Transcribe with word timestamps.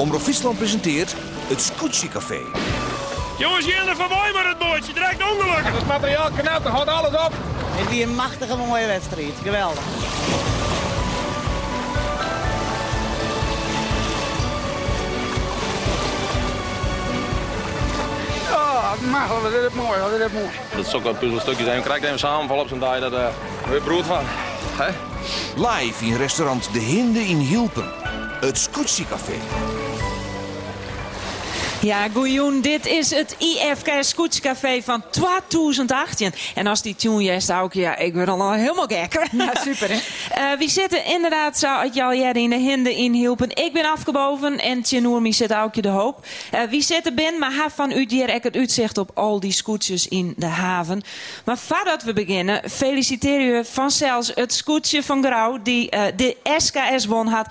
Omroep 0.00 0.20
Friesland 0.20 0.58
presenteert 0.58 1.14
het 1.48 1.60
Scootsie 1.60 2.08
Café. 2.08 2.40
Jongens, 3.38 3.64
jullie 3.64 3.94
van 3.94 4.08
mooi 4.08 4.32
maar 4.32 4.48
het 4.48 4.58
bootje. 4.58 4.92
Direct 4.92 5.22
ongeluk. 5.22 5.64
Het 5.64 5.86
materiaal 5.86 6.30
knapt, 6.30 6.64
er 6.64 6.70
houdt 6.70 6.90
alles 6.90 7.10
op. 7.10 7.32
Het 7.32 7.90
is 7.90 8.02
een 8.02 8.14
machtige 8.14 8.56
mooie 8.56 8.86
wedstrijd. 8.86 9.32
Geweldig. 9.42 9.82
Ja, 18.50 18.94
mag, 19.10 19.42
wat 19.42 19.52
is 19.52 19.62
het 19.62 19.74
mooi, 19.74 20.00
wat 20.00 20.12
is 20.12 20.22
het 20.22 20.32
mooi. 20.32 20.50
Dat 20.76 20.86
is 20.86 20.94
ook 20.94 21.02
wel 21.02 21.14
puzzelstukjes 21.14 21.66
zijn. 21.66 21.82
Krijg 21.82 22.02
even 22.02 22.18
samenval 22.18 22.58
op 22.58 22.68
zijn 22.68 22.80
dag 22.80 23.00
dat 23.00 23.12
uh, 23.12 23.26
weer 23.70 23.80
brood 23.80 24.04
van. 24.04 24.22
Hè? 24.76 24.90
Live 25.56 26.04
in 26.04 26.16
restaurant 26.16 26.68
De 26.72 26.78
Hinde 26.78 27.20
in 27.20 27.38
Hielpen. 27.38 27.92
Het 28.40 28.58
Scootsie 28.58 29.06
Café. 29.06 29.34
Ja, 31.82 32.08
goeioen, 32.08 32.60
dit 32.60 32.86
is 32.86 33.10
het 33.10 33.36
IFK 33.38 33.88
Scootscafé 34.00 34.82
van 34.82 35.02
2018. 35.10 36.32
En 36.54 36.66
als 36.66 36.82
die 36.82 36.96
tune 36.96 37.22
jest 37.22 37.52
ook, 37.52 37.72
ja, 37.72 37.96
ik 37.96 38.12
ben 38.12 38.28
al 38.28 38.52
helemaal 38.52 38.86
gek. 38.86 39.28
Ja, 39.32 39.54
super 39.54 39.88
hè? 39.88 39.94
Uh, 39.94 40.58
we 40.60 40.68
zitten 40.68 41.04
inderdaad, 41.04 41.58
zou 41.58 41.84
het 41.84 42.00
al 42.00 42.12
jaren 42.12 42.42
in 42.42 42.50
de 42.50 42.56
hinde 42.56 42.96
in 42.96 43.12
hielpen. 43.12 43.48
Ik 43.56 43.72
ben 43.72 43.84
afgeboven 43.92 44.58
en 44.58 44.82
Tjenoermi 44.82 45.32
zit 45.32 45.54
ook 45.54 45.82
de 45.82 45.88
hoop. 45.88 46.26
Uh, 46.54 46.62
wie 46.62 46.82
zitten 46.82 47.14
ben, 47.14 47.38
maar 47.38 47.52
ha 47.52 47.70
van 47.70 47.92
u 47.92 48.06
die 48.06 48.24
het 48.24 48.56
uitzicht 48.56 48.98
op 48.98 49.10
al 49.14 49.40
die 49.40 49.52
scootjes 49.52 50.08
in 50.08 50.34
de 50.36 50.46
haven. 50.46 51.02
Maar 51.44 51.58
voordat 51.58 52.02
we 52.02 52.12
beginnen, 52.12 52.70
feliciteer 52.70 53.40
u 53.40 53.64
vanzelfs 53.64 54.32
het 54.34 54.52
scootje 54.52 55.02
van 55.02 55.24
Grauw 55.24 55.58
die 55.62 55.94
uh, 55.94 56.02
de 56.16 56.36
SKS 56.56 57.06
won 57.06 57.26
had. 57.26 57.46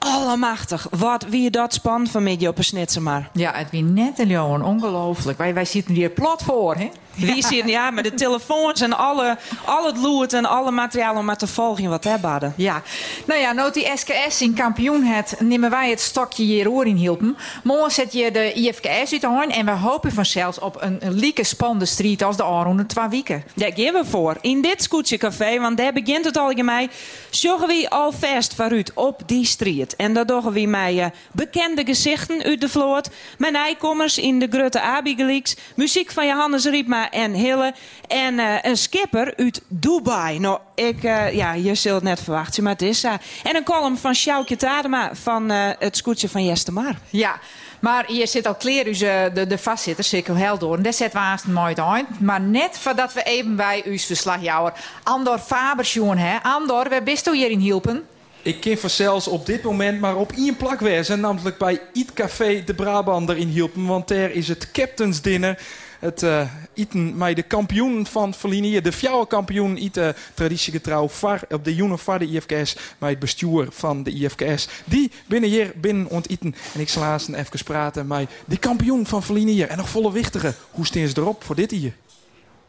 Allemachtig, 0.00 0.86
wat 0.90 1.26
wie 1.28 1.50
dat 1.50 1.74
span 1.74 2.06
van 2.06 2.22
op 2.48 2.58
een 2.58 2.64
maar. 3.02 3.30
Ja, 3.32 3.52
het 3.54 3.70
wie 3.70 3.82
net 3.82 4.18
jongen, 4.28 4.62
ongelooflijk. 4.62 5.38
Wij, 5.38 5.54
wij 5.54 5.64
zitten 5.64 5.94
hier 5.94 6.10
plot 6.10 6.42
voor, 6.42 6.74
hè? 6.74 6.90
Wie 7.14 7.46
zit, 7.46 7.68
ja, 7.68 7.90
met 7.90 8.04
de 8.04 8.14
telefoons 8.14 8.80
en 8.80 8.92
alle, 8.92 9.36
al 9.64 9.86
het 9.86 9.96
loert 9.96 10.32
en 10.32 10.44
alle 10.44 10.70
materiaal 10.70 11.16
om 11.16 11.24
maar 11.24 11.36
te 11.36 11.46
volgen 11.46 11.88
wat 11.88 12.04
hebben. 12.04 12.54
Ja, 12.56 12.82
nou 13.24 13.40
ja, 13.40 13.52
nou 13.52 13.72
die 13.72 13.90
SKS 13.94 14.42
in 14.42 14.54
kampioen 14.54 15.04
het, 15.04 15.36
nemen 15.38 15.70
wij 15.70 15.90
het 15.90 16.00
stokje 16.00 16.42
hier 16.42 16.86
in 16.86 16.96
hielpen. 16.96 17.36
Morgen 17.62 17.90
zet 17.90 18.12
je 18.12 18.30
de 18.30 18.52
IFKS 18.52 19.12
uit 19.12 19.24
aan 19.24 19.50
en 19.50 19.64
we 19.64 19.70
hopen 19.70 20.12
vanzelfs 20.12 20.58
op 20.58 20.76
een, 20.80 20.96
een 21.00 21.12
lieke 21.12 21.44
spannende 21.44 21.86
street 21.86 22.22
als 22.22 22.36
de 22.36 22.42
Aron 22.42 22.86
twee 22.86 23.08
weken. 23.08 23.44
Daar 23.54 23.72
geven 23.72 24.02
we 24.02 24.08
voor. 24.08 24.36
In 24.40 24.62
dit 24.62 24.82
scootje 24.82 25.18
café, 25.18 25.60
want 25.60 25.76
daar 25.76 25.92
begint 25.92 26.24
het 26.24 26.36
algemeen, 26.36 26.90
zorgen 27.30 27.68
we 27.68 27.86
alvast 27.88 28.54
vooruit 28.54 28.92
op 28.94 29.22
die 29.26 29.44
street. 29.44 29.96
En 29.96 30.14
dat 30.14 30.28
doen 30.28 30.52
we 30.52 30.66
met 30.66 30.94
uh, 30.94 31.06
bekende 31.32 31.84
gezichten 31.84 32.42
uit 32.42 32.60
de 32.60 32.68
vloot, 32.68 33.10
met 33.38 33.52
nijkommers 33.52 34.18
in 34.18 34.38
de 34.38 34.46
Grutte 34.50 34.80
Abigeliks, 34.80 35.56
muziek 35.74 36.10
van 36.10 36.26
Johannes 36.26 36.64
Riepma 36.64 36.99
en 37.08 37.32
Hille. 37.32 37.74
En 38.06 38.34
uh, 38.34 38.62
een 38.62 38.76
skipper 38.76 39.34
uit 39.36 39.62
Dubai. 39.68 40.38
Nou, 40.38 40.58
ik, 40.74 41.02
uh, 41.02 41.34
ja, 41.34 41.52
je 41.52 41.74
zult 41.74 41.94
het 41.94 42.04
net 42.04 42.20
verwachten, 42.20 42.62
maar 42.62 42.72
het 42.72 42.82
is 42.82 43.04
uh, 43.04 43.12
En 43.42 43.56
een 43.56 43.64
column 43.64 43.98
van 43.98 44.14
Sjoukje 44.14 44.56
Tadema 44.56 45.14
van 45.14 45.50
het 45.50 45.96
scootje 45.96 46.28
van 46.28 46.44
Jeste 46.44 46.72
Mar. 46.72 46.94
Ja. 47.10 47.38
Maar 47.80 48.04
hier 48.06 48.28
zit 48.28 48.46
al 48.46 48.54
kleer 48.54 48.84
dus, 48.84 48.98
de, 48.98 49.44
de 49.48 49.58
vastzitter, 49.58 50.04
Sikkel 50.04 50.34
Heldoorn. 50.34 50.76
En 50.76 50.82
daar 50.82 50.92
zetten 50.92 51.20
we 51.20 51.26
haast 51.26 51.46
mooi 51.46 51.74
aan. 51.76 52.06
Maar 52.18 52.40
net 52.40 52.78
voordat 52.78 53.12
we 53.12 53.22
even 53.22 53.56
bij 53.56 53.82
uw 53.84 53.98
verslagjouwer 53.98 54.72
Andor 55.02 55.38
Faber 55.38 55.88
hè. 56.16 56.36
Andor, 56.42 56.88
waar 56.88 57.02
bist 57.02 57.28
u 57.28 57.36
hier 57.36 57.50
in 57.50 57.58
hielpen? 57.58 58.06
Ik 58.42 58.60
ken 58.60 58.90
zelfs 58.90 59.28
op 59.28 59.46
dit 59.46 59.62
moment 59.62 60.00
maar 60.00 60.16
op 60.16 60.32
één 60.32 60.56
plak 60.56 60.80
wezen, 60.80 61.20
namelijk 61.20 61.58
bij 61.58 61.80
Eat 61.92 62.12
Café 62.12 62.62
de 62.64 62.74
Brabander 62.74 63.36
in 63.36 63.48
Hielpen. 63.48 63.86
Want 63.86 64.08
daar 64.08 64.30
is 64.30 64.48
het 64.48 64.70
Captain's 64.70 65.20
Dinner 65.20 65.58
het 66.00 66.22
uh, 66.22 66.50
eten 66.74 67.16
met 67.16 67.36
de 67.36 67.42
kampioen 67.42 68.06
van 68.06 68.34
Verlinier, 68.34 68.82
de 68.82 68.92
fjouwe 68.92 69.26
kampioen 69.26 69.76
eten 69.76 70.14
traditiegetrouw 70.34 71.10
op 71.48 71.64
de 71.64 71.74
joenen 71.74 71.98
van 71.98 72.18
de 72.18 72.26
IFKS, 72.26 72.76
met 72.98 73.10
het 73.10 73.18
bestuur 73.18 73.66
van 73.70 74.02
de 74.02 74.10
IFKS. 74.10 74.68
Die 74.84 75.10
binnen 75.26 75.50
hier 75.50 75.72
binnen 75.76 76.08
onteten. 76.08 76.54
En 76.74 76.80
ik 76.80 76.88
zal 76.88 77.14
even 77.14 77.64
praten 77.64 78.06
met 78.06 78.30
de 78.44 78.58
kampioen 78.58 79.06
van 79.06 79.22
Verlinier. 79.22 79.68
En 79.68 79.76
nog 79.76 79.88
volle 79.88 80.12
wichtige. 80.12 80.54
Hoe 80.70 80.86
staan 80.86 81.06
ze 81.06 81.14
erop 81.16 81.44
voor 81.44 81.54
dit 81.54 81.70
hier? 81.70 81.92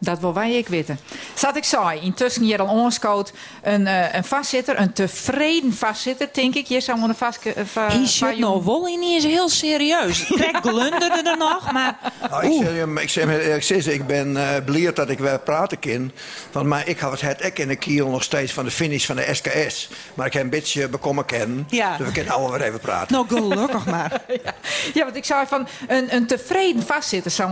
Dat 0.03 0.19
wil 0.19 0.33
wij 0.33 0.53
ik 0.53 0.67
weten. 0.67 0.99
Zat 1.33 1.55
ik 1.55 1.63
zei, 1.63 1.99
intussen 1.99 2.43
hier 2.43 2.61
al 2.61 2.67
onskoot 2.67 3.31
een, 3.61 3.81
uh, 3.81 4.13
een 4.13 4.23
vastzitter, 4.23 4.79
een 4.79 4.93
tevreden 4.93 5.73
vastzitter, 5.73 6.29
denk 6.31 6.55
ik. 6.55 6.65
Je 6.65 6.79
zou 6.79 7.01
een 7.01 7.15
vast. 7.15 7.45
Uh, 7.45 7.53
Hij 7.73 8.05
zit 8.05 8.37
nou 8.37 8.65
wel 8.65 8.87
in, 8.87 9.01
is 9.01 9.23
heel 9.23 9.49
serieus. 9.49 10.25
Trek 10.27 10.57
glunderde 10.61 11.29
er 11.29 11.37
nog, 11.37 11.71
maar. 11.71 11.97
Nou, 12.29 12.45
ik, 12.45 13.09
zeg, 13.09 13.27
ik, 13.27 13.63
zeg, 13.63 13.77
ik, 13.77 13.83
zeg, 13.83 13.93
ik 13.93 14.07
ben 14.07 14.31
uh, 14.31 14.49
blij 14.65 14.93
dat 14.93 15.09
ik 15.09 15.19
weer 15.19 15.39
praten 15.39 15.79
kan. 15.79 16.11
Want 16.51 16.67
maar 16.67 16.87
ik 16.87 16.99
had 16.99 17.21
het 17.21 17.41
ek 17.41 17.59
in 17.59 17.67
de 17.67 17.75
kiel 17.75 18.09
nog 18.09 18.23
steeds 18.23 18.53
van 18.53 18.65
de 18.65 18.71
finish 18.71 19.05
van 19.05 19.15
de 19.15 19.29
SKS. 19.31 19.89
Maar 20.13 20.25
ik 20.25 20.33
heb 20.33 20.43
een 20.43 20.49
beetje 20.49 20.87
bekomen 20.87 21.25
kennen. 21.25 21.67
Ja. 21.69 21.97
Dus 21.97 22.07
we 22.07 22.13
kunnen 22.13 22.33
allemaal 22.33 22.51
weer 22.51 22.67
even 22.67 22.79
praten. 22.79 23.13
Nou, 23.13 23.27
gelukkig 23.27 23.85
maar. 23.85 24.21
ja. 24.43 24.53
ja, 24.93 25.03
want 25.03 25.15
ik 25.15 25.25
zei 25.25 25.45
van 25.47 25.67
een, 25.87 26.15
een 26.15 26.27
tevreden 26.27 26.83
vastzitter 26.83 27.31
zou 27.31 27.51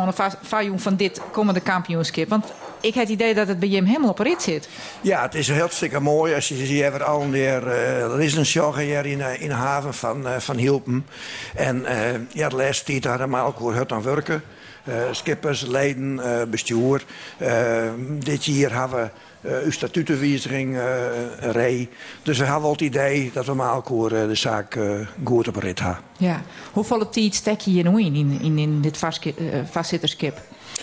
een 0.50 0.80
van 0.80 0.96
dit 0.96 1.22
komende 1.32 1.60
kampioenschap. 1.60 2.30
Want 2.40 2.54
ik 2.82 2.94
heb 2.94 3.04
het 3.04 3.14
idee 3.14 3.34
dat 3.34 3.48
het 3.48 3.60
bij 3.60 3.70
hem 3.70 3.86
helemaal 3.86 4.10
op 4.10 4.20
rit 4.20 4.42
zit. 4.42 4.70
Ja, 5.02 5.22
het 5.22 5.36
is 5.36 5.52
hartstikke 5.52 6.00
mooi. 6.00 6.34
Als 6.34 6.48
je 6.48 6.66
ziet, 6.66 6.82
hebben 6.82 7.06
al 7.06 7.22
een 7.22 7.34
uh, 7.34 7.54
er 8.14 8.22
is 8.22 8.36
een 8.36 8.46
show 8.46 8.76
hier 8.76 9.06
in, 9.06 9.20
uh, 9.20 9.42
in 9.42 9.48
de 9.48 9.54
haven 9.54 9.94
van, 9.94 10.28
uh, 10.28 10.38
van 10.38 10.58
Hielpen. 10.58 11.06
En 11.56 11.82
uh, 11.82 11.92
ja, 12.34 12.50
de 12.50 12.56
laatste 12.56 12.86
tijd 12.86 13.06
hadden 13.06 13.30
we 13.30 13.38
ook 13.38 13.74
hard 13.74 13.92
aan 13.92 14.02
werken. 14.02 14.44
Skippers, 15.12 15.66
leden, 15.66 16.22
bestuur. 16.50 17.04
Dit 18.20 18.46
jaar 18.46 18.72
hebben 18.72 19.12
we 19.42 19.50
uh, 19.50 19.64
uw 19.64 19.72
statutenwijziging 19.72 20.76
uh, 20.76 20.82
rij. 21.40 21.90
Dus 22.24 22.38
we 22.38 22.44
hebben 22.44 22.62
wel 22.62 22.72
het 22.72 22.82
idee 22.82 23.32
dat 23.34 23.46
we 23.46 23.52
elkaar 23.52 24.12
uh, 24.12 24.28
de 24.28 24.36
zaak 24.36 24.76
uh, 24.76 25.08
goed 25.24 25.48
op 25.48 25.56
rit 25.56 25.80
hebben. 25.80 26.04
Ja. 26.18 26.42
Hoeveel 26.72 27.10
tijd 27.10 27.36
stek 27.36 27.60
je 27.60 27.84
nu 27.84 28.02
in, 28.02 28.16
in, 28.16 28.40
in, 28.42 28.58
in 28.58 28.82
dit 28.82 28.98
vastzitterskip? 29.72 30.42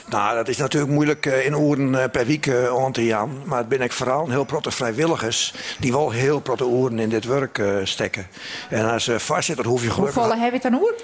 Nou, 0.08 0.36
dat 0.36 0.48
is 0.48 0.56
natuurlijk 0.56 0.92
moeilijk 0.92 1.26
uh, 1.26 1.46
in 1.46 1.56
oren 1.56 1.92
uh, 1.92 2.04
per 2.12 2.26
week 2.26 2.46
uh, 2.46 2.84
aan 2.84 2.92
te 2.92 3.06
gaan. 3.06 3.30
Maar 3.44 3.58
het 3.58 3.68
ben 3.68 3.80
ik 3.80 3.92
vooral 3.92 4.24
een 4.24 4.30
heel 4.30 4.44
protte 4.44 4.70
vrijwilligers 4.70 5.54
die 5.78 5.92
wel 5.92 6.10
heel 6.10 6.40
protte 6.40 6.66
oren 6.66 6.98
in 6.98 7.08
dit 7.08 7.24
werk 7.24 7.62
stekken. 7.82 8.26
En 8.70 8.90
als 8.90 9.10
voorzitter 9.16 9.66
hoef 9.66 9.82
je 9.82 9.90
gelukkig... 9.90 10.14
Hoeveel 10.14 10.38
heb 10.38 10.52
je 10.52 10.70
dan 10.70 10.80
oor? 10.80 10.94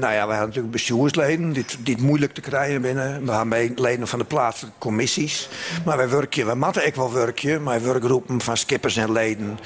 nou 0.00 0.12
ja, 0.12 0.26
we 0.26 0.32
hebben 0.32 0.38
natuurlijk 0.38 0.70
bestuursleden 0.70 1.52
die, 1.52 1.64
die 1.78 1.94
het 1.94 2.02
moeilijk 2.02 2.32
te 2.32 2.40
krijgen 2.40 2.82
binnen. 2.82 3.26
We 3.26 3.32
hebben 3.32 3.72
leden 3.76 4.08
van 4.08 4.18
de 4.18 4.24
plaatselijke 4.24 4.78
commissies. 4.78 5.48
Maar 5.84 5.96
wij 5.96 6.08
werken, 6.08 6.46
we 6.46 6.54
matten 6.54 6.86
ook 6.86 6.96
wel 6.96 7.12
werken, 7.12 7.62
maar 7.62 7.82
werkgroepen 7.82 8.40
van 8.40 8.56
skippers 8.56 8.96
en 8.96 9.12
leden 9.12 9.58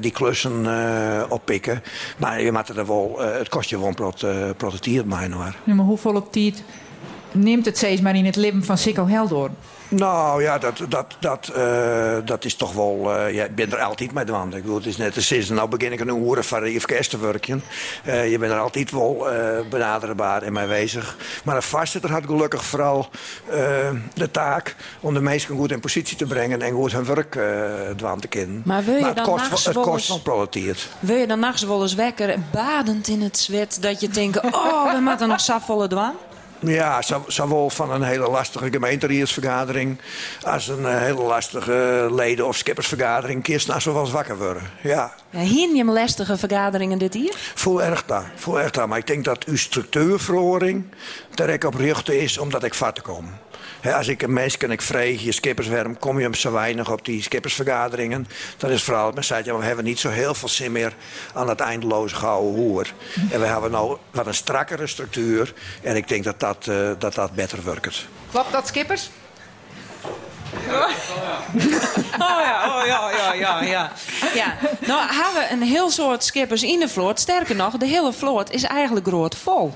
die 0.00 0.10
klussen 0.10 0.66
oppikken. 1.28 1.82
Maar 2.16 2.42
je 2.42 2.52
maakt 2.52 2.68
er 2.68 2.86
wel, 2.86 3.16
het 3.18 3.48
kost 3.48 3.70
je 3.70 3.76
een 3.76 3.94
prot, 3.94 4.26
protetier 4.56 5.06
maar. 5.06 5.24
Ja, 5.64 5.74
maar 5.74 5.84
hoeveel 5.84 6.14
op 6.14 6.32
tijd 6.32 6.62
neemt 7.32 7.64
het 7.64 7.76
steeds 7.76 8.00
maar 8.00 8.16
in 8.16 8.24
het 8.24 8.36
leven 8.36 8.64
van 8.64 8.78
Sikko 8.78 9.06
Heldoorn? 9.06 9.56
Nou 9.88 10.42
ja, 10.42 10.58
dat, 10.58 10.80
dat, 10.88 11.16
dat, 11.20 11.52
uh, 11.56 12.16
dat 12.24 12.44
is 12.44 12.54
toch 12.54 12.72
wel. 12.72 13.14
Uh, 13.14 13.34
ja, 13.34 13.44
ik 13.44 13.54
ben 13.54 13.72
er 13.72 13.78
altijd 13.78 14.12
mee 14.12 14.32
aan. 14.32 14.54
Ik 14.54 14.62
bedoel, 14.62 14.76
het 14.76 14.86
is 14.86 14.96
net 14.96 15.14
sinds 15.18 15.48
nou 15.48 15.68
begin 15.68 15.92
ik 15.92 16.00
een 16.00 16.08
horen 16.08 16.44
van 16.44 16.60
de 16.60 16.72
IFKS 16.72 17.08
te 17.08 17.18
werken. 17.18 17.62
Uh, 18.06 18.30
je 18.30 18.38
bent 18.38 18.52
er 18.52 18.58
altijd 18.58 18.90
wel 18.90 19.26
benaderbaar 19.70 20.42
en 20.42 20.52
mee 20.52 20.66
bezig. 20.66 21.16
Maar 21.44 21.56
een 21.56 21.62
vastzitter 21.62 22.10
had 22.10 22.24
gelukkig 22.26 22.64
vooral 22.64 23.08
de 24.14 24.30
taak 24.30 24.76
om 25.00 25.14
de 25.14 25.20
mensen 25.20 25.56
goed 25.56 25.70
in 25.70 25.80
positie 25.80 26.16
te 26.16 26.26
brengen 26.26 26.62
en 26.62 26.72
goed 26.72 26.92
hun 26.92 27.04
werk 27.04 27.34
uh, 27.34 28.12
te 28.12 28.28
kennen. 28.28 28.62
Maar 28.64 28.84
wil 28.84 28.94
je 28.94 29.00
maar 29.00 29.14
dan 29.14 29.24
het 29.24 29.48
kost, 29.48 29.64
het 29.64 29.74
wel 29.74 29.84
kost 29.84 29.96
eens- 29.96 30.08
wel 30.08 30.18
proletiert. 30.18 30.88
Wil 30.98 31.16
je 31.16 31.26
dan 31.26 31.38
nachts 31.38 31.62
wel 31.62 31.82
eens 31.82 31.94
wekker, 31.94 32.36
badend 32.52 33.08
in 33.08 33.22
het 33.22 33.38
zwet, 33.38 33.78
dat 33.80 34.00
je 34.00 34.08
denkt, 34.08 34.40
oh, 34.40 34.92
we 34.94 35.00
moeten 35.00 35.28
nog 35.28 35.40
safvolle 35.40 35.88
dwaan? 35.88 36.14
Ja, 36.60 37.02
zo- 37.02 37.24
zowel 37.26 37.70
van 37.70 37.90
een 37.90 38.02
hele 38.02 38.30
lastige 38.30 38.70
gemeenteraadsvergadering 38.70 39.98
als 40.42 40.68
een 40.68 40.86
eh, 40.86 40.98
hele 40.98 41.22
lastige 41.22 42.08
leden- 42.10 42.46
of 42.46 42.56
skippersvergadering. 42.56 43.42
Kist 43.42 43.70
als 43.70 43.84
we 43.84 43.92
wel 43.92 44.02
eens 44.02 44.10
wakker 44.10 44.38
worden. 44.38 44.62
Ja, 44.82 45.14
Ja, 45.30 45.40
je 45.40 45.84
lastige 45.84 46.36
vergaderingen 46.36 46.98
dit 46.98 47.14
hier? 47.14 47.34
voel 47.54 47.82
erg 47.82 48.04
daar. 48.04 48.30
Voel 48.34 48.60
erg 48.60 48.70
daar. 48.70 48.88
Maar 48.88 48.98
ik 48.98 49.06
denk 49.06 49.24
dat 49.24 49.44
uw 49.44 49.56
structuurverhoring 49.56 50.84
daar 51.34 51.48
ik 51.48 51.64
op 51.64 51.74
richten 51.74 52.20
is 52.20 52.38
omdat 52.38 52.64
ik 52.64 52.74
vat 52.74 52.94
te 52.94 53.00
komen. 53.00 53.38
Hè, 53.80 53.94
als 53.94 54.08
ik 54.08 54.22
een 54.22 54.32
mens 54.32 54.56
kan 54.56 54.70
ik 54.70 54.82
vreeg, 54.82 55.22
je 55.22 55.32
skipperswerm, 55.32 55.98
kom 55.98 56.16
je 56.16 56.22
hem 56.22 56.34
zo 56.34 56.52
weinig 56.52 56.90
op 56.90 57.04
die 57.04 57.22
skippersvergaderingen. 57.22 58.28
Dat 58.56 58.70
is 58.70 58.82
vooral, 58.82 59.12
men 59.12 59.24
zei, 59.24 59.44
ja, 59.44 59.56
we 59.56 59.64
hebben 59.64 59.84
niet 59.84 59.98
zo 59.98 60.08
heel 60.08 60.34
veel 60.34 60.48
zin 60.48 60.72
meer 60.72 60.94
aan 61.34 61.48
het 61.48 61.60
eindeloze 61.60 62.14
gouden 62.14 62.54
hoer. 62.54 62.92
En 63.30 63.40
we 63.40 63.46
hebben 63.46 63.70
nou 63.70 63.96
wat 64.10 64.26
een 64.26 64.34
strakkere 64.34 64.86
structuur. 64.86 65.54
En 65.82 65.96
ik 65.96 66.08
denk 66.08 66.24
dat 66.24 66.40
dat, 66.40 66.66
eh, 66.68 66.90
dat, 66.98 67.14
dat 67.14 67.32
beter 67.32 67.64
werkt. 67.64 68.06
Klopt 68.30 68.52
dat, 68.52 68.66
Skippers? 68.66 69.10
Oh 72.18 72.40
ja, 72.44 72.78
oh 72.78 72.86
ja, 72.86 73.10
ja, 73.10 73.32
ja, 73.32 73.62
ja. 73.62 73.92
ja. 74.34 74.56
Nou, 74.86 75.14
hebben 75.14 75.42
we 75.42 75.48
een 75.50 75.62
heel 75.62 75.90
soort 75.90 76.24
skippers 76.24 76.62
in 76.62 76.80
de 76.80 76.88
vloot. 76.88 77.20
Sterker 77.20 77.56
nog, 77.56 77.76
de 77.76 77.86
hele 77.86 78.12
vloot 78.12 78.50
is 78.50 78.62
eigenlijk 78.62 79.06
groot 79.06 79.36
vol. 79.36 79.74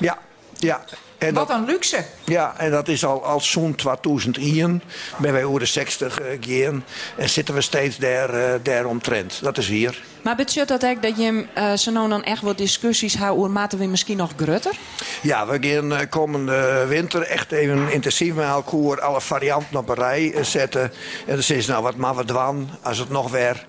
Ja, 0.00 0.18
ja. 0.56 0.80
En 1.18 1.34
Wat 1.34 1.48
dat, 1.48 1.56
een 1.56 1.64
luxe. 1.64 2.04
ja, 2.24 2.54
en 2.56 2.70
dat 2.70 2.88
is 2.88 3.04
al, 3.04 3.24
al 3.24 3.40
zo'n 3.40 3.74
2001. 3.74 4.82
Ben 5.16 5.32
wij 5.32 5.44
over 5.44 5.60
de 5.60 5.66
60 5.66 6.20
uh, 6.20 6.26
gaan. 6.40 6.84
En 7.16 7.28
zitten 7.28 7.54
we 7.54 7.60
steeds 7.60 7.96
daar, 7.96 8.34
uh, 8.34 8.50
daar 8.62 8.84
omtrent. 8.84 9.38
Dat 9.42 9.58
is 9.58 9.68
hier. 9.68 10.02
Maar 10.22 10.36
betekent 10.36 10.68
dat 10.68 10.84
ook 10.84 11.02
dat 11.02 11.16
je 11.16 11.44
uh, 11.58 11.72
zo 11.72 12.08
dan 12.08 12.24
echt 12.24 12.42
wat 12.42 12.58
discussies 12.58 13.16
houdt 13.16 13.38
over 13.38 13.50
maten 13.50 13.78
we 13.78 13.86
misschien 13.86 14.16
nog 14.16 14.32
grutter? 14.36 14.78
Ja, 15.22 15.46
we 15.46 15.58
gaan 15.60 15.92
uh, 15.92 15.98
komende 16.10 16.84
winter 16.88 17.22
echt 17.22 17.52
even 17.52 17.92
intensief 17.92 18.34
met 18.34 18.46
elkaar 18.46 19.00
alle 19.00 19.20
varianten 19.20 19.78
op 19.78 19.88
een 19.88 19.94
rij 19.94 20.34
zetten. 20.40 20.82
En 21.26 21.36
dan 21.36 21.56
is 21.56 21.66
nou 21.66 21.82
wat 21.82 21.96
maar 21.96 22.14
wat 22.14 22.26
dwan 22.26 22.70
als 22.82 22.98
het 22.98 23.10
nog 23.10 23.30
weer 23.30 23.66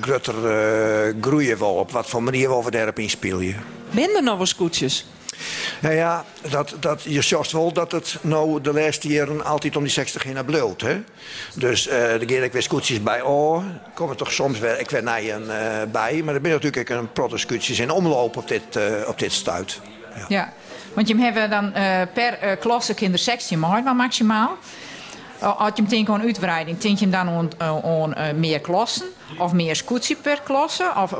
grutter 0.00 0.34
groeien 1.20 1.58
wil. 1.58 1.74
Op 1.74 1.90
wat 1.90 2.08
voor 2.08 2.22
manier 2.22 2.62
we 2.64 2.70
daarop 2.70 2.98
inspelen. 2.98 3.56
Ben 3.90 4.16
er 4.16 4.22
nog 4.22 4.36
wel 4.36 4.46
scootjes? 4.46 5.06
Nou 5.80 5.94
ja, 5.94 6.24
dat, 6.50 6.74
dat, 6.80 7.02
je 7.02 7.22
zorgt 7.22 7.52
wel 7.52 7.72
dat 7.72 7.92
het 7.92 8.16
nou 8.20 8.60
de 8.60 8.72
laatste 8.72 9.08
jaren 9.08 9.44
altijd 9.44 9.76
om 9.76 9.82
die 9.82 9.92
60 9.92 10.24
in 10.24 10.44
bloot. 10.44 10.80
Hè? 10.80 11.00
Dus 11.54 11.86
uh, 11.86 12.12
er 12.12 12.30
gaan 12.30 12.42
ik 12.42 12.52
weer 12.52 12.62
scootjes 12.62 13.02
bij. 13.02 13.22
Oh, 13.22 13.64
komen 13.94 14.16
toch 14.16 14.32
soms 14.32 14.58
weer, 14.58 14.80
ik 14.80 14.90
weer 14.90 15.02
naar 15.02 15.22
een 15.22 15.42
uh, 15.42 15.92
bij. 15.92 16.22
Maar 16.24 16.34
er 16.34 16.40
zijn 16.42 16.52
natuurlijk 16.52 16.88
een 16.88 17.12
protoscootjes 17.12 17.78
in 17.78 17.90
omloop 17.90 18.36
op 18.36 18.48
dit, 18.48 18.76
uh, 18.76 18.84
op 19.06 19.18
dit 19.18 19.32
stuit. 19.32 19.80
Ja. 20.14 20.24
ja. 20.28 20.52
want 20.94 21.08
je 21.08 21.16
hebt 21.16 21.50
dan 21.50 21.72
per 22.12 22.56
klasse 22.56 22.94
kindersectie 22.94 23.56
maar 23.56 23.96
maximaal. 23.96 24.56
Als 25.38 25.70
je 25.74 25.82
meteen 25.82 26.04
gewoon 26.04 26.20
uitbreiding, 26.20 26.78
denk 26.78 26.98
je 26.98 27.08
dan 27.08 27.50
aan, 27.58 28.14
meer 28.34 28.60
klassen? 28.60 29.06
Of 29.36 29.52
meer 29.52 29.76
scootsie 29.76 30.16
per 30.16 30.40
klasse? 30.44 30.92
Of, 30.96 31.14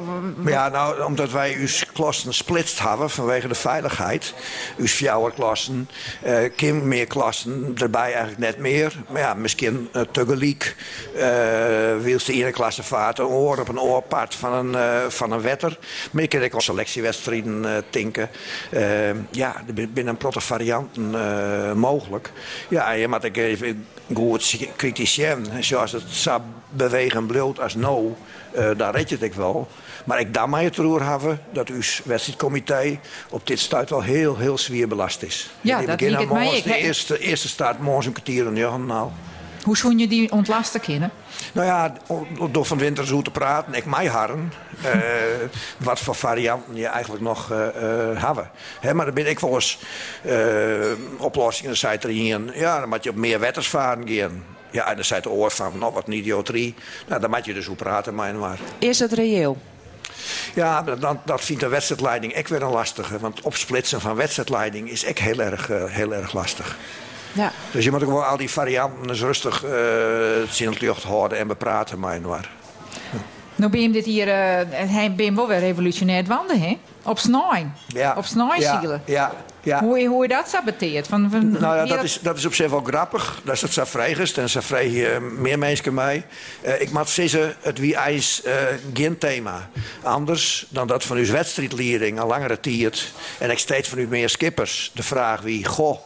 ja, 0.45 0.69
nou, 0.69 1.03
omdat 1.03 1.31
wij 1.31 1.55
uw 1.55 1.67
klassen 1.93 2.35
splitst 2.35 2.79
hebben 2.79 3.11
vanwege 3.11 3.49
de 3.49 3.55
veiligheid. 3.55 4.35
Uw 4.77 4.87
fjouwerklassen, 4.87 5.89
uh, 6.27 6.39
Kim 6.57 6.89
meer 6.89 7.07
klassen, 7.07 7.75
erbij 7.75 8.13
eigenlijk 8.13 8.39
net 8.39 8.59
meer. 8.59 8.93
Maar 9.09 9.21
ja, 9.21 9.35
misschien 9.35 9.89
uh, 9.93 10.03
tegelijk 10.11 10.77
uh, 11.15 11.21
de 11.21 12.23
ene 12.27 12.51
klasse 12.51 12.83
vaart 12.83 13.19
een 13.19 13.27
oor 13.27 13.59
op 13.59 13.69
een 13.69 13.81
oorpart 13.81 14.35
van 14.35 14.53
een, 14.53 15.11
van 15.11 15.33
een 15.33 15.41
wetter. 15.41 15.79
Maar 16.11 16.23
je 16.23 16.29
kan 16.29 16.43
ook 16.43 16.63
selectiewedstrijden 16.63 17.65
uh, 17.65 17.71
tinken. 17.91 18.31
ja, 19.31 19.63
binnen 19.89 20.17
protte 20.17 20.41
varianten 20.41 21.11
mogelijk. 21.79 22.33
Ja, 22.69 22.91
je 22.91 23.09
moet 23.09 23.25
ik 23.25 23.37
even 23.37 23.87
goed 24.15 24.59
kritiseren. 24.77 25.65
Zoals 25.65 25.93
het 25.93 26.03
zou 26.09 26.41
bewegen 26.71 27.27
bloot 27.27 27.61
als 27.61 27.75
nou, 27.99 28.15
uh, 28.71 28.79
daar 28.79 28.95
red 28.95 29.09
je 29.09 29.17
het 29.21 29.35
wel. 29.35 29.69
Maar 30.05 30.21
ik 30.21 30.35
dan 30.35 30.51
maar 30.51 30.63
het 30.63 30.77
roer 30.77 31.03
hebben 31.03 31.41
dat 31.53 31.69
uw 31.69 31.83
wedstrijdcomité 32.05 32.99
op 33.31 33.47
dit 33.47 33.59
stuit 33.59 33.91
wel 33.91 34.03
heel, 34.03 34.37
heel 34.37 34.59
zwaar 34.59 34.89
belast 34.89 35.23
is. 35.23 35.51
Ja, 35.61 35.83
dat 35.83 36.01
liep 36.01 36.19
het 36.19 36.33
mij. 36.33 36.63
De 36.63 36.77
eerste, 36.77 37.19
eerste 37.19 37.49
staat 37.49 37.79
morgen 37.79 38.07
een 38.07 38.13
kwartier 38.13 38.47
en 38.47 38.57
ja, 38.57 38.77
nou. 38.77 39.11
Hoe 39.63 39.77
zoen 39.77 39.99
je 39.99 40.09
die 40.09 40.33
ontlasten 40.33 40.81
kunnen? 40.81 41.11
Nou 41.53 41.67
ja, 41.67 41.93
door 42.51 42.65
van 42.65 42.79
winter 42.79 43.07
zo 43.07 43.23
te 43.23 43.31
praten, 43.31 43.75
ik 43.75 43.85
mij 43.85 44.07
harren. 44.07 44.53
uh, 44.85 44.93
wat 45.79 46.01
voor 46.01 46.15
varianten 46.15 46.77
je 46.77 46.87
eigenlijk 46.87 47.23
nog 47.23 47.53
uh, 47.53 47.59
uh, 47.59 48.23
hebben. 48.25 48.51
He, 48.81 48.95
maar 48.95 49.05
dan 49.05 49.15
ben 49.15 49.29
ik 49.29 49.39
wel 49.39 49.55
eens 49.55 49.79
oplossingen, 51.19 51.77
zei 51.77 51.99
er 52.01 52.11
in. 52.11 52.51
Ja, 52.55 52.81
dan 52.81 52.89
moet 52.89 53.05
je 53.05 53.11
op 53.11 53.17
meer 53.17 53.41
wetters 53.41 53.69
varen 53.69 54.09
gaan. 54.09 54.45
Ja, 54.71 54.89
en 54.89 54.95
dan 54.95 55.05
zei 55.05 55.21
de 55.21 55.31
oor 55.31 55.51
van, 55.51 55.79
nou 55.79 55.93
wat 55.93 56.07
een 56.07 56.13
idioterie. 56.13 56.75
Nou, 57.07 57.21
dan 57.21 57.31
moet 57.31 57.45
je 57.45 57.55
dus 57.55 57.67
hoe 57.67 57.77
praten, 57.77 58.15
maar 58.15 58.35
maar. 58.35 58.59
Is 58.79 58.99
het 58.99 59.13
reëel? 59.13 59.57
Ja, 60.55 60.83
dat, 60.83 61.17
dat 61.25 61.41
vindt 61.41 61.63
de 61.63 61.69
wedstrijdleiding 61.69 62.37
ik 62.37 62.49
weer 62.49 62.63
een 62.63 62.71
lastige. 62.71 63.19
Want 63.19 63.41
opsplitsen 63.41 64.01
van 64.01 64.15
wedstrijdleiding 64.15 64.91
is 64.91 65.05
echt 65.05 65.19
heel 65.19 65.41
erg, 65.41 65.67
heel 65.87 66.15
erg 66.15 66.33
lastig. 66.33 66.77
Ja. 67.33 67.53
Dus 67.71 67.85
je 67.85 67.91
moet 67.91 68.03
ook 68.03 68.11
wel 68.11 68.25
al 68.25 68.37
die 68.37 68.51
varianten 68.51 69.07
dus 69.07 69.21
rustig 69.21 69.65
uh, 69.65 69.71
het 70.41 70.61
in 70.61 70.69
het 70.69 70.81
lucht 70.81 71.03
houden 71.03 71.39
en 71.39 71.47
bepraten, 71.47 71.99
maar 71.99 72.21
waar. 72.21 72.49
Nou 73.59 73.71
ben 73.71 73.81
je 73.81 73.91
dit 73.91 74.05
hier, 74.05 74.27
uh, 74.27 74.33
hij 74.71 75.15
ben 75.17 75.35
wel 75.35 75.49
weer 75.49 75.59
revolutionair 75.59 76.25
wandelen, 76.25 76.63
hè? 76.63 76.79
Op 77.03 77.19
snijn. 77.19 77.75
Ja. 77.87 78.15
Op 78.17 78.25
snijzielen. 78.25 79.03
Ja, 79.05 79.13
ja, 79.15 79.33
ja. 79.63 79.81
Hoe, 79.81 80.07
hoe 80.07 80.23
je 80.23 80.29
dat 80.29 80.49
saboteert? 80.49 81.07
Van, 81.07 81.31
van, 81.31 81.51
nou 81.51 81.77
ja, 81.77 81.87
dat 81.87 82.03
is, 82.03 82.19
dat 82.23 82.37
is 82.37 82.45
op 82.45 82.55
zich 82.55 82.71
wel 82.71 82.83
grappig. 82.83 83.41
Dat 83.45 83.55
is 83.55 83.63
het 83.63 83.73
zo 83.73 83.85
vrijgest 83.85 84.39
en 84.39 84.49
zo 84.49 84.61
vrij 84.61 84.89
uh, 84.89 85.19
meer 85.19 85.59
mensen 85.59 85.95
mij. 85.95 86.27
Uh, 86.65 86.81
ik 86.81 86.91
moet 86.91 87.09
zeggen, 87.09 87.57
het 87.61 87.79
wie 87.79 87.97
ijs 87.97 88.43
uh, 88.47 88.53
geen 88.95 89.19
thema. 89.19 89.69
Anders 90.03 90.67
dan 90.69 90.87
dat 90.87 91.05
van 91.05 91.17
uw 91.17 91.27
wedstrijdlering 91.27 92.21
al 92.21 92.27
langere 92.27 92.61
tijd. 92.61 93.13
En 93.39 93.51
ik 93.51 93.59
steeds 93.59 93.89
van 93.89 93.99
u 93.99 94.07
meer 94.07 94.29
skippers. 94.29 94.91
De 94.95 95.03
vraag 95.03 95.41
wie, 95.41 95.65
goh. 95.65 95.99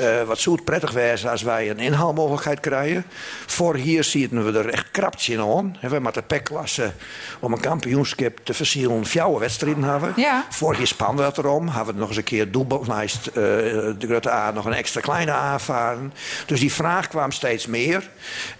Uh, 0.00 0.22
wat 0.22 0.38
zou 0.38 0.56
het 0.56 0.64
prettig 0.64 0.90
wezen 0.90 1.30
als 1.30 1.42
wij 1.42 1.70
een 1.70 1.78
inhaalmogelijkheid 1.78 2.60
krijgen. 2.60 3.04
Voor 3.46 3.74
hier 3.74 4.04
zien 4.04 4.44
we 4.44 4.58
er 4.58 4.68
echt 4.68 4.90
kraptje 4.90 5.32
in 5.32 5.40
aan. 5.40 5.76
We 5.80 6.00
met 6.00 6.14
de 6.14 6.22
pekklasse 6.22 6.92
om 7.40 7.52
een 7.52 7.60
kampioenschap 7.60 8.40
te 8.42 8.54
versieren 8.54 9.06
fjouwe 9.06 9.40
wedstrijden 9.40 9.82
hebben. 9.82 10.12
Ja. 10.16 10.44
Vorig 10.50 10.78
jaar 10.78 10.86
spande 10.86 11.22
dat 11.22 11.38
erom. 11.38 11.68
Hebben 11.68 11.94
we 11.94 12.00
nog 12.00 12.08
eens 12.08 12.16
een 12.16 12.24
keer 12.24 12.50
dubbellijst 12.50 13.26
uh, 13.26 13.34
de 13.34 13.96
grote 13.98 14.30
A 14.30 14.50
nog 14.50 14.64
een 14.64 14.72
extra 14.72 15.00
kleine 15.00 15.32
A 15.32 15.58
varen. 15.58 16.12
Dus 16.46 16.60
die 16.60 16.72
vraag 16.72 17.08
kwam 17.08 17.32
steeds 17.32 17.66
meer. 17.66 18.10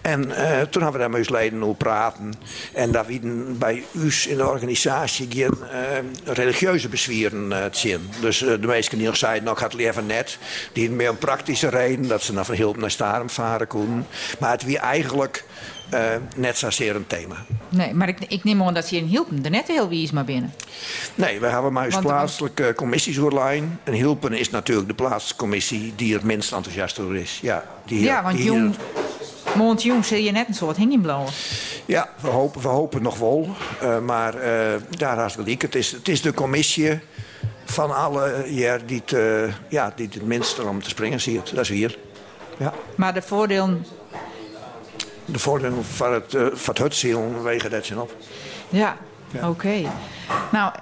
En 0.01 0.23
uh, 0.29 0.35
toen 0.61 0.81
hebben 0.81 0.91
we 0.91 0.97
daar 0.97 1.09
met 1.09 1.19
ons 1.19 1.29
leden 1.29 1.63
over 1.63 1.75
praten. 1.75 2.33
En 2.73 2.91
daar 2.91 3.05
wieden 3.05 3.57
bij 3.57 3.83
u 3.91 4.11
in 4.27 4.37
de 4.37 4.47
organisatie 4.47 5.27
geen 5.31 5.57
religieuze 6.23 6.89
bezwieren 6.89 7.69
zien. 7.71 8.09
Dus 8.21 8.37
de 8.37 8.59
meesten 8.61 8.97
die 8.97 9.07
nog 9.07 9.17
zeiden, 9.17 9.43
nou 9.43 9.59
had 9.59 9.71
het 9.71 9.81
liever 9.81 10.03
net. 10.03 10.37
Die 10.73 10.89
meer 10.91 11.09
een 11.09 11.17
praktische 11.27 11.69
reden 11.69 12.07
dat 12.07 12.23
ze 12.23 12.33
naar 12.33 12.45
Van 12.45 12.55
Hilp 12.55 12.77
naar 12.77 12.91
Starum 12.91 13.29
varen 13.29 13.67
konden. 13.67 14.07
Maar 14.39 14.51
het 14.51 14.63
wie 14.63 14.77
eigenlijk 14.77 15.43
uh, 15.93 15.99
net 16.35 16.57
zozeer 16.57 16.95
een 16.95 17.07
thema. 17.07 17.35
Nee, 17.69 17.93
maar 17.93 18.07
ik, 18.07 18.19
ik 18.27 18.43
neem 18.43 18.63
aan 18.63 18.73
dat 18.73 18.87
ze 18.87 18.95
in 18.95 19.05
Hilpen 19.05 19.43
er 19.43 19.49
net 19.49 19.67
heel 19.67 19.89
wie 19.89 20.03
is 20.03 20.11
maar 20.11 20.25
binnen. 20.25 20.53
Nee, 21.15 21.39
we 21.39 21.47
hebben 21.47 21.73
maar 21.73 21.85
eens 21.85 21.99
plaatselijke 21.99 22.73
commissies 22.75 23.17
online. 23.17 23.65
En 23.83 23.93
Hilpen 23.93 24.33
is 24.33 24.49
natuurlijk 24.49 24.87
de 24.87 24.93
plaatselijke 24.93 25.35
commissie 25.35 25.93
die 25.95 26.13
het 26.13 26.23
minst 26.23 26.51
enthousiast 26.51 26.99
over 26.99 27.15
is. 27.15 27.39
Ja, 27.41 27.63
die 27.85 28.01
ja 28.01 28.23
want 28.23 28.43
jong, 28.43 28.75
Mond 29.55 29.83
Jong 29.83 30.05
zie 30.05 30.23
je 30.23 30.31
net 30.31 30.47
een 30.47 30.53
soort 30.53 30.77
hingingblauwe. 30.77 31.29
Ja, 31.85 32.09
we 32.21 32.27
hopen, 32.27 32.61
we 32.61 32.67
hopen 32.67 33.01
nog 33.01 33.17
wel. 33.17 33.55
Uh, 33.83 33.99
maar 33.99 34.35
uh, 34.35 34.41
daar 34.89 35.17
haast 35.17 35.35
gelijk. 35.35 35.61
Het 35.61 35.75
is, 35.75 35.91
het 35.91 36.07
is 36.07 36.21
de 36.21 36.33
commissie 36.33 36.99
van 37.71 37.95
alle 37.95 38.43
ja, 38.45 38.77
die, 38.85 39.01
het, 39.05 39.11
uh, 39.11 39.53
ja, 39.69 39.93
die 39.95 40.09
het 40.13 40.23
minste 40.23 40.63
om 40.63 40.81
te 40.81 40.89
springen 40.89 41.21
ziet. 41.21 41.55
Dat 41.55 41.63
is 41.63 41.69
hier. 41.69 41.97
Ja. 42.57 42.73
Maar 42.95 43.13
de 43.13 43.21
voordelen... 43.21 43.85
De 45.25 45.39
voordelen 45.39 45.85
van 45.85 46.13
het, 46.13 46.33
uh, 46.33 46.47
van 46.53 46.73
het 46.73 46.83
hutziel 46.83 47.41
wegen 47.43 47.69
dat 47.69 47.85
zijn 47.85 47.99
op. 47.99 48.15
Ja, 48.69 48.97
ja. 49.31 49.39
oké. 49.39 49.47
Okay. 49.47 49.87
Nou, 50.51 50.73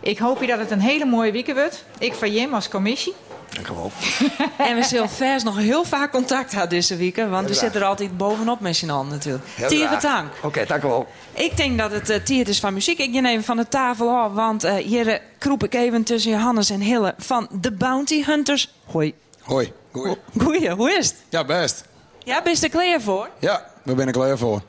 ik 0.00 0.18
hoop 0.18 0.40
je 0.40 0.46
dat 0.46 0.58
het 0.58 0.70
een 0.70 0.80
hele 0.80 1.04
mooie 1.04 1.32
week 1.32 1.52
wordt. 1.54 1.84
Ik 1.98 2.14
van 2.14 2.32
Jim 2.32 2.54
als 2.54 2.68
commissie. 2.68 3.14
Dank 3.54 3.68
u 3.68 3.74
wel. 3.74 3.92
en 4.68 4.76
we 4.76 4.82
zullen 4.82 5.10
vers 5.10 5.42
nog 5.42 5.56
heel 5.56 5.84
vaak 5.84 6.10
contact 6.10 6.52
hebben 6.52 6.70
deze 6.70 6.96
week. 6.96 7.16
Want 7.16 7.48
we 7.48 7.54
zitten 7.54 7.80
er 7.80 7.86
altijd 7.86 8.16
bovenop 8.16 8.60
met 8.60 8.76
z'n 8.76 8.88
handen 8.88 9.14
natuurlijk. 9.14 9.44
Tieren 9.66 10.00
dank. 10.00 10.32
Oké, 10.36 10.46
okay, 10.46 10.66
dank 10.66 10.82
u 10.82 10.86
wel. 10.86 11.06
Ik 11.32 11.56
denk 11.56 11.78
dat 11.78 11.90
het 11.90 12.10
uh, 12.10 12.16
tiert 12.16 12.48
is 12.48 12.60
van 12.60 12.74
muziek. 12.74 12.98
Ik 12.98 13.10
neem 13.10 13.42
van 13.42 13.56
de 13.56 13.68
tafel 13.68 14.10
af. 14.10 14.32
Want 14.32 14.64
uh, 14.64 14.74
hier 14.74 15.06
uh, 15.06 15.14
kroep 15.38 15.64
ik 15.64 15.74
even 15.74 16.02
tussen 16.02 16.30
Johannes 16.30 16.70
en 16.70 16.80
Hille 16.80 17.14
van 17.18 17.48
The 17.60 17.72
Bounty 17.72 18.24
Hunters. 18.24 18.74
Hoi. 18.84 19.14
Hoi. 19.40 19.72
Goeie. 19.92 20.16
Goeie, 20.40 20.70
hoe 20.70 20.90
is 20.90 21.06
het? 21.06 21.16
Ja, 21.28 21.44
best. 21.44 21.84
Ja, 22.24 22.42
ben 22.42 22.52
je 22.52 22.60
er 22.60 22.68
klaar 22.68 23.00
voor? 23.00 23.28
Ja, 23.38 23.70
daar 23.84 23.94
ben 23.94 24.06
ik 24.06 24.12
klaar 24.12 24.38
voor. 24.38 24.62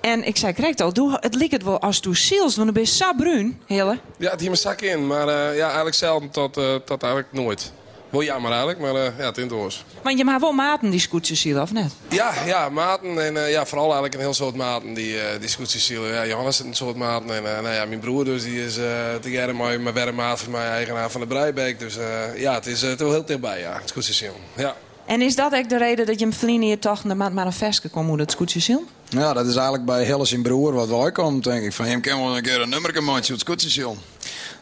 En 0.00 0.26
ik 0.26 0.36
zei 0.36 0.54
correct 0.54 0.80
al, 0.80 0.92
doe, 0.92 1.16
het 1.20 1.34
lijkt 1.34 1.52
het 1.52 1.62
wel 1.62 1.80
als 1.80 2.00
toe 2.00 2.16
ziels, 2.16 2.56
want 2.56 2.66
dan 2.66 2.72
ben 2.72 2.82
je 2.82 2.88
zo 2.88 3.12
bruin, 3.16 3.60
Hille. 3.66 3.98
Ja, 4.18 4.30
het 4.30 4.40
hier 4.40 4.48
mijn 4.48 4.60
zak 4.60 4.80
in, 4.80 5.06
maar 5.06 5.28
uh, 5.28 5.56
ja, 5.56 5.64
eigenlijk 5.64 5.96
zelden 5.96 6.30
tot, 6.30 6.58
uh, 6.58 6.74
tot 6.74 7.02
eigenlijk 7.02 7.32
nooit. 7.32 7.72
Wel 8.10 8.22
jammer 8.22 8.50
eigenlijk, 8.50 8.80
maar 8.80 8.94
uh, 8.94 9.18
ja, 9.18 9.24
het 9.24 9.38
in 9.38 9.48
het 9.48 9.82
Want 10.02 10.18
je 10.18 10.24
maakt 10.24 10.40
wel 10.40 10.52
maten 10.52 10.90
die 10.90 11.00
scootjes 11.00 11.40
zielen, 11.40 11.62
of 11.62 11.72
net? 11.72 11.92
Ja, 12.08 12.32
ja, 12.46 12.68
maten. 12.68 13.24
En 13.26 13.34
uh, 13.34 13.50
ja, 13.50 13.66
vooral 13.66 13.84
eigenlijk 13.84 14.14
een 14.14 14.20
heel 14.20 14.34
soort 14.34 14.54
maten 14.54 14.94
die, 14.94 15.14
uh, 15.14 15.22
die 15.40 15.48
scootjes 15.48 15.86
zielen. 15.86 16.12
Ja, 16.12 16.26
Johannes 16.26 16.60
is 16.60 16.66
een 16.66 16.74
soort 16.74 16.96
maten. 16.96 17.36
En 17.36 17.42
nou 17.42 17.74
ja, 17.74 17.84
mijn 17.84 18.00
broer 18.00 18.24
dus, 18.24 18.42
die 18.42 18.64
is 18.64 18.74
te 19.20 19.52
mooi, 19.54 19.78
mijn 19.78 19.94
werkmaat 19.94 20.40
van 20.40 20.52
mij, 20.52 20.68
eigenaar 20.68 21.10
van 21.10 21.20
de 21.20 21.26
Breibeek. 21.26 21.78
Dus 21.78 21.96
ja, 22.36 22.54
het 22.54 22.66
is 22.66 22.80
wel 22.80 23.10
heel 23.10 23.24
dichtbij, 23.24 23.60
ja, 23.60 23.80
scootjes 23.84 24.16
zielen. 24.16 24.36
Ja. 24.54 24.76
En 25.06 25.22
is 25.22 25.36
dat 25.36 25.52
echt 25.52 25.70
de 25.70 25.78
reden 25.78 26.06
dat 26.06 26.18
je 26.18 26.24
hem 26.24 26.34
verliezen 26.34 26.68
je 26.68 26.78
toch 26.78 27.04
maar 27.04 27.46
een 27.46 27.52
veske 27.52 27.88
kon 27.88 28.06
moet 28.06 28.18
het 28.18 28.30
scootjes 28.30 28.64
zielen? 28.64 28.86
Ja, 29.08 29.32
dat 29.32 29.46
is 29.46 29.54
eigenlijk 29.54 29.84
bij 29.84 30.04
Helle 30.04 30.24
zijn 30.24 30.42
broer 30.42 30.72
wat 30.72 30.88
wij 30.88 31.12
komt, 31.12 31.44
denk 31.44 31.64
ik. 31.64 31.72
Van 31.72 31.84
hem 31.84 32.00
kan 32.00 32.20
wel 32.20 32.36
een 32.36 32.42
keer 32.42 32.60
een 32.60 32.68
nummer 32.68 33.02
maatje 33.02 33.32
op 33.32 33.38
scootjes 33.38 33.74
zielen. 33.74 33.98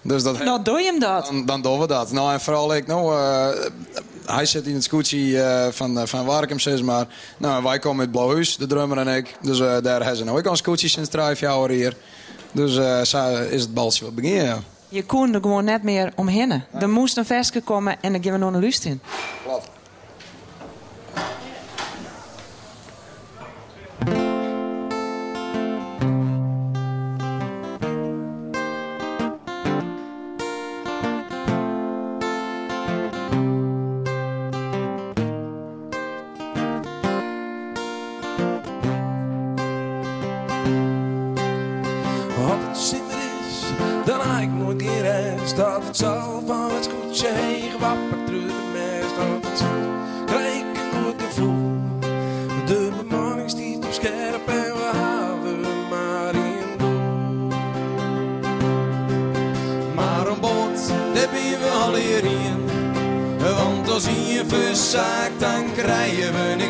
Dus 0.04 0.22
dat, 0.22 0.38
nou, 0.38 0.62
doe 0.62 0.78
je 0.78 0.84
hem 0.84 0.98
dat? 0.98 1.26
Dan, 1.26 1.46
dan 1.46 1.62
doen 1.62 1.80
we 1.80 1.86
dat. 1.86 2.12
Nou, 2.12 2.32
en 2.32 2.40
vooral 2.40 2.74
ik, 2.74 2.86
nou, 2.86 3.14
uh, 3.14 3.48
hij 4.26 4.46
zit 4.46 4.66
in 4.66 4.74
het 4.74 4.84
scootje 4.84 5.42
eh, 5.42 5.72
van, 5.72 5.98
uh, 5.98 6.06
van 6.06 6.24
Warkum, 6.24 6.58
zeg 6.58 6.82
maar. 6.82 7.06
Nou, 7.38 7.62
wij 7.62 7.78
komen 7.78 8.00
uit 8.00 8.10
Blauwhuis, 8.10 8.56
de 8.56 8.66
drummer 8.66 8.98
en 8.98 9.16
ik. 9.16 9.36
Dus 9.40 9.58
uh, 9.58 9.66
daar 9.82 9.98
hebben 9.98 10.16
ze 10.16 10.24
nou 10.24 10.38
ook 10.38 10.44
al 10.44 10.50
een 10.50 10.56
scootje 10.56 10.88
sinds 10.88 11.10
drie 11.10 11.36
jaar 11.36 11.68
hier. 11.68 11.96
Dus 12.52 12.74
zo 13.08 13.36
is 13.50 13.62
het 13.62 13.74
baltje 13.74 14.04
wat 14.04 14.14
beginnen, 14.14 14.44
ja. 14.44 14.58
Je 14.88 15.04
kon 15.04 15.34
er 15.34 15.40
gewoon 15.40 15.64
net 15.64 15.82
meer 15.82 16.12
omheen. 16.14 16.62
Er 16.72 16.88
moest 16.88 17.16
een 17.16 17.26
versje 17.26 17.60
komen 17.60 17.96
en 18.00 18.12
dan 18.12 18.22
gaan 18.22 18.32
we 18.32 18.38
nog 18.38 18.54
een 18.54 18.60
lust 18.60 18.84
in. 18.84 19.00
Klopt. 19.44 19.68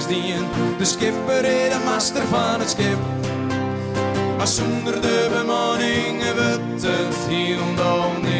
De 0.06 0.84
skipper 0.84 1.44
is 1.44 1.70
de 1.70 1.80
master 1.84 2.26
van 2.26 2.61
het 2.61 2.70
schip. 2.70 2.99
Maar 4.37 4.46
zonder 4.46 5.00
de 5.00 5.30
bemanning 5.38 6.23
wordt 6.23 6.82
het 6.82 7.16
helemaal 7.28 8.12
niet. 8.23 8.32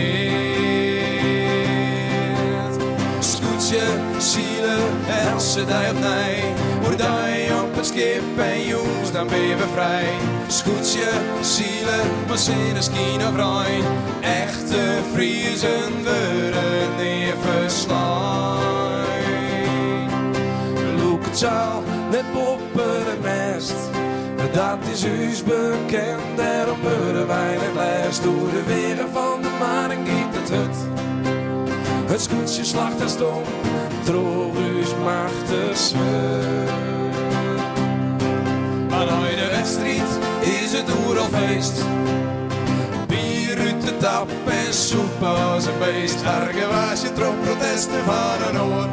Scootje, 3.19 3.83
zielen, 4.19 4.81
ze 5.53 5.65
die 5.65 5.91
op 5.91 5.99
nee. 6.01 6.43
Word 6.83 6.99
je 6.99 7.61
op 7.63 7.77
het 7.77 7.87
schip 7.87 8.39
en 8.39 8.67
jongens, 8.67 9.13
dan 9.13 9.27
ben 9.27 9.43
je 9.43 9.57
vrij. 9.73 10.09
Scootje, 10.47 11.11
zielen, 11.41 12.07
maar 12.29 12.39
zin 12.39 12.77
is 12.77 12.89
geen 12.95 13.27
of. 13.27 13.83
Echte 14.21 14.99
Friesen 15.13 15.93
worden 16.03 16.97
niet 16.97 17.35
verslaan. 17.41 18.64
Zaal, 21.35 21.83
net 22.11 22.33
boven 22.33 23.07
het 23.07 23.23
mest. 23.23 23.75
Dat 24.53 24.79
is 24.93 25.05
us 25.05 25.43
bekend, 25.43 26.37
daarom 26.37 26.79
wij 27.27 27.57
het 27.61 27.75
lijst. 27.75 28.23
Door 28.23 28.51
de 28.51 28.63
wegen 28.67 29.09
van 29.13 29.43
de 29.43 29.51
maning 29.59 30.09
giet 30.09 30.41
het 30.41 30.51
hut. 30.51 30.77
Het 32.07 32.21
scootje 32.21 32.65
slacht 32.65 33.01
en 33.01 33.09
stom, 33.09 33.43
droog 34.05 34.55
us 34.55 34.95
machtig. 35.05 35.93
Maar 38.89 39.09
uit 39.09 39.39
de 39.39 39.49
wedstrijd 39.51 40.19
is 40.41 40.73
het 40.73 40.89
oeralfeest. 41.07 41.83
Bier 43.07 43.59
uit 43.59 43.83
de 43.87 43.97
tap 43.97 44.31
en 44.47 44.75
soep 44.75 45.23
als 45.23 45.67
een 45.67 45.79
beest. 45.79 46.23
Erger 46.23 46.69
was 46.69 47.03
je 47.03 47.13
trop 47.13 47.43
protesten 47.43 48.05
van 48.05 48.49
een 48.49 48.61
oor. 48.61 48.89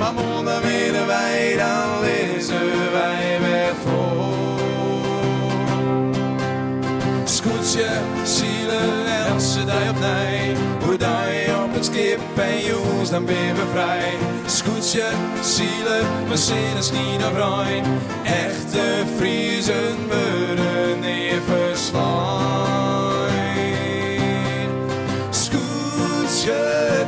Maar 0.00 0.14
willen 0.62 1.06
wij, 1.06 1.56
dan 1.56 2.00
lezen 2.00 2.92
wij 2.92 3.38
weer 3.40 3.74
voor. 3.84 4.60
Scootje, 7.24 7.88
zielen, 8.24 9.32
als 9.32 9.52
ze 9.52 9.64
die 9.64 9.88
op 9.90 9.98
nee. 10.00 10.54
Hoe 10.84 10.96
je 11.46 11.62
op 11.64 11.74
het 11.74 11.84
skip 11.84 12.20
en 12.34 12.60
jongens, 12.64 13.10
dan 13.10 13.24
ben 13.24 13.54
we 13.54 13.66
vrij. 13.72 14.12
Scootje, 14.46 15.06
zielen, 15.42 16.28
we 16.28 16.36
zijn 16.36 16.76
een 16.76 16.82
schien 16.82 17.22
of. 17.22 17.84
Echte 18.24 19.04
Friesen 19.16 19.96
worden 20.08 21.00
niet 21.00 21.40
verslaan. 21.46 23.28
Scootje, 25.30 27.06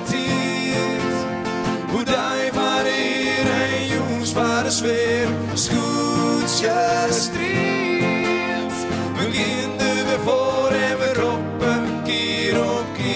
jongens 4.72 4.80
van 4.80 4.88
de 4.88 4.92
sfeer. 4.92 5.28
Scootje, 5.54 7.06
striet, 7.10 8.86
beginnen 9.16 10.06
we 10.06 10.18
voor 10.24 10.70
en 10.70 10.98
we 10.98 11.12
roepen 11.14 12.02
keer 12.04 12.60
op 12.60 12.84
keer. 12.96 13.12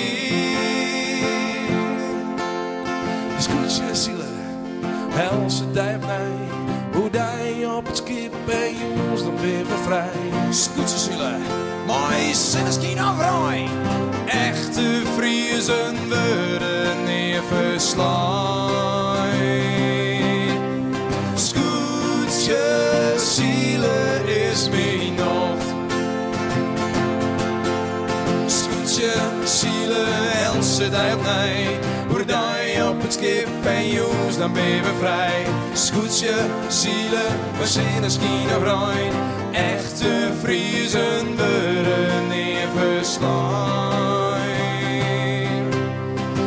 Scootje, 3.39 3.95
zielen, 3.95 4.37
helse 5.11 5.71
die 5.71 5.95
op 5.95 6.07
mij. 6.07 6.35
Hoe 6.93 7.11
die 7.11 7.71
op 7.71 7.87
het 7.87 7.97
skip 7.97 8.35
en 8.49 8.77
jongens, 8.79 9.23
dan 9.23 9.35
ben 9.35 9.67
we 9.67 9.77
vrij. 9.85 10.11
Scootje, 10.51 10.99
zielen, 10.99 11.41
mooi 11.87 12.35
sinneskin 12.35 12.99
afraai. 12.99 13.69
Echte 14.27 15.03
Friesen 15.17 16.09
worden 16.09 17.05
niet 17.05 17.41
op 30.77 30.91
je 32.75 32.89
op 32.89 33.03
het 33.03 33.13
skip 33.13 33.49
en 33.65 33.89
jongens, 33.91 34.39
dan 34.39 34.53
ben 34.53 34.83
we 34.83 34.95
vrij. 34.99 35.47
Scootje, 35.73 36.35
zielen, 36.69 37.41
we 37.59 37.67
zijn 37.67 38.03
een 38.03 38.11
skien 38.11 38.49
of. 38.59 39.13
Echte 39.53 40.31
Friesen 40.43 41.37
worden 41.37 42.29
niet 42.29 42.69
verslaan. 42.77 44.41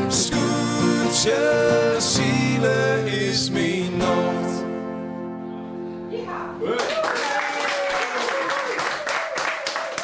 Scootje, 0.08 1.96
zielen 1.98 3.08
is 3.08 3.50
mijn 3.50 3.98
nacht. 3.98 4.64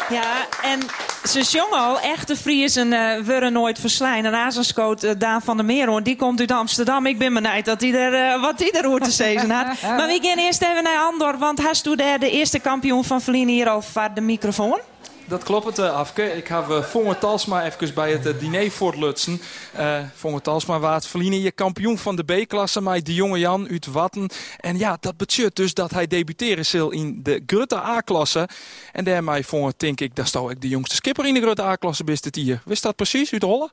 Ja, 0.10 0.48
en 0.64 0.80
ze 1.28 1.44
zongen 1.44 1.78
al, 1.78 2.00
echte 2.00 2.36
Friesen 2.36 2.92
uh, 2.92 3.26
worden 3.26 3.54
nooit 3.54 3.80
verslijnen. 3.80 4.34
En 4.34 4.40
Azenskoot, 4.40 5.04
uh, 5.04 5.12
Daan 5.18 5.42
van 5.42 5.58
der 5.58 5.66
Meerhoorn, 5.66 6.04
die 6.04 6.16
komt 6.16 6.40
uit 6.40 6.52
Amsterdam. 6.52 7.06
Ik 7.06 7.18
ben 7.18 7.34
benieuwd 7.34 7.66
dat 7.66 7.82
hij 7.82 7.94
er, 7.94 8.14
uh, 8.14 8.42
wat 8.42 8.60
hij 8.60 8.72
er 8.72 8.86
hoort 8.86 9.04
te 9.04 9.12
zeggen 9.12 9.50
had. 9.50 9.66
maar 9.98 10.08
we 10.08 10.20
gaan 10.22 10.38
eerst 10.38 10.62
even 10.62 10.84
naar 10.84 10.98
Andor, 10.98 11.38
want 11.38 11.62
hij 11.62 11.74
toen 11.74 11.98
de, 11.98 12.16
de 12.20 12.32
eerste 12.32 12.60
kampioen 12.60 13.04
van 13.04 13.22
Verlien 13.22 13.48
hier 13.48 13.70
al 13.70 13.82
voor 13.82 14.10
de 14.14 14.22
microfoon. 14.22 14.80
Dat 15.28 15.44
klopt 15.44 15.66
het, 15.66 15.80
Afke. 15.80 16.24
Ik 16.24 16.48
heb 16.48 16.70
uh, 16.70 16.84
Vonge 16.84 17.18
Talsma 17.18 17.66
even 17.66 17.94
bij 17.94 18.12
het 18.12 18.26
uh, 18.26 18.40
diner 18.40 18.72
voortlutsen. 18.72 19.42
Uh, 19.80 20.00
Vonge 20.16 20.42
Talsma 20.42 20.80
was 20.80 21.08
verliezen 21.08 21.42
je 21.42 21.52
kampioen 21.52 21.98
van 21.98 22.16
de 22.16 22.24
B-klasse 22.24 22.82
met 22.82 23.06
de 23.06 23.14
jonge 23.14 23.40
Jan 23.40 23.68
uit 23.70 23.86
Watten. 23.86 24.30
En 24.60 24.78
ja, 24.78 24.98
dat 25.00 25.18
betekent 25.18 25.56
dus 25.56 25.74
dat 25.74 25.92
hij 25.92 26.08
debuteren 26.08 26.92
in 26.92 27.20
de 27.24 27.44
Grutte 27.46 27.76
A-klasse. 27.76 28.50
En 28.92 29.04
daarmee 29.04 29.46
Vonge 29.46 29.74
denk 29.78 30.02
ik, 30.02 30.16
dat 30.16 30.30
zou 30.30 30.52
ik 30.52 30.62
de 30.62 30.68
jongste 30.68 30.96
skipper 30.96 31.26
in 31.26 31.34
de 31.34 31.42
Grutte 31.42 31.64
A-klasse 31.64 32.04
best 32.04 32.26
het 32.26 32.36
hier. 32.36 32.62
Wist 32.66 32.84
dat 32.84 32.96
precies 32.96 33.34
uit 33.34 33.42
Holle? 33.42 33.72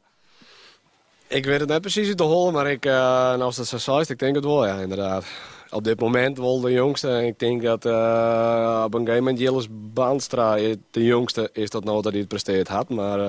Ik 1.32 1.44
weet 1.44 1.60
het 1.60 1.68
niet 1.68 1.80
precies 1.80 2.08
uit 2.08 2.18
de 2.18 2.24
Holle, 2.24 2.52
maar 2.52 2.70
ik, 2.70 2.84
nou, 2.84 3.40
als 3.40 3.56
dat 3.56 3.66
zo 3.66 3.78
zegt, 3.78 4.10
ik 4.10 4.18
denk 4.18 4.34
het 4.34 4.44
wel, 4.44 4.66
ja, 4.66 4.76
inderdaad 4.76 5.24
op 5.72 5.84
dit 5.84 6.00
moment 6.00 6.38
wel 6.38 6.60
de 6.60 6.72
jongste. 6.72 7.26
Ik 7.26 7.38
denk 7.38 7.62
dat 7.62 7.84
uh, 7.84 8.82
op 8.84 8.94
een 8.94 9.00
gegeven 9.00 9.24
moment 9.24 9.38
Jillis 9.38 9.66
Baanstra 9.70 10.54
de 10.90 11.04
jongste 11.04 11.50
is 11.52 11.70
dat 11.70 11.84
nou 11.84 12.02
dat 12.02 12.10
hij 12.12 12.20
het 12.20 12.28
presteerd 12.28 12.68
had. 12.68 12.88
Maar 12.88 13.18
uh, 13.18 13.28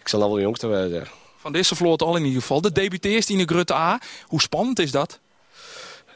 ik 0.00 0.08
zal 0.08 0.18
nou 0.18 0.30
wel 0.30 0.40
de 0.40 0.46
jongste 0.46 0.66
wezen. 0.66 1.06
Van 1.36 1.52
deze 1.52 1.74
vloot 1.74 2.02
al 2.02 2.16
in 2.16 2.24
ieder 2.24 2.40
geval. 2.40 2.60
De 2.60 2.72
debuteert 2.72 3.28
in 3.28 3.38
de 3.38 3.44
Grutte 3.44 3.74
A. 3.74 4.00
Hoe 4.26 4.40
spannend 4.40 4.78
is 4.78 4.90
dat? 4.90 5.20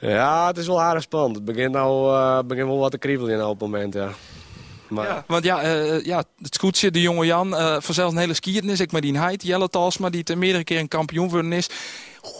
Ja, 0.00 0.47
het 0.47 0.57
is 0.57 0.66
wel 0.66 0.83
aardig 0.83 1.02
spannend. 1.02 1.37
Het 1.37 1.45
begint, 1.45 1.73
nou, 1.73 2.45
begint 2.45 2.66
wel 2.66 2.78
wat 2.78 2.90
te 2.90 2.99
kriebelen 2.99 3.38
nou 3.38 3.50
op 3.50 3.61
het 3.61 3.71
moment, 3.71 3.95
ja. 3.95 4.11
Maar... 4.93 5.07
Ja, 5.07 5.25
want 5.27 5.45
ja, 5.45 5.65
uh, 5.65 6.05
ja, 6.05 6.25
het 6.43 6.55
scootje, 6.55 6.91
de 6.91 7.01
jonge 7.01 7.27
Jan, 7.27 7.49
uh, 7.49 7.77
vanzelf 7.81 8.13
een 8.13 8.19
hele 8.19 8.35
skiertnis. 8.35 8.81
Ik 8.81 8.93
met 8.93 9.03
die 9.03 9.19
Heid, 9.19 9.43
Jelle 9.43 9.69
Talsma, 9.69 10.11
die 10.11 10.23
het 10.25 10.37
meerdere 10.39 10.65
keer 10.65 10.79
een 10.79 10.89
kampioen 10.89 11.25
geworden 11.25 11.53
is. 11.53 11.69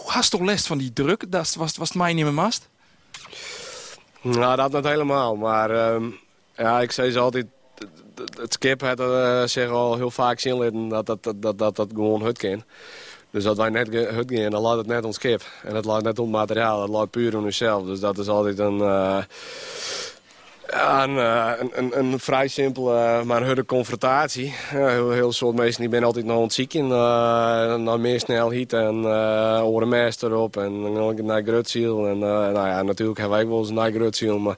Hast 0.05 0.31
toch 0.31 0.41
last 0.41 0.67
van 0.67 0.77
die 0.77 0.93
druk? 0.93 1.31
Dat 1.31 1.55
was, 1.57 1.77
was 1.77 1.87
het 1.87 1.97
mij 1.97 2.13
niet 2.13 2.23
meer 2.23 2.33
mast? 2.33 2.69
Nou, 4.21 4.55
dat 4.55 4.71
niet 4.71 4.85
helemaal. 4.85 5.35
Maar 5.35 5.71
uh, 5.71 6.07
ja, 6.57 6.81
ik 6.81 6.91
zei 6.91 7.11
ze 7.11 7.19
altijd... 7.19 7.45
Het 8.39 8.53
skip 8.53 8.81
had 8.81 8.99
uh, 8.99 9.43
zich 9.45 9.69
al 9.69 9.95
heel 9.95 10.11
vaak 10.11 10.39
zien 10.39 10.89
dat 10.89 11.05
dat, 11.05 11.23
dat, 11.23 11.41
dat, 11.41 11.57
dat, 11.57 11.75
dat 11.75 11.89
gewoon 11.93 12.21
hut 12.21 12.37
kan. 12.37 12.63
Dus 13.31 13.43
dat 13.43 13.57
wij 13.57 13.69
net 13.69 13.87
hut 13.87 14.31
gaan, 14.33 14.49
dan 14.49 14.61
laat 14.61 14.77
het 14.77 14.87
net 14.87 15.05
ons 15.05 15.17
kip. 15.17 15.41
En 15.63 15.73
dat 15.73 15.85
laat 15.85 16.03
net 16.03 16.19
ons 16.19 16.31
materiaal, 16.31 16.79
dat 16.79 16.89
laat 16.89 17.09
puur 17.09 17.37
om 17.37 17.43
onszelf. 17.43 17.85
Dus 17.85 17.99
dat 17.99 18.17
is 18.17 18.27
altijd 18.27 18.59
een... 18.59 18.81
eh, 18.81 19.17
ja, 20.69 21.03
een, 21.03 21.17
eh, 21.17 21.51
een, 21.59 21.71
een, 21.73 21.97
een 21.97 22.19
vrij 22.19 22.47
simpele, 22.47 22.95
eh, 22.95 23.21
maar 23.21 23.45
harde 23.45 23.65
confrontatie. 23.65 24.53
Ja, 24.71 24.87
heel, 24.87 25.11
heel 25.11 25.31
soort 25.31 25.55
mensen 25.55 25.81
die 25.81 25.89
ben 25.89 26.03
altijd 26.03 26.25
nog 26.25 26.37
ontziek 26.37 26.73
in. 26.73 26.85
Uh, 26.85 27.75
naar 27.75 27.99
meer 27.99 28.19
snelheid 28.19 28.73
en 28.73 29.01
uh, 29.03 30.13
erop 30.21 30.57
en 30.57 30.81
dan 30.93 31.25
naar 31.25 31.43
Grutziel. 31.43 32.07
En 32.07 32.15
uh, 32.15 32.21
nou 32.21 32.67
ja, 32.67 32.83
natuurlijk 32.83 33.19
hebben 33.19 33.37
wij 33.37 33.45
ook 33.45 33.51
wel 33.51 33.61
eens 33.61 33.71
naar 33.71 33.91
Grutziel, 33.91 34.39
maar 34.39 34.57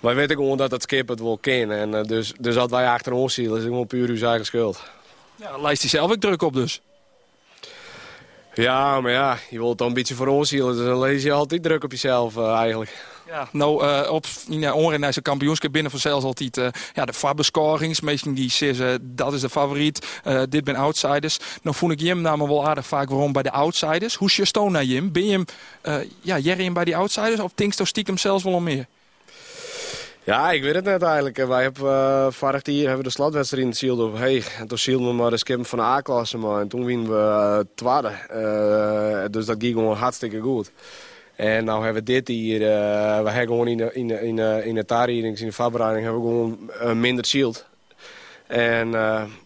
wij 0.00 0.14
weten 0.14 0.36
gewoon 0.36 0.56
dat 0.56 0.70
het 0.70 0.82
skip 0.82 1.08
het 1.08 1.20
wel 1.20 1.38
kan. 1.40 1.70
En 1.70 1.90
uh, 1.92 2.02
dus, 2.02 2.32
dus 2.40 2.54
dat 2.54 2.70
wij 2.70 2.88
achter 2.88 3.12
ons 3.12 3.34
zien, 3.34 3.48
dat 3.48 3.58
is 3.58 3.64
gewoon 3.64 3.86
puur 3.86 4.08
uw 4.08 4.26
eigen 4.26 4.46
schuld. 4.46 4.82
Ja, 5.36 5.58
lijst 5.58 5.80
hij 5.80 5.90
zelf 5.90 6.10
ook 6.10 6.20
druk 6.20 6.42
op 6.42 6.54
dus. 6.54 6.80
Ja, 8.54 9.00
maar 9.00 9.12
ja, 9.12 9.38
je 9.50 9.58
wilt 9.58 9.78
dan 9.78 9.86
een 9.86 9.94
beetje 9.94 10.14
voor 10.14 10.26
ons 10.26 10.48
zielen, 10.48 10.76
dus 10.76 10.84
dan 10.84 10.98
lees 10.98 11.22
je 11.22 11.32
altijd 11.32 11.62
druk 11.62 11.84
op 11.84 11.90
jezelf 11.90 12.36
uh, 12.36 12.54
eigenlijk. 12.54 13.15
Ja, 13.26 13.48
nou, 13.52 13.84
uh, 13.84 14.10
op 14.10 14.26
ja, 14.48 14.74
onrenijse 14.74 15.22
kampioenschap 15.22 15.72
binnen 15.72 15.90
vanzelfs 15.90 16.24
altijd 16.24 16.56
uh, 16.56 16.68
ja, 16.94 17.04
de 17.04 17.12
fabescorings. 17.12 18.00
Meestal 18.00 18.34
die 18.34 18.50
zeggen, 18.50 19.16
dat 19.16 19.32
is 19.32 19.40
de 19.40 19.48
favoriet, 19.48 20.20
dit 20.48 20.64
ben 20.64 20.74
outsiders. 20.74 21.38
Nou 21.62 21.76
voel 21.76 21.90
ik 21.90 22.00
Jim 22.00 22.20
namelijk 22.20 22.52
wel 22.52 22.66
aardig 22.66 22.86
vaak 22.86 23.08
waarom 23.08 23.32
bij 23.32 23.42
de 23.42 23.50
outsiders. 23.50 24.14
Hoe 24.14 24.28
is 24.28 24.36
je 24.36 24.44
stoon 24.44 24.72
naar 24.72 24.84
Jim? 24.84 25.12
Ben 25.12 25.26
je 25.26 25.32
hem, 25.32 25.44
ja, 26.20 26.38
Jerry 26.38 26.72
bij 26.72 26.84
die 26.84 26.96
outsiders 26.96 27.40
of 27.40 27.52
denkst 27.54 27.78
je 27.78 27.86
stiekem 27.86 28.18
zelfs 28.18 28.44
wel 28.44 28.52
om 28.52 28.62
meer? 28.62 28.86
Ja, 30.26 30.50
ik 30.50 30.62
weet 30.62 30.74
het 30.74 30.84
net 30.84 31.02
eigenlijk. 31.02 31.36
Wij 31.36 31.62
hebben 31.62 31.84
uh, 31.84 32.26
vorig 32.30 32.62
jaar 32.64 32.76
hebben 32.76 32.96
we 32.96 33.02
de 33.02 33.10
slotwedstrijd 33.10 33.62
in 33.62 33.68
het 33.68 34.00
op 34.00 34.16
hey, 34.16 34.42
En 34.58 34.66
toen 34.66 34.78
zielden 34.78 35.06
we 35.08 35.12
maar 35.12 35.30
de 35.30 35.36
skip 35.36 35.66
van 35.66 35.78
de 35.78 35.84
A-klasse. 35.84 36.38
En 36.60 36.68
toen 36.68 36.84
winnen 36.84 37.08
we 37.08 37.66
uh. 37.74 38.12
Uh, 38.32 39.24
dus 39.30 39.46
dat 39.46 39.56
ging 39.58 39.74
gewoon 39.74 39.96
hartstikke 39.96 40.40
goed. 40.40 40.70
En 41.36 41.64
nou 41.64 41.84
hebben 41.84 42.04
we 42.04 42.12
dit 42.12 42.28
hier. 42.28 42.58
we 42.58 43.30
hebben 43.30 43.46
gewoon 43.46 43.68
in 43.68 43.76
de, 43.76 43.90
in 43.92 44.10
in 44.22 44.36
de, 44.36 44.62
in 44.64 44.74
de 44.74 44.84
taarrijding, 44.84 45.38
in 45.38 45.46
de 45.46 45.52
voorbereiding, 45.52 46.04
hebben 46.04 46.22
we 46.22 46.28
gewoon 46.28 47.00
minder 47.00 47.24
shield. 47.24 47.66
En 48.46 48.90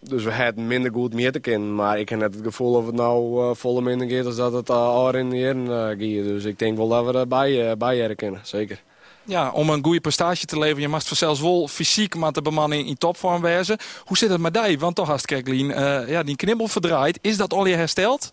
dus 0.01 0.25
we 0.25 0.33
hadden 0.33 0.67
minder 0.67 0.93
goed 0.93 1.15
meer 1.15 1.33
te 1.33 1.41
kennen. 1.41 1.75
Maar 1.75 1.99
ik 1.99 2.09
heb 2.09 2.19
net 2.19 2.35
het 2.35 2.45
gevoel 2.45 2.75
of 2.75 2.87
het 2.87 2.95
nou 2.95 3.57
volle 3.57 3.83
minder 3.83 4.11
gaat 4.11 4.27
als 4.27 4.37
dat 4.37 4.53
het 4.53 4.71
al 4.71 5.15
in 5.15 5.31
de 5.31 5.39
jaren 5.39 5.67
gaat. 5.67 5.99
Dus 5.99 6.45
ik 6.45 6.59
denk 6.59 6.77
wel 6.77 6.89
dat 6.89 7.05
we 7.05 7.19
erbij 7.19 7.77
bij 7.77 7.99
herkennen, 7.99 8.41
zeker. 8.43 8.83
Ja, 9.25 9.51
om 9.51 9.71
een 9.71 9.85
goede 9.85 10.01
prestatie 10.01 10.47
te 10.47 10.59
leveren, 10.59 10.83
je 10.83 10.89
mag 10.89 11.03
zelfs 11.03 11.41
wel 11.41 11.69
fysiek 11.69 12.17
met 12.17 12.35
de 12.35 12.43
bemanning 12.43 12.89
in 12.89 12.99
topvorm 12.99 13.43
wezen. 13.43 13.79
Hoe 14.05 14.17
zit 14.17 14.31
het 14.31 14.41
met 14.41 14.55
die? 14.55 14.79
Want 14.79 14.97
toch 14.97 15.21
Kerklien 15.21 15.71
uh, 15.71 16.09
ja, 16.09 16.23
die 16.23 16.37
knibbel 16.37 16.69
verdraaid. 16.69 17.19
Is 17.23 17.37
dat 17.37 17.53
al 17.53 17.67
je 17.67 17.75
hersteld? 17.75 18.33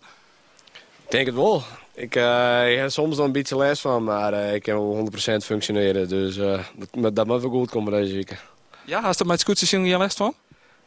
Ik 1.08 1.14
denk 1.14 1.26
het 1.26 1.34
wel. 1.34 1.62
Ik, 1.94 2.16
uh, 2.16 2.70
ik 2.70 2.78
heb 2.78 2.90
soms 2.90 3.16
nog 3.16 3.26
een 3.26 3.32
beetje 3.32 3.56
les 3.56 3.80
van, 3.80 4.04
maar 4.04 4.32
uh, 4.32 4.54
ik 4.54 4.62
kan 4.62 4.74
wel 4.74 5.10
100% 5.10 5.36
functioneren. 5.36 6.08
Dus 6.08 6.36
dat, 6.36 7.14
dat 7.14 7.26
moet 7.26 7.42
wel 7.42 7.50
goed 7.50 7.70
komen 7.70 7.92
deze 7.92 8.14
week. 8.14 8.42
Ja, 8.84 9.00
had 9.00 9.18
je 9.18 9.24
met 9.24 9.40
scooters 9.40 9.72
in 9.72 9.84
je 9.84 9.98
les 9.98 10.14
van? 10.14 10.34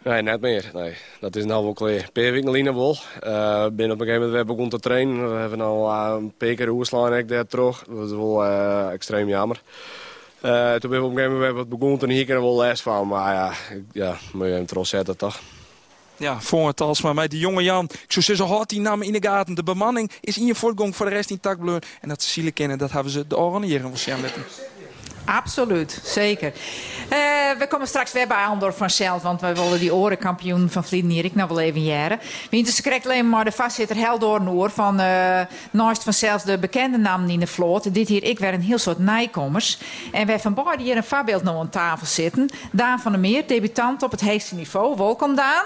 Nee, 0.03 0.21
net 0.21 0.41
meer. 0.41 0.71
Nee, 0.73 0.93
dat 1.19 1.35
is 1.35 1.45
nou 1.45 1.63
wel 1.63 1.73
klaar. 1.73 2.09
Per 2.13 2.31
week 2.31 2.45
alleen 2.45 2.75
wel. 2.75 2.97
Uh, 3.23 3.65
binnen 3.71 3.91
op 3.91 4.01
een 4.01 4.07
gegeven 4.07 4.21
moment 4.21 4.31
we 4.31 4.45
begonnen 4.45 4.69
te 4.69 4.79
trainen. 4.79 5.33
We 5.33 5.39
hebben 5.39 5.59
uh, 5.59 6.15
een 6.17 6.33
paar 6.37 6.53
keer 6.53 6.69
oerslaan 6.69 7.15
ik 7.15 7.27
daar 7.27 7.47
terug. 7.47 7.83
Dat 7.89 8.05
is 8.05 8.11
wel 8.11 8.45
uh, 8.45 8.91
extreem 8.91 9.27
jammer. 9.27 9.61
Uh, 10.45 10.73
toen 10.73 10.89
ben 10.89 10.99
we 10.99 11.05
op 11.05 11.11
een 11.11 11.17
gegeven 11.17 11.37
moment 11.37 11.55
wat 11.55 11.69
begonnen 11.69 11.99
te 11.99 12.11
hier 12.11 12.27
wel 12.27 12.57
les 12.57 12.81
van. 12.81 13.07
Maar 13.07 13.33
ja, 13.33 13.49
ik, 13.49 13.83
ja 13.91 14.17
moet 14.33 14.47
je 14.47 14.53
hem 14.53 14.65
trots 14.65 14.89
zetten 14.89 15.17
toch. 15.17 15.39
Ja, 16.21 16.41
het 16.67 16.81
als 16.81 17.01
maar 17.01 17.13
met 17.13 17.31
die 17.31 17.39
jonge 17.39 17.63
Jan. 17.63 17.83
Ik 17.83 18.11
zou 18.11 18.25
zeggen, 18.25 18.45
hard 18.47 18.69
die 18.69 18.79
naam 18.79 19.01
in 19.01 19.11
de 19.11 19.21
gaten. 19.21 19.55
De 19.55 19.63
bemanning 19.63 20.11
is 20.21 20.37
in 20.37 20.45
je 20.45 20.55
voortgang 20.55 20.95
voor 20.95 21.05
de 21.05 21.11
rest 21.11 21.29
in 21.29 21.39
takbleur. 21.39 21.83
En 22.01 22.09
dat 22.09 22.23
ze 22.23 22.29
zielen 22.29 22.53
kennen, 22.53 22.77
dat 22.77 22.91
hebben 22.91 23.11
ze 23.11 23.27
de 23.27 23.35
hier 23.63 23.79
in 23.79 23.91
Absoluut, 25.25 25.99
zeker. 26.03 26.53
Uh, 27.03 27.17
we 27.59 27.67
komen 27.69 27.87
straks 27.87 28.11
weer 28.11 28.27
bij 28.27 28.45
Andor 28.45 28.73
vanzelf, 28.73 29.21
want 29.21 29.41
wij 29.41 29.55
willen 29.55 29.79
die 29.79 29.93
orenkampioen 29.93 30.69
van 30.69 30.83
Vlieden 30.83 31.11
hier 31.11 31.25
ik 31.25 31.35
nog 31.35 31.47
wel 31.47 31.59
even 31.59 31.83
jaren. 31.83 32.19
Winters 32.49 32.81
krijgt 32.81 33.05
alleen 33.05 33.29
maar 33.29 33.45
de 33.45 33.51
vastzitter 33.51 33.95
Heldoorn 33.95 34.43
Noor 34.43 34.69
van 34.69 34.99
uh, 34.99 35.39
naast 35.71 36.03
vanzelf 36.03 36.41
de 36.41 36.57
bekende 36.57 36.97
namen 36.97 37.29
in 37.29 37.39
de 37.39 37.48
vloot. 37.48 37.93
Dit 37.93 38.07
hier, 38.07 38.24
ik 38.24 38.39
werd 38.39 38.53
een 38.53 38.61
heel 38.61 38.77
soort 38.77 39.00
nijkomers. 39.00 39.79
En 40.11 40.27
wij 40.27 40.39
van 40.39 40.53
beide 40.53 40.83
hier 40.83 40.98
een 40.98 41.03
voorbeeld 41.03 41.43
nog 41.43 41.59
aan 41.59 41.69
tafel 41.69 42.05
zitten. 42.05 42.50
Daan 42.72 43.00
van 43.00 43.11
der 43.11 43.22
Meer, 43.22 43.48
debutant 43.48 44.03
op 44.03 44.11
het 44.11 44.22
hoogste 44.22 44.55
niveau. 44.55 44.98
Welkom 44.98 45.35
Daan. 45.35 45.65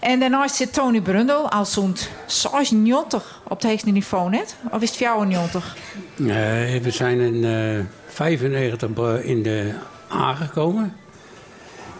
En 0.00 0.20
daarnaast 0.20 0.54
zit 0.54 0.72
Tony 0.72 1.00
Brundel, 1.00 1.50
al 1.50 1.64
zo'n 1.64 1.96
96 2.26 3.40
op 3.44 3.60
het 3.60 3.70
hoogste 3.70 3.90
niveau 3.90 4.30
net. 4.30 4.56
Of 4.70 4.82
is 4.82 4.88
het 4.88 4.98
94? 4.98 5.76
Nee, 6.16 6.82
we 6.82 6.90
zijn 6.90 7.20
een... 7.20 7.34
Uh... 7.78 7.84
95 8.12 9.22
in 9.22 9.42
de 9.42 9.72
A 10.12 10.34
gekomen. 10.34 10.96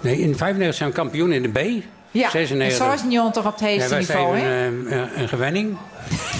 Nee, 0.01 0.18
in 0.18 0.37
95 0.37 0.75
zijn 0.75 0.88
we 0.88 0.94
kampioen 0.94 1.33
in 1.33 1.42
de 1.42 1.48
B. 1.48 1.85
Ja, 2.11 2.31
96. 2.31 2.87
96 2.87 3.46
op 3.46 3.53
het 3.53 3.61
heetste 3.61 3.94
ja, 3.94 4.01
niveau, 4.01 4.38
hè? 4.38 4.66
Een, 4.66 4.98
een, 4.98 5.20
een 5.20 5.29
gewenning. 5.29 5.77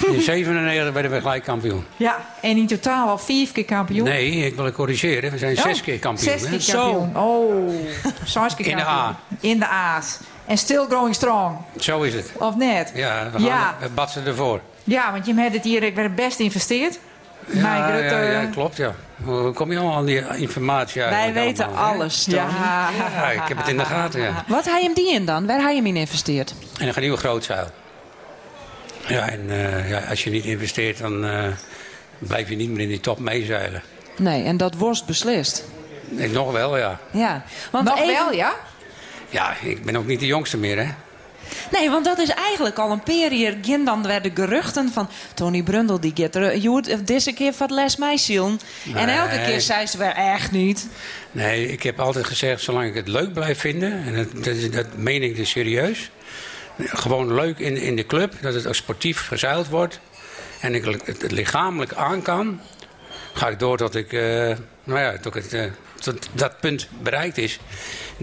In 0.07 0.21
97 0.31 0.93
werden 0.93 1.11
we 1.11 1.21
gelijk 1.21 1.43
kampioen. 1.43 1.85
Ja, 1.97 2.25
en 2.41 2.57
in 2.57 2.67
totaal 2.67 3.09
al 3.09 3.17
vier 3.17 3.51
keer 3.51 3.65
kampioen? 3.65 4.03
Nee, 4.03 4.31
ik 4.31 4.55
wil 4.55 4.65
het 4.65 4.73
corrigeren. 4.73 5.31
We 5.31 5.37
zijn 5.37 5.57
oh, 5.57 5.63
zes 5.63 5.81
keer 5.81 5.99
kampioen. 5.99 6.39
Zes 6.39 6.49
keer 6.49 6.75
kampioen. 6.75 7.11
Zo. 7.13 7.19
Oh, 7.19 7.69
zes 8.25 8.55
keer 8.55 8.67
In 8.67 8.75
de 8.75 8.85
A. 8.85 9.19
In 9.39 9.59
de 9.59 9.67
A's. 9.67 10.19
En 10.45 10.57
still 10.57 10.85
growing 10.89 11.15
strong. 11.15 11.57
Zo 11.79 12.01
is 12.01 12.13
het. 12.13 12.31
Of 12.37 12.55
net? 12.55 12.91
Ja, 12.95 13.25
we 13.25 13.31
gaan 13.31 13.47
ja. 13.47 13.75
we 13.79 13.89
batsen 13.89 14.25
ervoor. 14.25 14.61
Ja, 14.83 15.11
want 15.11 15.25
je 15.25 15.33
hebt 15.33 15.53
het 15.53 15.63
hier 15.63 15.83
ik 15.83 15.95
werd 15.95 16.15
best 16.15 16.39
investeerd. 16.39 16.99
Ja, 17.47 17.97
ja, 17.97 18.21
ja, 18.21 18.45
klopt, 18.45 18.77
ja. 18.77 18.95
Hoe 19.23 19.53
kom 19.53 19.71
je 19.71 19.77
al 19.77 19.93
aan 19.93 20.05
die 20.05 20.23
informatie 20.35 21.01
Wij 21.01 21.33
weten 21.33 21.65
allemaal, 21.65 21.93
alles, 21.93 22.23
Tony. 22.23 22.37
Ja. 22.37 22.89
ja, 23.15 23.31
ik 23.31 23.47
heb 23.47 23.57
het 23.57 23.67
in 23.67 23.77
de 23.77 23.85
gaten, 23.85 24.21
ja. 24.21 24.43
Wat 24.47 24.65
hij 24.65 24.81
hem 24.81 24.93
die 24.93 25.13
in 25.13 25.25
dan? 25.25 25.45
Waar 25.45 25.61
hij 25.61 25.75
hem 25.75 25.85
in 25.85 25.95
investeerd? 25.95 26.53
In 26.79 26.87
een 26.87 26.93
nieuwe 26.97 27.17
grootzeil. 27.17 27.67
Ja, 29.07 29.29
en 29.29 29.41
uh, 29.49 29.89
ja, 29.89 29.99
als 29.99 30.23
je 30.23 30.29
niet 30.29 30.45
investeert, 30.45 30.97
dan 30.97 31.25
uh, 31.25 31.47
blijf 32.17 32.49
je 32.49 32.55
niet 32.55 32.69
meer 32.69 32.79
in 32.79 32.87
die 32.87 32.99
top 32.99 33.19
meezeilen. 33.19 33.83
Nee, 34.17 34.43
en 34.43 34.57
dat 34.57 34.75
wordt 34.75 35.05
beslist. 35.05 35.63
Nee, 36.09 36.29
nog 36.29 36.51
wel, 36.51 36.77
ja. 36.77 36.99
Ja. 37.11 37.43
Want 37.71 37.85
nog 37.85 37.99
even... 37.99 38.13
wel, 38.13 38.31
ja? 38.31 38.53
Ja, 39.29 39.55
ik 39.61 39.85
ben 39.85 39.95
ook 39.95 40.05
niet 40.05 40.19
de 40.19 40.25
jongste 40.25 40.57
meer, 40.57 40.77
hè. 40.77 40.91
Nee, 41.71 41.89
want 41.89 42.05
dat 42.05 42.19
is 42.19 42.29
eigenlijk 42.29 42.79
al 42.79 42.91
een 42.91 43.03
periode. 43.03 43.83
Dan 43.83 44.07
werden 44.07 44.31
geruchten 44.35 44.91
van 44.91 45.09
Tony 45.33 45.63
Brundel 45.63 45.99
die 45.99 46.13
gaat. 46.15 46.61
Je 46.61 46.69
moet 46.69 47.07
deze 47.07 47.33
keer 47.33 47.53
wat 47.57 47.71
les 47.71 47.95
mij 47.95 48.17
zien. 48.17 48.59
Nee. 48.83 49.03
En 49.03 49.09
elke 49.09 49.41
keer 49.45 49.61
zei 49.61 49.85
ze 49.85 49.97
weer 49.97 50.13
echt 50.15 50.51
niet. 50.51 50.87
Nee, 51.31 51.71
ik 51.71 51.83
heb 51.83 51.99
altijd 51.99 52.25
gezegd: 52.25 52.61
zolang 52.61 52.87
ik 52.87 52.95
het 52.95 53.07
leuk 53.07 53.33
blijf 53.33 53.59
vinden, 53.59 54.03
en 54.03 54.15
dat, 54.15 54.43
dat, 54.43 54.73
dat 54.73 54.97
meen 54.97 55.23
ik 55.23 55.35
dus 55.35 55.49
serieus. 55.49 56.11
Gewoon 56.77 57.33
leuk 57.33 57.59
in, 57.59 57.77
in 57.77 57.95
de 57.95 58.05
club, 58.05 58.33
dat 58.41 58.53
het 58.53 58.67
ook 58.67 58.75
sportief 58.75 59.27
gezeild 59.27 59.67
wordt. 59.67 59.99
En 60.59 60.75
ik 60.75 60.85
het, 60.85 61.21
het 61.21 61.31
lichamelijk 61.31 61.93
aan 61.93 62.21
kan. 62.21 62.59
Ga 63.33 63.47
ik 63.47 63.59
door 63.59 63.77
tot 63.77 63.95
ik, 63.95 64.11
uh, 64.11 64.21
nou 64.83 64.99
ja, 64.99 65.17
tot 65.17 65.33
het. 65.33 65.53
Uh, 65.53 65.63
tot 66.03 66.29
dat 66.31 66.59
punt 66.59 66.87
bereikt 67.01 67.37
is, 67.37 67.59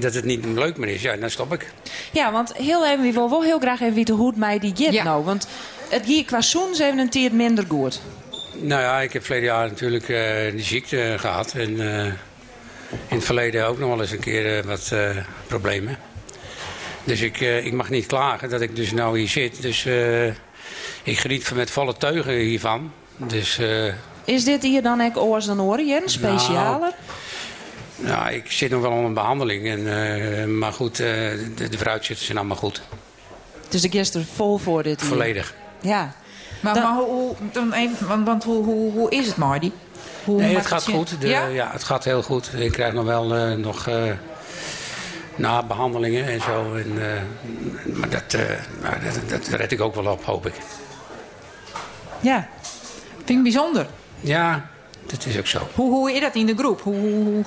dat 0.00 0.14
het 0.14 0.24
niet 0.24 0.44
leuk 0.44 0.76
meer 0.76 0.88
is, 0.88 1.02
ja, 1.02 1.16
dan 1.16 1.30
stop 1.30 1.52
ik. 1.52 1.72
Ja, 2.12 2.32
want 2.32 2.56
heel 2.56 2.86
even, 2.86 3.02
we 3.02 3.12
willen 3.12 3.30
wel 3.30 3.42
heel 3.42 3.58
graag 3.58 3.80
even 3.80 3.94
weten 3.94 4.14
hoe 4.14 4.28
het 4.28 4.36
mij 4.36 4.58
die 4.58 4.72
gaat 4.76 4.92
ja. 4.92 5.04
nou. 5.04 5.24
Want 5.24 5.46
het 5.88 6.06
ging 6.06 6.26
qua 6.26 6.40
zoens 6.40 6.78
even 6.78 6.98
een 6.98 7.10
tiert 7.10 7.32
minder 7.32 7.64
goed. 7.68 8.00
Nou 8.52 8.82
ja, 8.82 9.00
ik 9.00 9.12
heb 9.12 9.24
verleden 9.24 9.48
jaar 9.48 9.68
natuurlijk 9.68 10.08
uh, 10.08 10.50
die 10.50 10.62
ziekte 10.62 11.14
gehad. 11.18 11.52
En 11.52 11.70
uh, 11.70 12.04
in 12.04 12.12
het 13.08 13.24
verleden 13.24 13.66
ook 13.66 13.78
nog 13.78 13.88
wel 13.88 14.00
eens 14.00 14.10
een 14.10 14.20
keer 14.20 14.58
uh, 14.58 14.64
wat 14.64 14.92
problemen. 15.46 15.98
Dus 17.04 17.20
ik, 17.20 17.40
ik 17.40 17.72
mag 17.72 17.90
niet 17.90 18.06
klagen 18.06 18.50
dat 18.50 18.60
ik 18.60 18.76
dus 18.76 18.92
nou 18.92 19.18
hier 19.18 19.28
zit. 19.28 19.62
Dus 19.62 19.86
ik 21.02 21.18
geniet 21.18 21.54
met 21.54 21.70
volle 21.70 21.96
teugen 21.96 22.32
hiervan. 22.32 22.92
Dus, 23.16 23.60
is 24.24 24.44
dit 24.44 24.62
hier 24.62 24.82
dan 24.82 25.00
ook 25.00 25.16
oors 25.16 25.46
dan 25.46 25.60
oren, 25.60 25.86
Jen? 25.86 26.08
Specialer? 26.08 26.78
Nou, 26.80 26.92
nou, 28.00 28.32
ik 28.32 28.50
zit 28.50 28.70
nog 28.70 28.80
wel 28.80 28.90
onder 28.90 29.12
behandeling. 29.12 29.68
En, 29.68 29.80
uh, 29.80 30.44
maar 30.58 30.72
goed, 30.72 31.00
uh, 31.00 31.06
de, 31.56 31.68
de 31.68 31.76
vooruitzichten 31.76 32.26
zijn 32.26 32.38
allemaal 32.38 32.56
goed. 32.56 32.82
Dus 33.68 33.80
de 33.80 33.90
gist 33.90 34.14
er 34.14 34.24
vol 34.34 34.58
voor 34.58 34.82
dit 34.82 35.00
hier? 35.00 35.08
Volledig. 35.08 35.54
Ja. 35.80 36.14
Maar, 36.60 36.74
dan... 36.74 36.82
maar 36.82 37.02
hoe, 37.02 37.34
dan 37.52 37.74
een, 37.74 37.96
want, 38.06 38.26
want 38.26 38.44
hoe, 38.44 38.64
hoe, 38.64 38.92
hoe 38.92 39.10
is 39.10 39.26
het, 39.26 39.36
Marty? 39.36 39.70
Hoe 40.24 40.40
nee, 40.40 40.56
het 40.56 40.66
gaat 40.66 40.84
goed. 40.84 41.20
De, 41.20 41.28
ja? 41.28 41.46
ja? 41.46 41.70
het 41.72 41.84
gaat 41.84 42.04
heel 42.04 42.22
goed. 42.22 42.50
Ik 42.56 42.72
krijg 42.72 42.92
nog 42.92 43.04
wel 43.04 43.36
uh, 43.36 43.56
nog 43.56 43.88
na 45.36 45.62
behandelingen 45.62 46.26
en 46.26 46.40
zo. 46.40 46.74
En, 46.74 46.94
maar 47.94 48.08
dat, 48.08 48.36
nou, 48.82 48.94
dat, 49.28 49.28
dat 49.28 49.48
red 49.48 49.72
ik 49.72 49.80
ook 49.80 49.94
wel 49.94 50.12
op, 50.12 50.24
hoop 50.24 50.46
ik. 50.46 50.54
Ja. 52.20 52.48
Vind 53.16 53.38
ik 53.38 53.42
bijzonder. 53.42 53.86
Ja, 54.20 54.68
dat 55.06 55.26
is 55.26 55.38
ook 55.38 55.46
zo. 55.46 55.68
Hoe, 55.74 55.90
hoe 55.90 56.12
is 56.12 56.20
dat 56.20 56.34
in 56.34 56.46
de 56.46 56.54
groep? 56.56 56.80
Hoe, 56.80 56.96
hoe... 56.96 57.44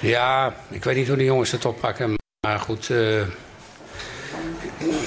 Ja, 0.00 0.54
ik 0.68 0.84
weet 0.84 0.96
niet 0.96 1.08
hoe 1.08 1.16
de 1.16 1.24
jongens 1.24 1.50
het 1.50 1.64
oppakken. 1.64 2.14
Maar 2.46 2.58
goed, 2.58 2.88
uh, 2.88 3.22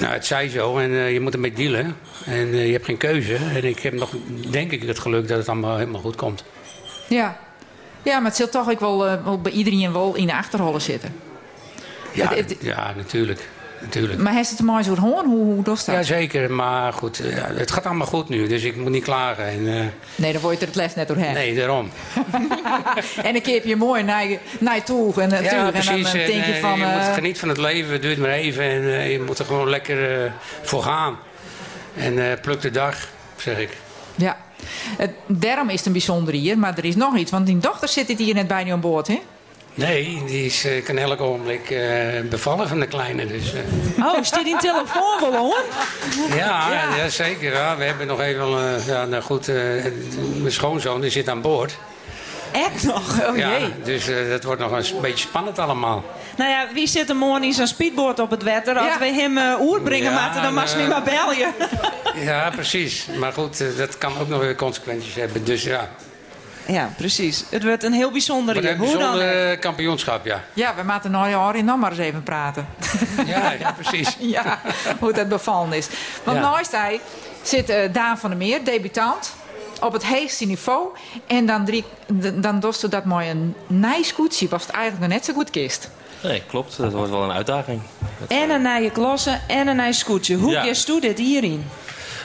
Nou, 0.00 0.12
het 0.12 0.26
zei 0.26 0.48
zo 0.48 0.78
en 0.78 0.90
eh, 0.90 1.12
je 1.12 1.20
moet 1.20 1.34
ermee 1.34 1.52
dealen. 1.52 1.96
En 2.26 2.52
eh, 2.52 2.66
je 2.66 2.72
hebt 2.72 2.84
geen 2.84 2.96
keuze. 2.96 3.34
En 3.34 3.64
ik 3.64 3.78
heb 3.78 3.92
nog, 3.92 4.10
denk 4.50 4.70
ik, 4.72 4.82
het 4.82 4.98
geluk 4.98 5.28
dat 5.28 5.38
het 5.38 5.48
allemaal 5.48 5.76
helemaal 5.78 6.00
goed 6.00 6.16
komt. 6.16 6.44
Ja. 7.08 7.38
Ja, 8.02 8.16
maar 8.18 8.26
het 8.28 8.36
zult 8.36 8.52
toch 8.52 8.70
ook 8.70 8.80
wel, 8.80 9.06
eh, 9.06 9.24
wel 9.24 9.40
bij 9.40 9.52
iedereen 9.52 9.92
wel 9.92 10.14
in 10.14 10.26
de 10.26 10.34
achterhollen 10.34 10.80
zitten. 10.82 11.14
Ja, 12.12 12.28
Het- 12.28 12.50
het- 12.50 12.56
ja 12.62 12.92
natuurlijk. 12.96 13.48
Natuurlijk. 13.84 14.20
Maar 14.20 14.32
heeft 14.32 14.50
het 14.50 14.58
een 14.58 14.64
mooi 14.64 14.84
soort 14.84 14.98
hoorn? 14.98 15.26
Hoe, 15.26 15.44
hoe 15.44 15.62
doet 15.62 15.86
dat? 15.86 15.94
Jazeker, 15.94 16.50
maar 16.50 16.92
goed, 16.92 17.20
eh, 17.20 17.36
ja, 17.36 17.48
het 17.54 17.70
gaat 17.70 17.86
allemaal 17.86 18.06
goed 18.06 18.28
nu, 18.28 18.46
dus 18.46 18.62
ik 18.62 18.76
moet 18.76 18.90
niet 18.90 19.04
klagen. 19.04 19.44
En, 19.46 19.78
eh, 19.80 19.86
Nee, 20.14 20.32
dan 20.32 20.42
word 20.42 20.54
je 20.54 20.60
er 20.60 20.66
het 20.66 20.76
les 20.76 20.94
net 20.94 21.08
doorheen. 21.08 21.32
nee, 21.34 21.54
daarom. 21.54 21.90
En 23.22 23.32
dan 23.32 23.42
keer 23.42 23.68
je 23.68 23.76
mooi 23.76 24.02
naar 24.02 24.26
je, 24.28 24.38
naar 24.60 24.74
je 24.74 24.82
toe. 24.82 25.20
En, 25.22 25.32
eh, 25.32 25.44
Ja, 25.44 25.70
precies. 25.70 25.90
en 25.90 26.02
dan 26.02 26.12
En, 26.12 26.26
denk 26.26 26.44
je 26.44 26.58
van... 26.60 26.78
je 26.78 26.84
moet 26.84 27.14
genieten 27.14 27.40
van 27.40 27.48
het 27.48 27.58
leven, 27.58 27.92
het 27.92 28.02
duurt 28.02 28.18
maar 28.18 28.30
even 28.30 28.64
en 28.64 29.10
je 29.10 29.20
moet 29.20 29.38
er 29.38 29.44
gewoon 29.44 29.68
lekker 29.70 30.32
voor 30.62 30.82
gaan. 30.82 31.16
En 31.96 32.40
pluk 32.40 32.60
de 32.60 32.70
dag, 32.70 33.08
zeg 33.36 33.58
ik. 33.58 33.70
Ja. 34.14 34.36
Het, 34.96 35.10
daarom 35.26 35.68
is 35.68 35.76
het 35.76 35.86
een 35.86 35.92
bijzonder 35.92 36.34
hier. 36.34 36.58
Maar 36.58 36.78
er 36.78 36.84
is 36.84 36.96
nog 36.96 37.16
iets. 37.16 37.30
Want 37.30 37.46
die 37.46 37.58
dochter 37.58 37.88
zit 37.88 38.18
hier 38.18 38.34
net 38.34 38.46
bij 38.48 38.64
je 38.64 38.72
aan 38.72 38.80
boord, 38.80 39.06
hè? 39.06 39.20
Nee, 39.74 40.22
die 40.26 40.44
is, 40.46 40.64
eh, 40.64 40.84
kan 40.84 40.98
elk 40.98 41.20
ogenblik 41.20 41.70
eh, 41.70 42.20
bevallen 42.30 42.68
van 42.68 42.80
de 42.80 42.86
kleine. 42.86 43.26
Dus, 43.26 43.52
eh, 43.54 44.04
Oh, 44.06 44.18
is 44.20 44.30
dit 44.30 44.46
in 44.46 44.58
telefoon 44.58 45.20
wel 45.20 45.36
hoor? 45.36 45.62
ja, 46.36 46.68
ja. 46.96 47.08
zeker. 47.08 47.52
Ja. 47.52 47.76
We 47.76 47.84
hebben 47.84 48.06
nog 48.06 48.20
even... 48.20 48.80
ja, 48.86 49.04
nou 49.04 49.22
goed, 49.22 49.48
eh, 49.48 49.54
mijn 50.36 50.52
schoonzoon 50.52 51.00
die 51.00 51.10
zit 51.10 51.28
aan 51.28 51.40
boord. 51.40 51.76
Echt 52.52 52.84
nog? 52.84 53.20
Oh 53.28 53.36
ja, 53.36 53.50
jee. 53.58 53.72
dus 53.84 54.08
eh, 54.08 54.28
dat 54.28 54.44
wordt 54.44 54.60
nog 54.60 54.70
een 54.70 55.00
beetje 55.00 55.26
spannend 55.28 55.58
allemaal. 55.58 56.04
Nou 56.36 56.50
ja, 56.50 56.66
wie 56.74 56.86
zit 56.86 57.08
er 57.08 57.16
morgen 57.16 57.42
in 57.44 57.52
zijn 57.52 57.68
speedboot 57.68 58.18
op 58.18 58.30
het 58.30 58.42
wetter? 58.42 58.78
Als 58.78 58.86
Ja. 58.86 58.98
we 58.98 59.04
hem 59.06 59.38
uh, 59.38 59.60
oer 59.60 59.80
brengen, 59.80 60.10
Ja, 60.12 60.14
Maarten, 60.18 60.42
dan 60.42 60.54
mag 60.54 60.68
ze 60.68 60.76
niet 60.76 60.88
maar 60.88 61.02
bellen. 61.02 61.54
Ja, 62.24 62.50
precies. 62.50 63.06
Maar 63.18 63.32
goed, 63.32 63.64
dat 63.78 63.98
kan 63.98 64.12
ook 64.20 64.28
nog 64.28 64.40
weer 64.40 64.54
consequenties 64.54 65.14
hebben. 65.14 65.44
Dus 65.44 65.62
ja, 65.62 65.88
Ja, 66.66 66.90
precies. 66.96 67.44
Het 67.48 67.64
wordt 67.64 67.82
een 67.82 67.92
heel 67.92 68.10
bijzonder 68.10 68.56
een 68.56 68.76
Hoe 68.76 68.86
dan? 68.88 68.96
bijzonder 68.98 69.50
eh, 69.50 69.60
kampioenschap, 69.60 70.24
ja. 70.24 70.40
Ja, 70.52 70.74
we 70.74 70.82
moeten 70.92 71.10
nou 71.10 71.28
jaar 71.28 71.56
in 71.56 71.64
nog 71.64 71.78
maar 71.78 71.90
eens 71.90 72.00
even 72.00 72.22
praten. 72.22 72.66
Ja, 73.26 73.52
ja 73.52 73.72
precies. 73.72 74.16
ja, 74.36 74.60
hoe 75.00 75.12
dat 75.12 75.28
bevallen 75.28 75.72
is. 75.72 75.88
Want 76.24 76.36
Ja. 76.38 76.42
naast 76.50 76.70
hij 76.72 77.00
zit 77.42 77.68
eh, 77.68 77.92
Daan 77.92 78.18
van 78.18 78.30
der 78.30 78.38
Meer, 78.38 78.64
debutant. 78.64 79.32
Op 79.80 79.92
het 79.92 80.04
hoogste 80.04 80.44
niveau. 80.44 80.88
En 81.26 81.46
dan, 81.46 81.64
drie, 81.64 81.84
dan 82.34 82.60
dost 82.60 82.84
u 82.84 82.88
dat 82.88 83.04
mooi 83.04 83.30
een 83.30 83.54
nijscootje. 83.66 84.48
Was 84.48 84.62
het 84.66 84.70
eigenlijk 84.70 85.04
nog 85.04 85.12
net 85.18 85.24
zo 85.24 85.32
goed 85.32 85.50
kist. 85.50 85.90
Nee, 86.22 86.42
klopt. 86.46 86.76
Dat 86.76 86.92
wordt 86.92 87.10
wel 87.10 87.22
een 87.22 87.32
uitdaging. 87.32 87.80
En 88.28 88.50
een 88.50 88.62
nije 88.62 88.90
klossen 88.90 89.40
en 89.48 89.66
een 89.68 89.76
nije 89.76 89.92
scootje. 89.92 90.36
Hoe 90.36 90.50
Ja. 90.50 91.00
dit 91.00 91.18
hierin? 91.18 91.64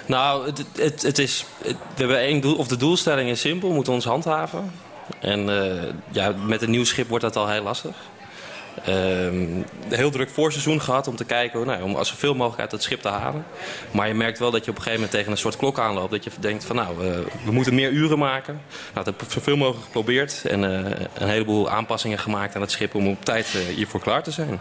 Nou, 0.10 0.46
het, 0.46 0.66
het, 0.78 1.02
het 1.02 1.18
is, 1.18 1.46
we 1.62 1.76
hebben 1.96 2.18
één 2.18 2.42
doel, 2.42 2.56
of 2.56 2.68
de 2.68 2.78
doelstelling 2.78 3.30
is 3.30 3.40
simpel, 3.40 3.68
we 3.70 3.76
moeten 3.76 3.94
ons 3.94 4.06
handhaven. 4.06 4.72
En 5.20 5.50
eh, 5.50 5.94
ja, 6.12 6.32
met 6.46 6.62
een 6.62 6.70
nieuw 6.70 6.84
schip 6.84 7.08
wordt 7.08 7.24
dat 7.24 7.36
al 7.36 7.50
heel 7.50 7.64
lastig. 7.64 7.96
Ehm, 8.86 9.46
heel 9.88 10.12
druk 10.12 10.30
voorseizoen 10.30 10.82
gehad 10.82 11.08
om 11.08 11.16
te 11.16 11.26
kijken, 11.26 11.66
nou, 11.66 11.84
om 11.84 12.04
zoveel 12.04 12.36
mogelijk 12.36 12.62
uit 12.62 12.72
het 12.72 12.84
schip 12.84 13.02
te 13.02 13.08
halen. 13.08 13.46
Maar 13.92 14.08
je 14.08 14.14
merkt 14.14 14.40
wel 14.40 14.52
dat 14.52 14.66
je 14.66 14.72
op 14.72 14.78
een 14.78 14.84
gegeven 14.84 15.02
moment 15.02 15.18
tegen 15.18 15.32
een 15.32 15.38
soort 15.38 15.58
klok 15.58 15.80
aanloopt. 15.80 16.12
Dat 16.12 16.24
je 16.24 16.32
denkt 16.40 16.64
van 16.64 16.76
nou, 16.76 16.98
we, 16.98 17.26
we 17.46 17.52
moeten 17.52 17.76
meer 17.76 17.92
uren 17.92 18.20
maken. 18.20 18.54
Nou, 18.94 18.94
dat 18.94 19.06
heb 19.06 19.22
ik 19.22 19.32
zoveel 19.32 19.58
mogelijk 19.58 19.86
geprobeerd. 19.86 20.42
En 20.46 20.64
eh, 20.64 20.92
een 21.14 21.30
heleboel 21.30 21.70
aanpassingen 21.70 22.20
gemaakt 22.20 22.56
aan 22.56 22.62
het 22.62 22.72
schip 22.72 22.96
om 22.96 23.08
op 23.08 23.26
tijd 23.26 23.46
eh, 23.46 23.76
hiervoor 23.76 24.00
klaar 24.00 24.24
te 24.24 24.32
zijn. 24.32 24.60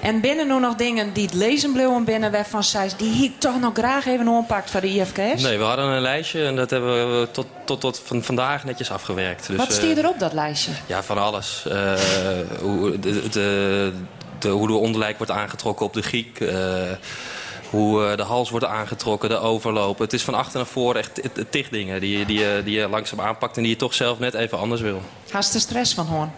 En 0.00 0.20
binnen 0.20 0.46
nu 0.46 0.58
nog 0.58 0.74
dingen 0.74 1.12
die 1.12 1.24
het 1.24 1.34
lezen 1.34 1.72
bleven 1.72 2.04
binnen 2.04 2.32
waarvan 2.32 2.64
zij 2.64 2.90
die 2.96 3.24
ik 3.24 3.32
toch 3.38 3.60
nog 3.60 3.72
graag 3.74 4.06
even 4.06 4.28
oppakt 4.28 4.70
voor 4.70 4.80
de 4.80 4.88
IFKS? 4.88 5.42
Nee, 5.42 5.58
we 5.58 5.64
hadden 5.64 5.84
een 5.84 6.00
lijstje 6.00 6.44
en 6.44 6.56
dat 6.56 6.70
hebben 6.70 7.20
we 7.20 7.30
tot, 7.30 7.46
tot, 7.64 7.80
tot 7.80 8.02
van 8.04 8.22
vandaag 8.22 8.64
netjes 8.64 8.90
afgewerkt. 8.90 9.46
Dus, 9.46 9.56
Wat 9.56 9.68
eh, 9.68 9.74
stier 9.74 9.88
je 9.88 9.98
erop, 9.98 10.18
dat 10.18 10.32
lijstje? 10.32 10.72
Ja, 10.86 11.02
van 11.02 11.18
alles. 11.18 11.64
Eh, 11.68 11.92
hoe, 12.60 12.98
de, 12.98 13.28
de, 13.28 13.51
de, 14.38 14.48
hoe 14.48 14.66
de 14.66 14.72
onderlijk 14.72 15.16
wordt 15.16 15.32
aangetrokken 15.32 15.86
op 15.86 15.92
de 15.92 16.02
giek. 16.02 16.40
eh, 16.40 16.56
hoe 17.70 18.06
eh, 18.06 18.16
de 18.16 18.22
hals 18.22 18.50
wordt 18.50 18.66
aangetrokken, 18.66 19.28
de 19.28 19.38
overloop. 19.38 19.98
Het 19.98 20.12
is 20.12 20.22
van 20.22 20.34
achter 20.34 20.56
naar 20.56 20.66
voren 20.66 21.00
echt 21.00 21.20
tig 21.50 21.68
dingen 21.68 22.00
die, 22.00 22.18
je- 22.18 22.26
die, 22.26 22.62
die 22.62 22.78
je 22.78 22.88
langzaam 22.88 23.20
aanpakt... 23.20 23.56
en 23.56 23.62
die 23.62 23.70
je 23.72 23.76
toch 23.78 23.94
zelf 23.94 24.18
net 24.18 24.34
even 24.34 24.58
anders 24.58 24.80
wil. 24.80 25.02
Haast 25.30 25.52
de 25.52 25.58
stress 25.58 25.94
van 25.94 26.06
hoorn. 26.06 26.32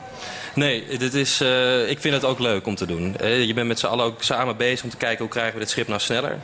Nee, 0.54 0.84
dit 0.98 1.14
is, 1.14 1.40
eh, 1.40 1.90
ik 1.90 2.00
vind 2.00 2.14
het 2.14 2.24
ook 2.24 2.38
leuk 2.38 2.66
om 2.66 2.74
te 2.74 2.86
doen. 2.86 3.16
Je 3.46 3.54
bent 3.54 3.66
met 3.68 3.78
z'n 3.78 3.86
allen 3.86 4.04
ook 4.04 4.22
samen 4.22 4.56
bezig 4.56 4.84
om 4.84 4.90
te 4.90 4.96
kijken 4.96 5.18
hoe 5.18 5.28
krijgen 5.32 5.52
we 5.54 5.58
dit 5.60 5.70
schip 5.70 5.88
nou 5.88 6.00
sneller. 6.00 6.38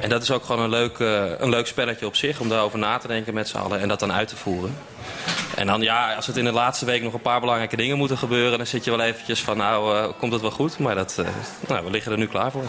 En 0.00 0.08
dat 0.08 0.22
is 0.22 0.30
ook 0.30 0.44
gewoon 0.44 0.62
een 0.62 0.70
leuk, 0.70 0.98
een 1.38 1.50
leuk 1.50 1.66
spelletje 1.66 2.06
op 2.06 2.16
zich 2.16 2.40
om 2.40 2.48
daarover 2.48 2.78
na 2.78 2.98
te 2.98 3.06
denken 3.06 3.34
met 3.34 3.48
z'n 3.48 3.56
allen 3.56 3.80
en 3.80 3.88
dat 3.88 4.00
dan 4.00 4.12
uit 4.12 4.28
te 4.28 4.36
voeren. 4.36 4.76
En 5.56 5.66
dan 5.66 5.80
ja, 5.80 6.14
als 6.14 6.26
het 6.26 6.36
in 6.36 6.44
de 6.44 6.52
laatste 6.52 6.84
week 6.84 7.02
nog 7.02 7.12
een 7.12 7.20
paar 7.20 7.40
belangrijke 7.40 7.76
dingen 7.76 7.98
moeten 7.98 8.18
gebeuren, 8.18 8.58
dan 8.58 8.66
zit 8.66 8.84
je 8.84 8.90
wel 8.90 9.00
eventjes 9.00 9.42
van 9.42 9.56
nou, 9.56 9.96
eh, 9.96 10.08
komt 10.18 10.32
het 10.32 10.40
wel 10.40 10.50
goed? 10.50 10.78
Maar 10.78 10.94
dat, 10.94 11.16
eh, 11.18 11.26
nou, 11.68 11.84
we 11.84 11.90
liggen 11.90 12.12
er 12.12 12.18
nu 12.18 12.26
klaar 12.26 12.50
voor. 12.50 12.64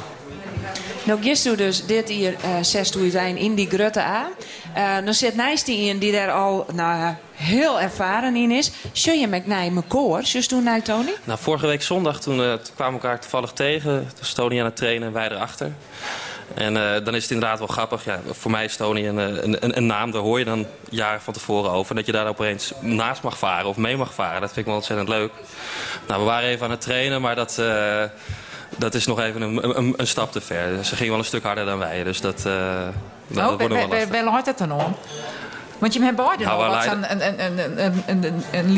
Nou, 1.04 1.22
gist 1.22 1.46
u 1.46 1.56
dus 1.56 1.86
dit 1.86 2.10
hier 2.10 2.36
eh 2.42 2.50
zes 2.62 2.92
zijn 3.10 3.38
in 3.38 3.56
die 3.56 3.70
grutte 3.70 4.00
A. 4.00 4.28
Dan 5.04 5.14
zit 5.14 5.36
Nijs 5.36 5.64
die 5.64 5.90
in 5.90 6.00
die 6.00 6.12
daar 6.12 6.32
al 6.32 6.66
nou, 6.74 7.16
heel 7.34 7.82
ervaren 7.82 8.36
in 8.36 8.52
is. 8.52 8.72
Zul 8.92 9.14
je 9.14 9.28
mijn 9.28 9.84
koor? 9.88 10.24
Zus 10.24 10.48
toen 10.48 10.64
naar 10.64 10.82
Tony? 10.82 11.12
Nou, 11.24 11.40
vorige 11.40 11.68
week 11.68 11.82
zondag 11.82 12.22
toen, 12.22 12.38
toen 12.38 12.76
kwamen 12.76 13.00
we 13.00 13.02
elkaar 13.02 13.20
toevallig 13.20 13.52
tegen. 13.52 13.92
Toen 13.92 14.18
was 14.20 14.34
Tony 14.34 14.60
aan 14.60 14.66
het 14.66 14.76
trainen 14.76 15.08
en 15.08 15.14
wij 15.14 15.30
erachter. 15.30 15.72
En 16.54 16.78
eh, 16.78 17.06
dan 17.06 17.16
is 17.16 17.24
het 17.24 17.32
inderdaad 17.32 17.60
wel 17.60 17.68
grappig. 17.68 18.06
Ja, 18.06 18.20
voor 18.32 18.52
mij 18.52 18.64
is 18.66 18.76
Tony 18.76 19.08
een, 19.08 19.20
eh, 19.20 19.44
een, 19.44 19.64
een, 19.64 19.78
een 19.78 19.86
naam, 19.86 20.12
daar 20.12 20.22
hoor 20.22 20.40
je 20.40 20.46
dan 20.46 20.66
jaren 20.90 21.22
van 21.22 21.34
tevoren 21.34 21.72
over. 21.72 21.90
En 21.90 21.96
dat 21.96 22.06
je 22.06 22.12
daar 22.12 22.28
opeens 22.28 22.72
naast 22.80 23.22
mag 23.24 23.38
varen 23.38 23.66
of 23.70 23.78
mee 23.78 23.98
mag 23.98 24.14
varen, 24.14 24.42
dat 24.42 24.50
vind 24.50 24.60
ik 24.60 24.66
wel 24.66 24.76
ontzettend 24.76 25.10
leuk. 25.10 25.32
Nou, 26.08 26.20
we 26.20 26.26
waren 26.26 26.50
even 26.50 26.66
aan 26.66 26.72
het 26.72 26.82
trainen, 26.82 27.22
maar 27.22 27.36
dat, 27.36 27.58
eh, 27.60 28.04
dat 28.78 28.94
is 28.94 29.06
nog 29.06 29.20
even 29.20 29.42
een, 29.42 29.78
een, 29.78 29.94
een 29.98 30.08
stap 30.08 30.32
te 30.32 30.42
ver. 30.42 30.86
Ze 30.86 30.96
gingen 30.96 31.12
wel 31.12 31.20
een 31.20 31.26
stuk 31.26 31.44
harder 31.44 31.66
dan 31.66 31.78
wij, 31.78 32.04
dus 32.04 32.22
dat, 32.22 32.46
eh 32.46 32.54
dat, 33.28 33.38
dat 33.38 33.38
Oh, 33.44 33.46
wordt 33.48 33.60
nog 33.74 33.78
wel 33.80 33.88
lastig. 33.88 34.10
wel 34.10 34.24
luidt 34.24 34.46
het 34.46 34.58
dan 34.58 34.72
om? 34.72 34.96
Want 35.78 35.94
je 35.94 36.02
hebt 36.04 36.16
beide 36.16 36.44
Nou, 36.44 36.64
nog 36.64 36.74
wat 36.74 36.84
zo'n 36.84 37.12
een, 37.12 37.26
een, 37.26 37.60
een, 37.60 37.84
een, 37.86 38.24
een, 38.24 38.44
een, 38.52 38.74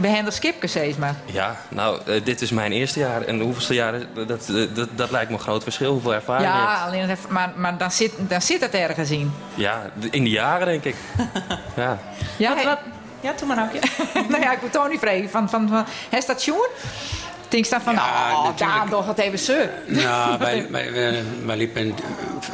behendig 0.00 0.34
skipje, 0.34 0.68
zeg 0.68 0.98
maar. 0.98 1.14
Ja, 1.24 1.56
nou, 1.68 2.00
eh, 2.06 2.24
dit 2.24 2.40
is 2.40 2.50
mijn 2.50 2.72
eerste 2.72 2.98
jaar. 2.98 3.22
En 3.22 3.40
hoeveelste 3.40 3.74
jaar, 3.74 3.94
is- 3.94 4.02
dat, 4.14 4.28
dat, 4.28 4.50
dat, 4.74 4.88
dat 4.94 5.10
lijkt 5.10 5.30
me 5.30 5.36
een 5.36 5.42
groot 5.42 5.62
verschil, 5.62 5.92
hoeveel 5.92 6.14
ervaring 6.14 6.46
je 6.46 6.52
hebt. 6.56 6.68
Ja, 6.68 6.84
alleen 6.84 7.08
het 7.08 7.18
maar, 7.28 7.52
maar 7.56 7.78
dan, 7.78 7.90
zit, 7.90 8.12
dan 8.18 8.42
zit 8.42 8.60
het 8.60 8.74
ergens 8.74 9.10
in. 9.10 9.32
Ja, 9.54 9.82
in 10.10 10.24
de 10.24 10.30
jaren 10.30 10.66
denk 10.66 10.84
ik. 10.84 10.94
ja. 11.76 11.98
Ja, 12.36 12.54
Wat, 12.54 12.64
wat? 12.64 12.78
Ja, 13.20 13.32
doe 13.38 13.48
maar 13.48 13.62
ook. 13.62 13.72
Ja. 13.82 14.20
nou 14.30 14.42
ja, 14.42 14.52
ik 14.52 14.62
moet 14.62 14.72
Tony 14.72 14.98
vragen. 14.98 15.30
Van, 15.30 15.48
van, 15.50 15.68
van, 15.68 15.84
het 16.08 16.22
station? 16.22 16.66
Denk 17.48 17.64
je 17.64 17.70
dan 17.70 17.80
van, 17.80 17.94
Ja, 17.94 18.28
nou, 18.30 18.44
natuurlijk. 18.46 18.78
daar 18.78 18.88
toch 18.88 19.06
het 19.06 19.18
even 19.18 19.38
zo. 19.38 19.54
Nou, 19.86 20.38
wij, 20.38 20.66
wij, 20.70 20.92
wij, 20.92 21.22
wij 21.44 21.56
liepen 21.56 21.94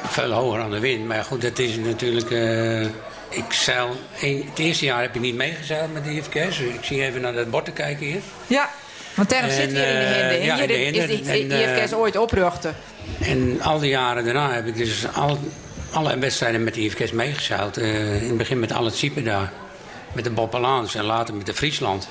veel 0.07 0.31
hoger 0.31 0.61
aan 0.61 0.71
de 0.71 0.79
wind. 0.81 1.07
Maar 1.07 1.25
goed, 1.25 1.43
dat 1.43 1.59
is 1.59 1.77
natuurlijk... 1.77 2.31
eh, 2.31 2.87
ik 3.35 3.53
zeil... 3.53 3.97
een- 4.21 4.45
het 4.49 4.59
eerste 4.59 4.85
jaar 4.85 5.03
heb 5.03 5.15
ik 5.15 5.21
niet 5.21 5.35
meegezeild 5.35 5.93
met 5.93 6.05
de 6.05 6.11
IFKS. 6.11 6.59
Ik 6.59 6.79
zie 6.85 7.03
even 7.05 7.21
naar 7.21 7.33
dat 7.33 7.51
bord 7.51 7.65
te 7.65 7.71
kijken 7.71 8.07
hier. 8.07 8.21
Ja, 8.47 8.71
want 9.15 9.31
daarom 9.31 9.51
zit 9.51 9.59
hier 9.59 9.69
in 9.69 9.75
de 9.75 9.81
eh, 9.81 10.29
hinder. 10.29 10.45
ja, 10.45 10.55
hier 10.55 10.71
in 10.71 10.93
de 10.93 10.99
is 10.99 11.07
die 11.07 11.33
En, 11.33 11.51
eh, 11.51 11.77
IFKS 11.79 11.93
ooit 11.95 12.17
opruchten. 12.17 12.77
En 13.21 13.61
al 13.63 13.79
die 13.79 13.91
jaren 13.91 14.25
daarna 14.25 14.53
heb 14.53 14.67
ik 14.67 14.77
dus 14.77 15.07
al, 15.15 15.39
alle 15.91 16.19
wedstrijden 16.19 16.65
met 16.65 16.75
de 16.75 16.81
IFKS 16.81 17.13
meegezeild. 17.13 17.77
Eh, 17.77 18.23
in 18.23 18.29
het 18.29 18.37
begin 18.37 18.61
met 18.61 18.73
Al 18.73 18.85
het 18.85 19.11
daar. 19.25 19.53
Met 20.13 20.25
de 20.25 20.31
Bob 20.31 20.55
Alaans 20.55 20.95
en 20.95 21.05
later 21.05 21.35
met 21.35 21.47
de 21.47 21.55
Friesland. 21.55 22.09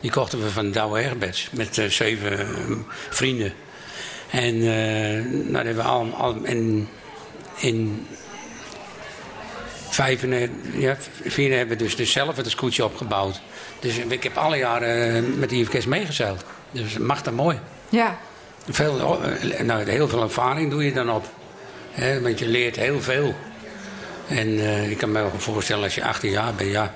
Die 0.00 0.10
kochten 0.10 0.42
we 0.42 0.50
van 0.50 0.70
Douwe 0.72 1.00
Herberts 1.00 1.48
met 1.52 1.82
zeven 1.88 2.46
vrienden. 3.10 3.52
En 4.30 4.58
nou, 4.64 5.52
dat 5.52 5.64
hebben 5.64 5.84
we 5.84 5.90
al, 5.90 6.14
al 6.16 6.36
in, 6.42 6.88
in 7.56 8.06
vijf, 9.96 10.24
ja, 10.72 10.96
vier 11.24 11.56
hebben 11.56 11.78
dus, 11.78 11.96
dus 11.96 12.12
zelf 12.12 12.36
het 12.36 12.50
scootje 12.50 12.84
opgebouwd. 12.84 13.40
Dus 13.80 13.96
ik 13.96 14.22
heb 14.22 14.36
alle 14.36 14.56
jaren 14.56 15.16
eh, 15.16 15.22
met 15.36 15.50
de 15.50 15.56
IFKS 15.56 15.86
meegezeild. 15.86 16.44
Dus 16.70 16.92
het 16.92 17.02
mag 17.02 17.22
dat 17.22 17.34
mooi. 17.34 17.58
Ja. 17.88 18.18
Veel, 18.70 19.20
eh, 19.22 19.60
nou, 19.60 19.90
heel 19.90 20.08
veel 20.08 20.22
ervaring 20.22 20.70
doe 20.70 20.84
je 20.84 20.92
dan 20.92 21.10
op. 21.10 21.24
Hè, 21.90 22.20
want 22.20 22.38
je 22.38 22.48
leert 22.48 22.76
heel 22.76 23.00
veel. 23.00 23.34
En 24.28 24.58
eh, 24.58 24.90
ik 24.90 24.98
kan 24.98 25.12
me 25.12 25.20
wel 25.20 25.30
voorstellen 25.36 25.84
als 25.84 25.94
je 25.94 26.04
18 26.04 26.30
jaar 26.30 26.54
bent, 26.54 26.70
ja. 26.70 26.94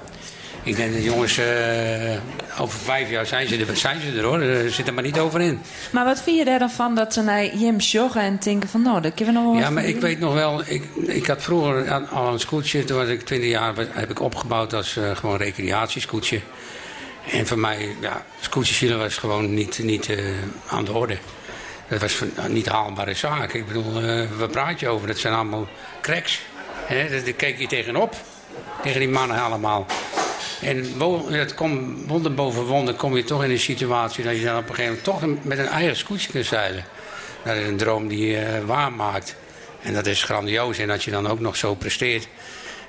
Ik 0.62 0.76
denk 0.76 0.92
dat 0.92 1.04
jongens, 1.04 1.38
eh, 1.38 2.16
over 2.58 2.78
vijf 2.78 3.10
jaar 3.10 3.26
zijn 3.26 3.48
ze 3.48 3.56
er, 3.66 3.76
zijn 3.76 4.00
ze 4.00 4.18
er 4.18 4.24
hoor. 4.24 4.40
Er 4.40 4.70
zit 4.70 4.86
er 4.86 4.94
maar 4.94 5.02
niet 5.02 5.18
over 5.18 5.40
in. 5.40 5.60
Maar 5.90 6.04
wat 6.04 6.22
vind 6.22 6.38
je 6.38 6.44
daar 6.44 6.58
dan 6.58 6.70
van 6.70 6.94
dat 6.94 7.12
ze 7.12 7.22
naar 7.22 7.56
Jim 7.56 7.76
joggen 7.76 8.20
en 8.20 8.38
denken 8.42 8.68
van 8.68 8.82
nou, 8.82 9.00
dat 9.00 9.14
kunnen 9.14 9.34
we 9.34 9.40
nog 9.40 9.52
wel 9.52 9.62
Ja, 9.62 9.70
maar 9.70 9.84
ik 9.84 9.92
doen? 9.92 10.02
weet 10.02 10.18
nog 10.18 10.34
wel, 10.34 10.62
ik, 10.66 10.84
ik 10.96 11.26
had 11.26 11.42
vroeger 11.42 11.90
aan- 11.90 12.08
al 12.08 12.32
een 12.32 12.40
scootje. 12.40 12.84
Toen 12.84 12.96
was 12.96 13.08
ik 13.08 13.20
20 13.22 13.50
jaar, 13.50 13.74
heb 13.90 14.10
ik 14.10 14.20
opgebouwd 14.20 14.72
als 14.74 14.96
eh, 14.96 15.16
gewoon 15.16 15.36
recreatiescootje. 15.36 16.40
En 17.30 17.46
voor 17.46 17.58
mij, 17.58 17.88
ja, 18.00 18.24
scootjesielen 18.40 18.98
was 18.98 19.16
gewoon 19.16 19.54
niet, 19.54 19.78
niet 19.82 20.08
eh, 20.08 20.24
aan 20.68 20.84
de 20.84 20.92
orde. 20.92 21.16
Dat 21.88 22.00
was 22.00 22.22
niet 22.48 22.68
haalbare 22.68 23.14
zaak. 23.14 23.52
Ik 23.52 23.66
bedoel, 23.66 24.00
eh 24.02 24.26
waar 24.38 24.48
praat 24.48 24.80
je 24.80 24.88
over? 24.88 25.06
Dat 25.06 25.18
zijn 25.18 25.34
allemaal 25.34 25.68
cracks. 26.02 26.40
Hè? 26.86 27.08
Daar 27.08 27.32
keek 27.32 27.58
je 27.58 27.66
tegenop. 27.66 28.14
Tegen 28.82 29.00
die 29.00 29.08
mannen 29.08 29.40
allemaal. 29.42 29.86
En 30.62 30.86
het 31.32 31.54
komt 31.54 32.06
wonder 32.06 32.34
boven 32.34 32.64
wonder 32.64 32.94
kom 32.94 33.16
je 33.16 33.24
toch 33.24 33.44
in 33.44 33.50
een 33.50 33.58
situatie 33.58 34.24
dat 34.24 34.36
je 34.36 34.44
dan 34.44 34.56
op 34.56 34.68
een 34.68 34.74
gegeven 34.74 34.98
moment 35.04 35.38
toch 35.38 35.44
met 35.44 35.58
een 35.58 35.66
eigen 35.66 35.96
scootje 35.96 36.30
kunt 36.30 36.46
zeilen. 36.46 36.84
Dat 37.44 37.56
is 37.56 37.66
een 37.66 37.76
droom 37.76 38.08
die 38.08 38.26
je 38.26 38.36
eh, 38.38 38.64
waar 38.64 38.92
maakt. 38.92 39.36
En 39.82 39.94
dat 39.94 40.06
is 40.06 40.22
grandioos. 40.22 40.78
En 40.78 40.88
dat 40.88 41.02
je 41.04 41.10
dan 41.10 41.28
ook 41.28 41.40
nog 41.40 41.56
zo 41.56 41.74
presteert. 41.74 42.28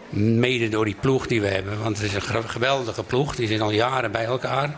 Mede 0.10 0.70
door 0.70 0.86
die 0.86 0.96
ploeg 1.00 1.28
die 1.28 1.42
we 1.42 1.48
hebben. 1.48 1.82
Want 1.84 1.98
het 1.98 2.06
is 2.06 2.14
een 2.14 2.22
ge- 2.22 2.48
geweldige 2.48 3.04
ploeg. 3.04 3.36
Die 3.36 3.48
zijn 3.48 3.62
al 3.62 3.72
jaren 3.72 4.12
bij 4.12 4.26
elkaar. 4.26 4.76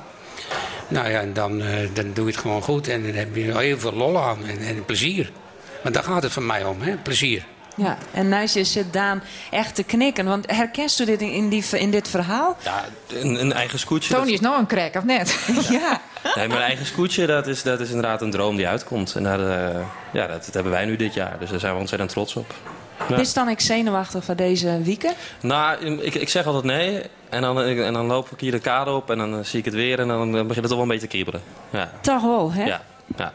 Nou 0.88 1.10
ja, 1.10 1.20
en 1.20 1.34
dan, 1.34 1.62
eh, 1.62 1.90
dan 1.94 2.12
doe 2.14 2.26
je 2.26 2.32
het 2.32 2.40
gewoon 2.42 2.62
goed. 2.62 2.88
En 2.88 3.04
dan 3.04 3.14
heb 3.14 3.36
je 3.36 3.58
heel 3.58 3.80
veel 3.80 3.94
lol 3.94 4.20
aan. 4.22 4.46
En, 4.46 4.58
en 4.60 4.86
plezier. 4.86 5.32
Want 5.84 5.96
daar 5.96 6.04
gaat 6.04 6.24
het 6.24 6.32
voor 6.32 6.44
mij 6.44 6.64
om, 6.64 6.82
hè? 6.82 6.96
Plezier. 6.96 7.46
Ja, 7.76 7.98
en 8.12 8.30
naast 8.30 8.54
je 8.54 8.64
zit 8.64 8.94
Daan 8.94 9.24
echt 9.52 9.76
te 9.76 9.84
knikken. 9.84 10.26
Want 10.26 10.52
herkent 10.52 11.00
u 11.00 11.06
dit 11.06 11.22
in, 11.22 11.32
in, 11.32 11.50
die, 11.50 11.64
in 11.72 11.92
dit 11.92 12.08
verhaal? 12.08 12.58
Ja, 12.64 12.84
een, 13.08 13.40
een 13.42 13.54
eigen 13.54 13.80
scootje. 13.80 14.14
Tony 14.14 14.32
is 14.32 14.40
nou 14.40 14.60
een 14.60 14.68
crack, 14.68 14.96
of 14.96 15.04
net? 15.04 15.38
ja. 15.70 16.02
dat- 16.24 16.36
nee, 16.36 16.48
mijn 16.48 16.62
eigen 16.62 16.86
scootje, 16.86 17.26
dat 17.26 17.48
is, 17.48 17.64
dat 17.64 17.80
is 17.80 17.88
inderdaad 17.88 18.22
een 18.22 18.32
droom 18.32 18.56
die 18.56 18.68
uitkomt. 18.68 19.16
En 19.16 19.26
eh, 19.26 19.80
ja, 20.12 20.28
dat, 20.28 20.46
dat 20.46 20.54
hebben 20.54 20.72
wij 20.72 20.86
nu 20.86 20.96
dit 20.96 21.14
jaar. 21.14 21.36
Dus 21.40 21.50
daar 21.50 21.60
zijn 21.60 21.74
we 21.74 21.80
ontzettend 21.80 22.12
trots 22.12 22.36
op. 22.36 22.54
Ja. 23.10 23.16
Is 23.18 23.34
dan 23.34 23.50
ik 23.50 23.60
zenuwachtig 23.60 24.24
voor 24.24 24.36
deze 24.36 24.82
weeken? 24.82 25.14
Nou, 25.42 25.86
ik, 26.02 26.16
ik 26.16 26.30
zeg 26.30 26.46
altijd 26.46 26.64
nee. 26.64 27.02
En 27.30 27.42
dan, 27.42 27.62
en 27.62 27.94
dan 27.94 28.06
loop 28.06 28.32
ik 28.32 28.40
hier 28.40 28.52
de 28.52 28.60
kade 28.60 28.92
op 28.92 29.12
en 29.12 29.18
dan 29.18 29.34
eh, 29.38 29.44
zie 29.44 29.60
ik 29.60 29.66
het 29.66 29.74
weer. 29.74 30.00
En 30.00 30.08
dan 30.08 30.32
begint 30.32 30.56
het 30.56 30.62
toch 30.64 30.70
wel 30.70 30.82
een 30.82 30.88
beetje 30.88 31.08
te 31.08 31.08
kriebelen. 31.08 31.42
Ja. 31.70 31.92
Toch 32.02 32.22
wel, 32.22 32.52
hè? 32.54 32.64
Ja, 32.64 32.82
ja. 33.18 33.34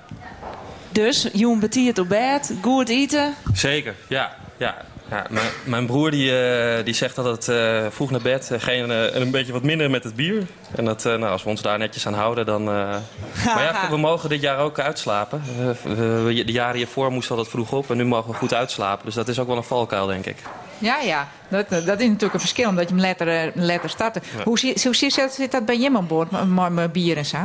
Dus, 1.05 1.29
Joen 1.33 1.61
betiert 1.61 1.99
op 1.99 2.09
bed, 2.09 2.53
goed 2.63 2.89
eten. 2.89 3.35
Zeker, 3.53 3.95
ja. 4.09 4.37
ja. 4.57 4.75
ja 5.11 5.27
mijn, 5.31 5.47
mijn 5.65 5.87
broer 5.87 6.11
die, 6.11 6.39
eh, 6.43 6.85
die 6.85 6.95
zegt 6.95 7.19
altijd 7.19 7.49
eh, 7.49 7.87
vroeg 7.91 8.11
naar 8.11 8.21
bed 8.21 8.51
eh, 8.51 8.61
geen, 8.61 8.91
en 8.91 9.21
een 9.21 9.31
beetje 9.31 9.53
wat 9.53 9.63
minder 9.63 9.91
met 9.91 10.05
het 10.05 10.15
bier. 10.17 10.47
En 10.77 10.85
dat, 10.85 11.05
eh, 11.07 11.13
nou, 11.15 11.33
als 11.33 11.43
we 11.43 11.49
ons 11.49 11.63
daar 11.63 11.79
netjes 11.79 12.07
aan 12.07 12.15
houden, 12.15 12.47
dan... 12.47 12.61
eh, 12.61 12.75
maar 13.55 13.63
ja, 13.63 13.87
we 13.91 13.97
mogen 13.97 14.29
dit 14.29 14.41
jaar 14.41 14.59
ook 14.59 14.79
uitslapen. 14.79 15.43
We- 15.83 15.95
we- 16.25 16.45
de 16.45 16.53
jaren 16.53 16.77
hiervoor 16.77 17.11
moesten 17.13 17.37
we 17.37 17.43
altijd 17.43 17.55
vroeg 17.65 17.73
op 17.81 17.91
en 17.91 17.97
nu 17.97 18.05
mogen 18.05 18.31
we 18.31 18.37
goed 18.37 18.55
uitslapen. 18.55 19.05
Dus 19.05 19.15
dat 19.15 19.29
is 19.29 19.39
ook 19.39 19.47
wel 19.49 19.57
een 19.57 19.63
valkuil, 19.65 20.07
denk 20.07 20.27
ik. 20.27 20.37
Ja, 20.79 20.99
ja. 21.01 21.29
Dat, 21.49 21.69
dat 21.69 21.81
is 22.01 22.07
natuurlijk 22.07 22.35
een 22.35 22.41
verschil, 22.41 22.69
omdat 22.69 22.89
je 22.89 22.95
hem 22.95 23.05
letter, 23.05 23.51
letter 23.55 23.91
starten. 23.91 24.23
Ja. 24.37 24.43
Hoe, 24.45 24.59
zie- 24.59 24.77
hoe 24.83 24.95
zit, 24.95 25.33
zit 25.33 25.51
dat 25.53 25.65
bij 25.67 25.79
je 25.79 25.91
aan 25.97 26.07
boord, 26.07 26.31
met- 26.31 26.49
met 26.55 26.71
met 26.73 26.93
bier 26.93 27.17
en 27.17 27.27
zo? 27.27 27.39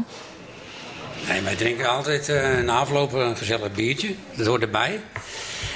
Nee, 1.27 1.41
wij 1.41 1.55
drinken 1.55 1.89
altijd 1.89 2.29
eh 2.29 2.57
na 2.59 2.77
afloop 2.77 3.13
een 3.13 3.37
gezellig 3.37 3.71
biertje. 3.71 4.15
Dat 4.35 4.47
hoort 4.47 4.61
erbij. 4.61 4.99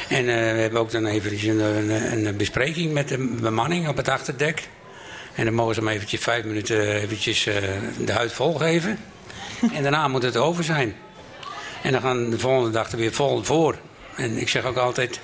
En 0.08 0.30
eh, 0.30 0.36
we 0.36 0.60
hebben 0.60 0.80
ook 0.80 0.92
dan 0.92 1.06
even 1.06 1.50
een, 1.50 1.60
een, 1.60 2.26
een 2.26 2.38
bespreking 2.38 2.94
met 2.94 3.08
de 3.08 3.18
bemanning 3.42 3.88
op 3.88 3.98
het 3.98 4.10
achterdek. 4.10 4.68
En 5.36 5.46
dan 5.46 5.54
mogen 5.54 5.76
ze 5.76 5.80
hem 5.80 5.90
eventjes 5.90 6.22
vijf 6.22 6.44
minuten 6.44 7.02
eventjes, 7.02 7.46
eh, 7.46 7.56
de 8.06 8.12
huid 8.12 8.32
volgeven. 8.32 9.00
en 9.74 9.82
daarna 9.82 10.08
moet 10.08 10.24
het 10.24 10.38
over 10.38 10.64
zijn. 10.64 10.96
En 11.84 11.92
dan 11.92 12.02
gaan 12.02 12.30
de 12.30 12.40
volgende 12.40 12.72
dag 12.72 12.92
er 12.92 12.98
weer 12.98 13.14
vol 13.14 13.44
voor. 13.44 13.76
En 14.16 14.38
ik 14.38 14.50
zeg 14.50 14.66
ook 14.66 14.78
altijd, 14.78 15.20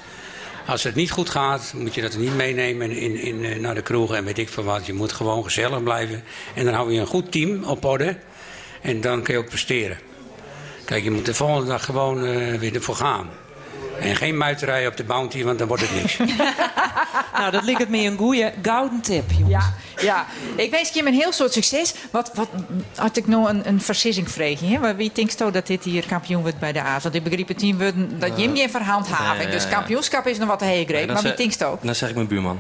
als 0.66 0.84
het 0.84 0.96
niet 0.96 1.12
goed 1.12 1.30
gaat, 1.30 1.74
moet 1.76 1.96
je 1.96 2.02
dat 2.02 2.18
niet 2.18 2.36
meenemen 2.36 2.92
in, 2.92 3.16
in, 3.16 3.62
naar 3.62 3.76
de 3.76 3.82
kroeg 3.82 4.16
en 4.16 4.26
weet 4.26 4.38
ik 4.38 4.50
veel 4.50 4.64
wat. 4.64 4.86
Je 4.86 4.94
moet 4.94 5.12
gewoon 5.12 5.44
gezellig 5.44 5.84
blijven. 5.84 6.24
En 6.56 6.66
dan 6.66 6.74
hou 6.74 6.94
je 6.94 7.00
een 7.00 7.08
goed 7.08 7.32
team 7.32 7.64
op 7.64 7.86
orde. 7.86 8.18
En 8.82 9.02
dan 9.02 9.22
kun 9.22 9.34
je 9.34 9.40
ook 9.40 9.50
presteren. 9.50 9.98
Kijk, 10.86 11.04
je 11.04 11.12
moet 11.12 11.26
de 11.26 11.34
volgende 11.34 11.68
dag 11.68 11.86
gewoon 11.86 12.26
eh, 12.26 12.60
weer 12.60 12.76
ervoor 12.76 12.96
gaan. 12.96 13.30
En 14.00 14.16
geen 14.16 14.38
muiterij 14.38 14.88
op 14.88 14.98
de 14.98 15.04
bounty, 15.04 15.44
want 15.44 15.60
dan 15.60 15.68
wordt 15.68 15.84
het 15.84 15.96
niks. 15.96 16.18
nou, 17.38 17.52
dat 17.52 17.64
lijkt 17.64 17.90
me 17.90 17.98
een 17.98 18.18
goede 18.18 18.54
gouden 18.62 19.02
tip, 19.02 19.32
jongens. 19.32 19.50
Ja, 19.50 19.74
ja. 20.02 20.26
Ik 20.56 20.72
wens 20.72 20.90
je 20.90 21.06
een 21.06 21.14
heel 21.14 21.32
soort 21.32 21.54
succes. 21.54 21.94
Wat, 22.12 22.32
wat 22.34 22.48
had 22.96 23.18
ik 23.18 23.28
nog 23.28 23.50
een, 23.50 23.68
een 23.68 23.82
versissing? 23.82 24.28
Maar 24.80 24.96
Wie 24.96 25.12
denkt 25.14 25.38
zo 25.38 25.52
dat 25.52 25.68
dit 25.68 25.84
hier 25.84 26.06
kampioen 26.06 26.42
wordt 26.42 26.60
bij 26.60 26.72
de 26.72 26.82
A's? 26.82 27.04
Want 27.04 27.16
ik 27.16 27.24
begreep 27.24 27.48
het 27.48 27.60
team 27.60 27.78
wordt 27.78 27.96
dat 28.20 28.40
Jim 28.40 28.56
je 28.56 28.70
verhandhaving. 28.70 29.44
nee, 29.44 29.54
Dus 29.54 29.64
ja. 29.64 29.70
kampioenschap 29.70 30.28
is 30.28 30.38
nog 30.38 30.48
wat 30.48 30.62
heel 30.62 30.86
greep. 30.86 31.08
maar 31.08 31.22
wie 31.22 31.34
denkt 31.34 31.58
zo? 31.58 31.80
Dan 31.82 31.96
zeg 31.96 32.10
ik 32.10 32.16
mijn 32.16 32.28
buurman. 32.28 32.60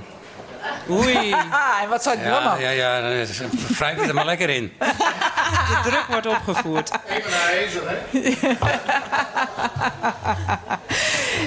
Oei. 0.90 1.32
en 1.82 1.90
wat 1.90 2.04
zou 2.04 2.16
het 2.18 2.26
Ja, 2.26 2.52
doen? 2.54 2.62
ja, 2.62 2.70
ja, 2.70 2.98
eh, 2.98 3.28
wrijf 3.78 4.02
je 4.02 4.08
er 4.08 4.14
maar 4.14 4.26
lekker 4.26 4.50
in. 4.50 4.74
De 5.84 5.90
druk 5.90 6.06
wordt 6.10 6.28
opgevoerd. 6.28 6.92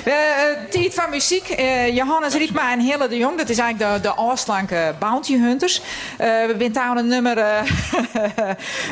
Eh, 0.05 0.51
eh, 0.51 0.59
Tijd 0.71 0.95
van 0.95 1.11
muziek. 1.11 1.49
Eh, 1.49 1.95
Johannes 1.95 2.35
Rietma 2.35 2.73
en 2.73 2.81
Hille 2.81 3.09
de 3.09 3.17
Jong. 3.17 3.39
Dat 3.39 3.49
is 3.49 3.59
eigenlijk 3.59 3.95
de, 3.95 4.01
de 4.09 4.15
afslanke 4.15 4.95
Bounty 4.99 5.39
Hunters. 5.39 5.81
Eh, 6.19 6.27
we 6.29 6.55
zijn 6.59 6.73
daar 6.73 6.97
een 6.97 7.07
nummer 7.07 7.39
eh, 7.39 7.61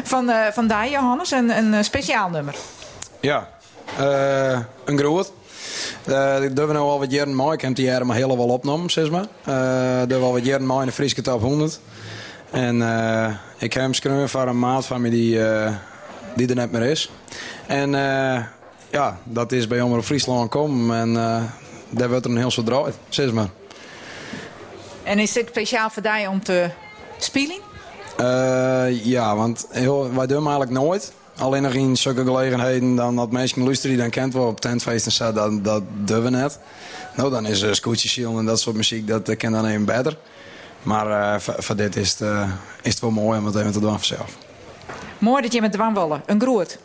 van, 0.03 0.31
eh 0.31 0.47
van 0.53 0.67
daar, 0.67 0.89
Johannes. 0.89 1.31
Een, 1.31 1.57
een 1.57 1.75
eh, 1.75 1.83
speciaal 1.83 2.29
nummer. 2.31 2.55
Ja, 3.21 3.49
eh, 3.99 4.59
een 4.85 4.99
groot. 4.99 5.33
Uh, 6.09 6.37
doen 6.53 6.67
we 6.67 6.73
nou 6.73 6.89
al 6.89 6.99
wat 6.99 7.11
jaren 7.11 7.37
mee. 7.37 7.53
Ik 7.53 7.61
heb 7.61 7.75
die 7.75 7.85
jaren 7.85 8.07
maar 8.07 8.17
heel 8.17 8.37
wel 8.37 8.47
opgenomen, 8.47 8.91
zeg 8.91 9.11
maar. 9.11 9.27
Uh, 9.49 9.99
dat 10.09 10.19
we 10.19 10.25
al 10.25 10.33
wat 10.33 10.45
jaren 10.45 10.67
mee 10.67 10.79
in 10.81 10.87
de 10.87 10.93
Friese 10.93 11.23
top 11.23 11.41
100. 11.41 11.81
En 12.51 12.83
eh, 12.83 13.35
ik 13.59 13.73
heb 13.73 13.83
hem 13.83 13.95
schreeuwen 13.95 14.29
voor 14.29 14.47
een 14.47 14.59
maat 14.59 14.87
van 14.87 15.01
me 15.01 15.11
die, 15.11 15.39
die 16.35 16.49
er 16.49 16.55
net 16.55 16.73
meer 16.73 16.83
is. 16.83 17.11
En 17.67 17.91
ja, 18.91 19.19
dat 19.25 19.53
is 19.53 19.67
bij 19.67 19.81
Omroep 19.81 20.05
Friesland 20.05 20.51
komen. 20.51 20.97
En 20.97 21.15
daar 21.91 22.09
wordt 22.09 22.25
er 22.25 22.31
een 22.31 22.37
heel 22.37 22.51
soort 22.51 22.67
draait, 22.67 22.95
zeg 23.09 23.33
maar. 23.33 23.49
En 25.03 25.19
is 25.19 25.35
het 25.35 25.49
speciaal 25.49 25.91
voor 25.91 26.03
jou 26.03 26.29
om 26.29 26.43
te 26.43 26.71
spelen? 27.19 27.59
Ja, 29.05 29.37
want 29.37 29.67
heel, 29.71 30.15
wij 30.15 30.27
doen 30.27 30.37
hem 30.37 30.47
eigenlijk 30.47 30.71
nooit. 30.71 31.13
Alleen 31.37 31.63
nog 31.63 31.73
in 31.73 31.97
zulke 31.97 32.25
gelegenheden 32.25 32.95
dan 32.95 33.17
dat 33.17 33.31
mensen 33.31 33.65
luisteren 33.65 33.97
die 33.97 34.01
dan 34.01 34.11
kent 34.11 34.33
wel 34.33 34.47
op 34.47 34.61
tentfeesten 34.61 35.13
staat, 35.13 35.35
dat, 35.35 35.83
dat 36.05 36.23
we 36.23 36.31
net. 36.31 36.59
Nou, 37.17 37.31
dan 37.31 37.47
is 37.47 37.63
uh, 37.63 38.39
en 38.39 38.45
dat 38.45 38.61
soort 38.61 38.77
muziek, 38.77 39.07
dat 39.07 39.29
uh, 39.29 39.37
ken 39.37 39.53
dan 39.53 39.67
even 39.67 39.85
beter. 39.85 40.17
Maar 40.83 41.07
uh, 41.07 41.41
voor, 41.59 41.77
dit 41.77 41.97
is 41.97 42.11
het, 42.11 42.21
uh, 42.21 42.51
is 42.83 43.01
wel 43.01 43.11
mooi 43.11 43.39
om 43.39 43.47
het 43.47 43.55
even 43.55 43.73
te 43.73 43.81
doen 43.81 43.91
vanzelf. 43.91 44.37
Mooi 45.19 45.43
dat 45.43 45.53
je 45.53 45.61
met 45.61 45.73
dwan 45.73 45.95
willen. 45.95 46.23
Een 46.27 46.41
groot. 46.41 46.79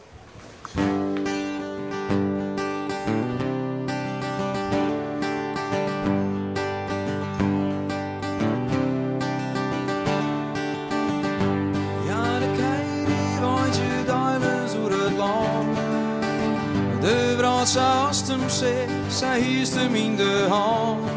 Zij 19.19 19.39
hiest 19.39 19.75
hem 19.75 19.95
in 19.95 20.15
de 20.15 20.45
hand. 20.49 21.09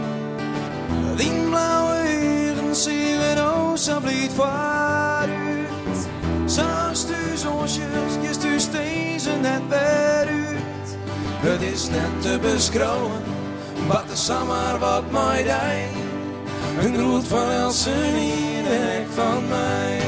Die 1.17 1.49
blauwe 1.49 1.95
heren 1.95 2.75
we 2.75 3.33
nou 3.35 3.77
zo 3.77 4.01
blij 4.01 4.31
vooruit. 4.35 6.09
Zoals 6.45 7.07
u 7.11 7.37
zonsjes, 7.37 8.41
je 8.43 8.49
u 8.49 8.61
steeds 8.61 9.25
net 9.41 9.61
weer 9.69 10.29
uit. 10.29 10.89
Het 11.41 11.63
is 11.63 11.89
net 11.89 12.23
te 12.23 12.39
beschouwen, 12.41 13.23
wat 13.89 14.09
de 14.09 14.17
zomer 14.17 14.79
wat 14.79 15.11
mij 15.11 15.43
deed. 15.43 16.01
Een 16.85 16.95
groet 16.95 17.27
van 17.29 17.51
Elsen 17.51 18.15
in 18.15 18.65
van 19.15 19.49
mij. 19.49 20.01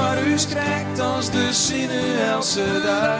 Maar 0.00 0.26
u 0.26 0.34
krijgt 0.48 1.00
als 1.00 1.30
de 1.30 1.52
zinnen 1.52 2.26
Else 2.28 2.80
dag. 2.82 3.18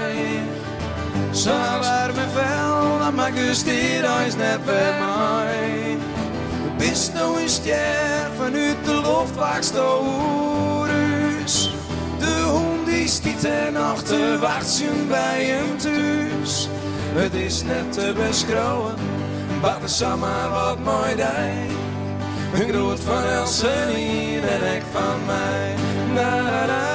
Zo 1.33 1.51
waar 1.81 2.15
me 2.15 2.25
vel, 2.33 2.99
dan 2.99 3.15
maakt 3.15 3.37
dus 3.37 3.63
dit 3.63 4.05
huis 4.05 4.37
net 4.37 4.65
bij 4.65 4.99
mij. 4.99 5.97
Bist 6.79 7.13
nou 7.13 7.41
een 7.41 7.49
ster 7.49 8.31
vanuit 8.37 8.85
de 8.85 8.95
lucht 8.95 9.35
wacht 9.35 9.73
dus. 11.43 11.75
De 12.19 12.43
hond 12.43 12.87
die 12.87 13.09
stiet 13.09 13.45
en 13.45 13.77
achter 13.77 14.39
wacht 14.39 14.83
bij 15.09 15.45
hem 15.45 15.79
thuis. 15.79 16.69
Het 17.15 17.35
is 17.35 17.63
net 17.63 17.93
te 17.93 18.13
beschouwen, 18.27 18.95
wat 19.61 19.81
de 19.81 19.89
zomaar 19.89 20.51
wat 20.51 20.79
mooi 20.79 21.17
deed. 21.17 21.79
Een 22.55 22.73
groot 22.73 23.01
van 23.01 23.25
Elsen 23.25 23.95
en 24.43 24.61
hek 24.67 24.83
van 24.93 25.25
mij. 25.27 25.80
Na, 26.15 26.90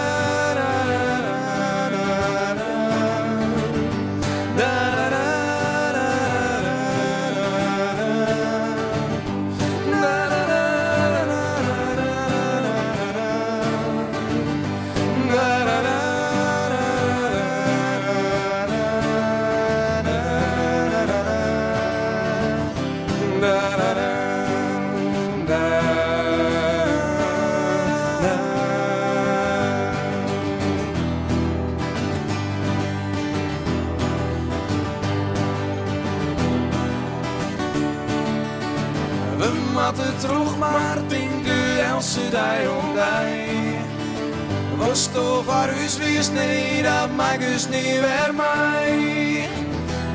nee, 46.30 46.84
dat 46.84 47.10
mag 47.16 47.38
us 47.38 47.68
niet 47.68 48.00
weer 48.00 48.32
mij. 48.36 49.50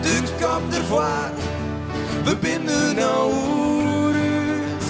De 0.02 0.22
kop 0.40 0.62
ervoor, 0.72 1.30
we 2.24 2.36
binden 2.36 2.94
nou 2.94 3.32
uit. 4.14 4.84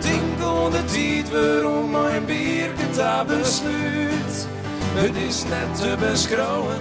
Denk 0.00 0.42
aan 0.42 0.70
de 0.70 0.84
tijd 0.84 1.30
waarom 1.30 1.90
mijn 1.90 2.24
bierke 2.24 2.90
daar 2.96 3.24
besluit. 3.24 4.46
Het 4.94 5.16
is 5.28 5.42
net 5.44 5.80
te 5.80 5.96
beschouwen, 5.98 6.80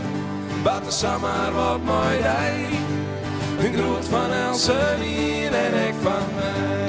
wat 0.64 0.86
er 0.86 0.92
samen 0.92 1.54
wat 1.54 1.84
mooi 1.84 2.22
day. 2.22 2.66
Een 3.60 3.74
groot 3.74 4.06
van 4.06 4.32
Elsenien 4.32 5.54
en 5.54 5.88
ik 5.88 5.94
van 6.02 6.24
mij. 6.36 6.87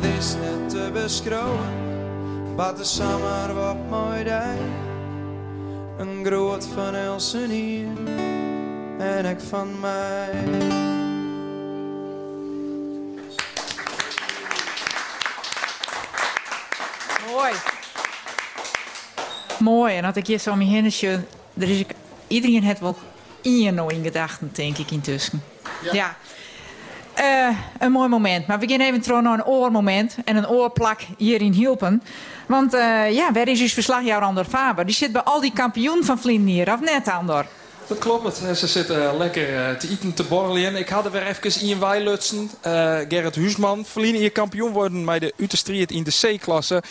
Het 0.00 0.18
is 0.18 0.34
net 0.34 0.70
te 0.70 0.90
beschouwen, 0.92 1.68
wat 2.56 2.76
de 2.76 2.84
zomer 2.84 3.54
wat 3.54 3.76
mooi 3.88 4.24
day. 4.24 4.58
Een 5.98 6.24
groot 6.24 6.66
van 6.74 6.94
Elsenien 6.94 8.08
en 8.98 9.24
ik 9.24 9.40
van 9.40 9.80
mij. 9.80 10.32
Mooi. 17.30 17.52
Mooi. 19.58 19.96
En 19.96 20.04
als 20.04 20.16
ik 20.16 20.26
hier 20.26 20.38
zo 20.38 20.58
je 20.58 20.64
heen 20.64 20.92
zie, 20.92 21.08
er 21.08 21.68
is 21.68 21.78
ik, 21.78 21.94
iedereen 22.26 22.62
heeft 22.62 22.80
wel 22.80 22.96
één 23.42 23.74
nou 23.74 23.94
in 23.94 24.02
gedachten, 24.02 24.50
denk 24.52 24.78
ik, 24.78 24.90
intussen. 24.90 25.42
Ja. 25.92 26.16
Eh, 27.20 27.48
een 27.78 27.92
mooi 27.92 28.08
moment. 28.08 28.46
Maar 28.46 28.58
we 28.58 28.68
gaan 28.68 28.80
even 28.80 29.00
terug 29.00 29.20
naar 29.20 29.34
een 29.34 29.44
oormoment 29.44 30.16
en 30.24 30.36
een 30.36 30.48
oorplak 30.48 31.00
hier 31.16 31.40
in 31.40 31.52
Hielpen. 31.52 32.02
Want 32.46 32.74
eh, 32.74 33.12
ja, 33.12 33.32
waar 33.32 33.48
is 33.48 33.60
uw 33.60 33.68
verslagjouwer 33.68 34.28
Andor 34.28 34.44
Faber? 34.44 34.86
Die 34.86 34.94
zit 34.94 35.12
bij 35.12 35.22
al 35.22 35.40
die 35.40 35.52
kampioen 35.52 36.04
van 36.04 36.18
Vlinder 36.18 36.54
hier, 36.54 36.72
of 36.72 36.80
net, 36.80 37.08
Andor? 37.08 37.46
Dat 37.86 37.98
klopt. 37.98 38.36
Ze 38.36 38.66
zitten 38.66 39.16
lekker 39.16 39.56
eh, 39.56 39.76
te 39.76 39.88
eten 39.88 40.14
te 40.14 40.24
borrelen. 40.24 40.76
Ik 40.76 40.88
had 40.88 41.04
er 41.04 41.10
weer 41.10 41.26
even 41.26 41.68
in 41.68 41.78
Weilutsen. 41.78 42.50
Uh, 42.66 42.98
Gerrit 43.08 43.36
Huisman. 43.36 43.84
Verliezen 43.84 44.18
hier 44.18 44.32
kampioen 44.32 44.72
worden 44.72 45.04
bij 45.04 45.18
de 45.18 45.32
Utrecht 45.36 45.90
in 45.90 46.04
de 46.04 46.36
C-klasse. 46.36 46.82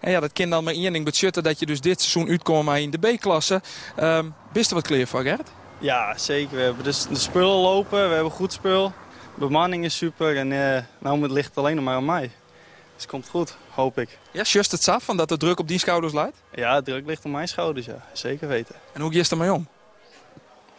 En 0.00 0.10
ja, 0.10 0.20
dat 0.20 0.32
kan 0.32 0.50
dan 0.50 0.64
maar 0.64 0.74
één 0.74 0.92
ding 0.92 1.32
dat 1.32 1.58
je 1.58 1.66
dus 1.66 1.80
dit 1.80 2.00
seizoen 2.00 2.28
uitkomt 2.28 2.76
in 2.76 2.90
de 2.90 2.98
B-klasse. 2.98 3.62
Um, 4.00 4.34
Bist 4.52 4.68
er 4.68 4.74
wat 4.74 4.86
kleer 4.86 5.06
voor, 5.06 5.22
Gerrit? 5.22 5.50
Ja, 5.78 6.18
zeker. 6.18 6.56
We 6.56 6.62
hebben 6.62 6.84
dus 6.84 7.06
de 7.06 7.16
spullen 7.16 7.56
lopen. 7.56 8.08
We 8.08 8.14
hebben 8.14 8.32
goed 8.32 8.52
spul. 8.52 8.92
Bemanning 9.34 9.84
is 9.84 9.96
super. 9.96 10.36
En 10.36 10.50
uh, 10.50 10.78
nou 10.98 11.22
het 11.22 11.30
ligt 11.30 11.56
alleen 11.56 11.74
nog 11.74 11.84
maar 11.84 11.94
aan 11.94 12.04
mij. 12.04 12.30
Dus 12.94 13.02
het 13.02 13.06
komt 13.06 13.28
goed, 13.28 13.56
hoop 13.70 13.98
ik. 13.98 14.18
Ja, 14.30 14.42
just 14.42 14.70
het 14.70 14.88
af 14.88 15.04
van 15.04 15.16
dat 15.16 15.28
de 15.28 15.36
druk 15.36 15.58
op 15.58 15.68
die 15.68 15.78
schouders 15.78 16.12
leidt? 16.12 16.36
Ja, 16.54 16.76
de 16.76 16.90
druk 16.90 17.06
ligt 17.06 17.24
op 17.24 17.30
mijn 17.30 17.48
schouders, 17.48 17.86
ja. 17.86 18.06
Zeker 18.12 18.48
weten. 18.48 18.74
En 18.92 19.00
hoe 19.00 19.14
is 19.14 19.30
er 19.30 19.36
mee 19.36 19.52
om? 19.52 19.68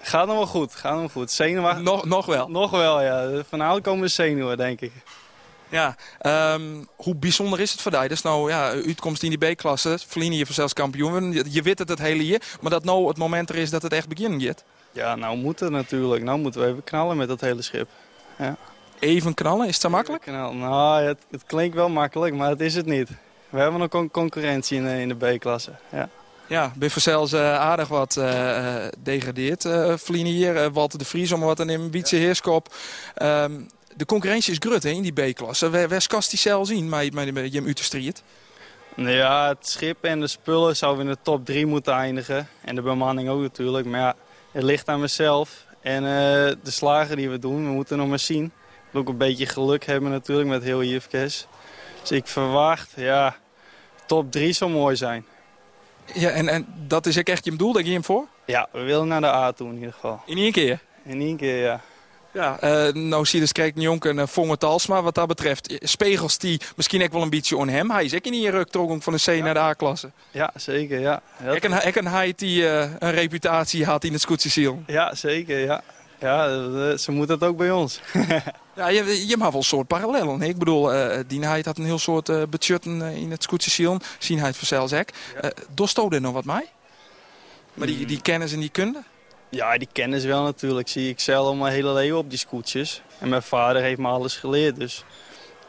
Gaat 0.01 0.27
nog 0.27 0.35
wel 0.35 0.47
goed, 0.47 0.75
gaat 0.75 0.91
nog 0.91 0.99
wel 0.99 1.09
goed. 1.09 1.31
Zenuwachtig. 1.31 1.83
Nog, 1.83 2.05
nog 2.05 2.25
wel? 2.25 2.49
Nog 2.49 2.71
wel, 2.71 3.01
ja. 3.01 3.43
Vanavond 3.49 3.83
komen 3.83 4.01
de 4.01 4.07
zenuwen, 4.07 4.57
denk 4.57 4.81
ik. 4.81 4.91
Ja, 5.69 5.95
um, 6.53 6.87
hoe 6.95 7.15
bijzonder 7.15 7.59
is 7.59 7.71
het 7.71 7.81
voor 7.81 7.91
jou? 7.91 8.07
Dus 8.07 8.21
nou, 8.21 8.49
ja, 8.49 8.69
uitkomst 8.69 9.23
in 9.23 9.37
die 9.37 9.53
B-klasse, 9.53 9.97
verliezen 10.07 10.37
je 10.37 10.53
zelfs 10.53 10.73
kampioen. 10.73 11.31
Je, 11.31 11.43
je 11.49 11.61
weet 11.61 11.79
het 11.79 11.89
het 11.89 11.99
hele 11.99 12.25
jaar, 12.25 12.41
maar 12.61 12.71
dat 12.71 12.83
nou 12.83 13.07
het 13.07 13.17
moment 13.17 13.49
er 13.49 13.55
is 13.55 13.69
dat 13.69 13.81
het 13.81 13.93
echt 13.93 14.07
beginnen 14.07 14.41
gaat. 14.41 14.63
Ja, 14.91 15.15
nou 15.15 15.37
moet 15.37 15.59
het 15.59 15.71
natuurlijk. 15.71 16.23
Nou 16.23 16.39
moeten 16.39 16.61
we 16.61 16.67
even 16.67 16.83
knallen 16.83 17.17
met 17.17 17.27
dat 17.27 17.41
hele 17.41 17.61
schip. 17.61 17.89
Ja. 18.37 18.55
Even 18.99 19.33
knallen, 19.33 19.67
is 19.67 19.79
zo 19.79 19.89
makkelijk? 19.89 20.23
Knallen. 20.23 20.57
Nou, 20.57 21.03
het, 21.03 21.19
het, 21.31 21.43
klinkt 21.45 21.75
wel 21.75 21.89
makkelijk, 21.89 22.35
maar 22.35 22.49
het 22.49 22.61
is 22.61 22.75
het 22.75 22.85
niet. 22.85 23.09
We 23.49 23.59
hebben 23.59 23.79
nog 23.79 23.89
con 23.89 24.11
concurrentie 24.11 24.77
in, 24.77 24.85
in 24.85 25.07
de 25.07 25.15
B-klasse, 25.15 25.71
ja. 25.91 26.09
Ja, 26.47 26.73
zelfs 26.95 27.33
uh, 27.33 27.59
aardig 27.59 27.87
wat 27.87 28.15
uh, 28.15 28.85
degradeerd, 28.99 29.65
uh, 29.65 29.93
hier. 30.07 30.71
Walter 30.71 30.99
de 30.99 31.05
Vries 31.05 31.31
om 31.31 31.39
wat 31.39 31.65
nemen, 31.65 31.91
Wietse 31.91 32.15
Heerskop. 32.15 32.73
Um, 33.21 33.67
de 33.95 34.05
concurrentie 34.05 34.51
is 34.51 34.57
grut 34.59 34.83
hè, 34.83 34.89
in 34.89 35.01
die 35.01 35.31
B-klasse. 35.31 35.69
Waar, 35.69 35.89
waar 35.89 36.07
kast 36.07 36.29
die 36.29 36.39
cel 36.39 36.65
zien 36.65 36.89
met, 36.89 37.13
met, 37.13 37.33
met 37.33 37.53
Jim? 37.53 37.75
Nou 38.95 39.15
ja, 39.15 39.47
het 39.47 39.67
schip 39.67 40.03
en 40.03 40.19
de 40.19 40.27
spullen 40.27 40.75
zouden 40.75 41.05
in 41.05 41.11
de 41.11 41.17
top 41.21 41.45
3 41.45 41.65
moeten 41.65 41.93
eindigen. 41.93 42.47
En 42.61 42.75
de 42.75 42.81
bemanning 42.81 43.29
ook 43.29 43.41
natuurlijk. 43.41 43.85
Maar 43.85 43.99
ja, 43.99 44.15
het 44.51 44.63
ligt 44.63 44.87
aan 44.87 44.99
mezelf. 44.99 45.64
En 45.85 46.03
uh, 46.03 46.09
de 46.63 46.71
slagen 46.71 47.17
die 47.17 47.29
we 47.29 47.39
doen, 47.39 47.65
we 47.65 47.71
moeten 47.71 47.97
nog 47.97 48.07
maar 48.07 48.19
zien. 48.19 48.43
We 48.43 48.81
moeten 48.81 48.99
ook 48.99 49.07
een 49.07 49.27
beetje 49.27 49.45
geluk 49.45 49.85
hebben 49.85 50.11
natuurlijk 50.11 50.49
met 50.49 50.63
heel 50.63 50.83
Jufkes. 50.83 51.47
Dus 52.01 52.11
ik 52.11 52.27
verwacht, 52.27 52.91
ja, 52.95 53.35
top 54.05 54.31
3 54.31 54.53
zou 54.53 54.71
mooi 54.71 54.95
zijn. 54.95 55.25
Ja, 56.13 56.29
en, 56.29 56.47
en 56.47 56.65
dat 56.87 57.05
is 57.05 57.17
ook 57.19 57.27
echt 57.27 57.45
je 57.45 57.55
doel, 57.55 57.73
dat 57.73 57.85
je 57.85 57.91
hem 57.91 58.03
voor? 58.03 58.27
Ja, 58.45 58.67
we 58.71 58.81
willen 58.81 59.07
naar 59.07 59.21
de 59.21 59.27
A 59.27 59.51
toe 59.51 59.67
in 59.69 59.75
ieder 59.75 59.93
geval. 59.93 60.21
In 60.25 60.37
één 60.37 60.51
keer? 60.51 60.79
In 61.03 61.21
één 61.21 61.37
keer, 61.37 61.61
ja. 61.63 61.81
Ja, 62.35 62.57
uh, 62.63 62.93
nou 62.93 63.25
zie 63.25 63.39
je 63.39 63.51
dus 63.51 63.71
Jonk 63.75 64.05
een 64.05 64.17
uh, 64.17 64.27
Vonge 64.27 64.57
Talsma 64.57 65.01
wat 65.01 65.15
dat 65.15 65.27
betreft. 65.27 65.75
Spegels 65.79 66.37
die 66.37 66.61
misschien 66.75 67.03
ook 67.03 67.11
wel 67.11 67.21
een 67.21 67.29
beetje 67.29 67.57
on 67.57 67.67
hem. 67.67 67.91
Hij 67.91 68.05
is 68.05 68.15
ook 68.15 68.25
in 68.25 68.31
die 68.31 68.49
ruktrokking 68.49 69.03
van 69.03 69.13
de 69.13 69.19
C 69.19 69.25
ja. 69.25 69.43
naar 69.43 69.53
de 69.53 69.59
A-klasse. 69.59 70.11
Ja, 70.31 70.51
zeker, 70.55 70.99
ja. 70.99 71.21
Ik 71.53 71.63
en, 71.63 71.87
ik 71.87 71.95
en 71.95 72.07
hij 72.07 72.33
die 72.35 72.61
uh, 72.61 72.81
een 72.99 73.11
reputatie 73.11 73.85
had 73.85 74.03
in 74.03 74.13
het 74.13 74.21
scootjesiel. 74.21 74.83
Ja, 74.87 75.15
zeker, 75.15 75.59
ja. 75.59 75.83
Ja, 76.19 76.97
ze 76.97 77.11
moet 77.11 77.29
het 77.29 77.43
ook 77.43 77.57
bij 77.57 77.71
ons. 77.71 77.99
ja, 78.75 78.87
je, 78.87 79.27
je 79.27 79.37
mag 79.37 79.49
wel 79.49 79.57
een 79.57 79.63
soort 79.63 79.87
parallellen. 79.87 80.41
Ik 80.41 80.57
bedoel, 80.57 80.93
uh, 80.93 81.17
die 81.27 81.45
hij 81.45 81.61
had 81.65 81.77
een 81.77 81.85
heel 81.85 81.99
soort 81.99 82.29
uh, 82.29 82.43
budgetten 82.49 83.01
in 83.01 83.31
het 83.31 83.43
scootjesiel. 83.43 83.99
Zien 84.19 84.37
hij 84.37 84.47
het 84.47 84.57
vanzelfs 84.57 84.93
ook. 84.93 85.09
Ja. 85.41 85.51
Dosto 85.73 86.09
er 86.09 86.21
nog 86.21 86.33
wat 86.33 86.45
mij? 86.45 86.65
Maar 87.73 87.87
die, 87.87 88.05
die 88.05 88.21
kennis 88.21 88.53
en 88.53 88.59
die 88.59 88.69
kunde? 88.69 89.03
Ja, 89.55 89.77
die 89.77 89.87
kennen 89.91 90.21
ze 90.21 90.27
wel 90.27 90.43
natuurlijk. 90.43 90.87
Zie 90.87 91.09
ik 91.09 91.19
zelf 91.19 91.47
al 91.47 91.55
mijn 91.55 91.73
hele 91.73 91.93
leven 91.93 92.17
op 92.17 92.29
die 92.29 92.39
scootjes. 92.39 93.01
En 93.19 93.29
mijn 93.29 93.41
vader 93.41 93.81
heeft 93.81 93.99
me 93.99 94.07
alles 94.07 94.35
geleerd. 94.35 94.75
Dus 94.75 95.03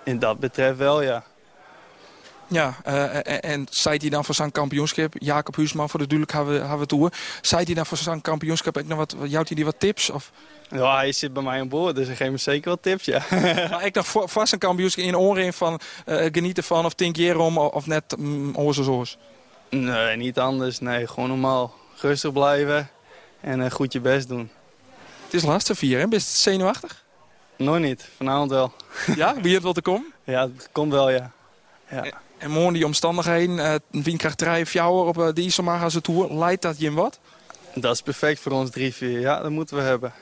in 0.05 0.19
dat 0.19 0.39
betreft 0.39 0.79
wel, 0.79 1.03
ja. 1.03 1.25
Ja, 2.49 2.77
uh, 2.87 3.15
en, 3.15 3.43
en 3.43 3.67
zei 3.71 3.97
hij 3.97 4.09
dan 4.09 4.25
voor 4.25 4.35
zijn 4.35 4.53
kampioenschap, 4.53 5.15
Jacob 5.19 5.57
Huisman 5.57 5.89
voor 5.91 6.01
de 6.01 6.07
duidelijk 6.07 6.39
hebben 6.39 6.79
we, 6.79 6.87
toe. 6.87 7.11
Zei 7.41 7.65
hij 7.65 7.75
dan 7.75 7.87
voor 7.87 7.97
zijn 7.97 8.21
kampioenschap, 8.21 8.79
ik 8.79 8.87
nog 8.87 8.99
wat, 8.99 9.17
jouwt 9.25 9.47
hij 9.47 9.57
die 9.57 9.65
wat 9.65 9.81
tips? 9.81 10.11
Of? 10.11 10.31
Ja, 10.69 10.97
hij 10.97 11.13
zit 11.13 11.33
bij 11.33 11.43
mij 11.43 11.61
aan 11.61 11.69
boord, 11.69 11.97
dus 11.97 12.07
hij 12.07 12.17
geeft 12.17 12.31
me 12.31 12.37
zeker 12.37 12.71
wat 12.71 12.83
tips, 12.83 13.05
ja. 13.05 13.23
maar 13.71 13.85
ik 13.85 13.95
nog 13.95 14.07
voor, 14.07 14.29
vast 14.29 14.53
een 14.53 14.59
kampioenschap 14.59 15.05
in 15.05 15.17
oren 15.17 15.53
van 15.53 15.81
uh, 16.07 16.27
genieten 16.33 16.65
van 16.65 16.85
of 16.85 16.95
denk 16.95 17.17
je 17.17 17.25
erom 17.25 17.59
of 17.59 17.87
net 17.87 18.17
mm, 18.19 18.57
oors? 18.57 19.17
Nee, 19.71 20.17
niet 20.17 20.39
anders. 20.39 20.79
Nee, 20.79 21.07
gewoon 21.07 21.29
normaal. 21.29 21.75
Rustig 22.01 22.33
blijven 22.33 22.91
en 23.41 23.61
uh, 23.61 23.71
goed 23.71 23.93
je 23.93 24.01
best 24.01 24.29
doen. 24.29 24.51
Het 25.25 25.35
is 25.35 25.43
lastig 25.43 25.79
vier, 25.79 25.99
hè? 25.99 26.07
Je 26.07 26.19
zenuwachtig? 26.19 27.05
Nog 27.57 27.79
niet, 27.79 28.09
vanavond 28.17 28.51
wel. 28.51 28.73
Ja, 29.17 29.41
wie 29.41 29.55
het 29.55 29.63
wel 29.63 29.73
te 29.73 29.83
komen? 29.83 30.13
Ja, 30.25 30.41
het 30.41 30.69
komt 30.73 30.93
wel, 30.93 31.11
ja. 31.11 31.31
ja. 31.91 32.03
En, 32.03 32.13
en 32.39 32.51
morgen 32.51 32.73
die 32.73 32.85
omstandigheden, 32.85 33.57
uh, 33.57 33.75
wie 33.91 34.17
krijgt 34.17 34.39
drie 34.39 35.05
op 35.07 35.19
uh, 35.19 35.29
de 35.33 35.43
Isomaga's 35.43 35.99
tour, 36.03 36.35
leidt 36.35 36.63
dat 36.63 36.79
je 36.79 36.87
in 36.87 36.95
wat? 36.95 37.19
Dat 37.75 37.95
is 37.95 38.03
perfect 38.03 38.41
voor 38.41 38.53
ons 38.53 38.71
drie, 38.71 38.95
vier. 38.95 39.21
Ja, 39.21 39.41
dat 39.41 39.51
moeten 39.51 39.77
we 39.77 39.83
hebben. 39.83 40.13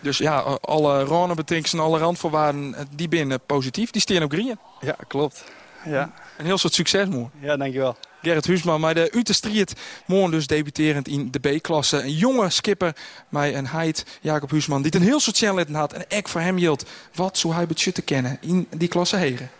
Dus 0.00 0.18
ja, 0.18 0.38
alle 0.60 1.04
ranenbetinks 1.04 1.72
en 1.72 1.78
alle 1.78 1.98
randvoorwaarden, 1.98 2.74
die 2.94 3.08
binnen 3.08 3.40
positief, 3.46 3.90
die 3.90 4.00
staan 4.00 4.22
op 4.22 4.32
green. 4.32 4.58
Ja, 4.80 4.96
klopt. 5.06 5.44
Ja. 5.84 6.12
Een 6.38 6.44
heel 6.44 6.58
soort 6.58 6.74
succes, 6.74 7.08
moe. 7.08 7.28
Ja, 7.40 7.56
dankjewel. 7.56 7.96
Gerrit 8.22 8.46
Huisman, 8.46 8.80
maar 8.80 8.94
de 8.94 9.16
Utrecht 9.16 9.72
morgen 10.06 10.30
dus 10.30 10.46
debuterend 10.46 11.08
in 11.08 11.30
de 11.30 11.38
B-klasse. 11.38 12.02
Een 12.02 12.14
jonge 12.14 12.50
skipper, 12.50 12.96
mij 13.28 13.56
een 13.56 13.66
heid, 13.66 14.04
Jacob 14.20 14.50
Huisman, 14.50 14.82
die 14.82 14.94
een 14.94 15.02
heel 15.02 15.20
soort 15.20 15.36
challenge 15.36 15.76
had. 15.76 15.92
En 15.92 16.04
ik 16.08 16.28
voor 16.28 16.40
hem 16.40 16.56
hield, 16.56 16.84
wat 17.14 17.38
zou 17.38 17.54
hij 17.54 17.66
te 17.66 18.02
kennen 18.02 18.38
in 18.40 18.66
die 18.76 18.88
klasse 18.88 19.16
heren. 19.16 19.50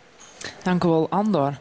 Dank 0.62 0.84
u 0.84 0.88
wel, 0.88 1.06
Andor. 1.10 1.52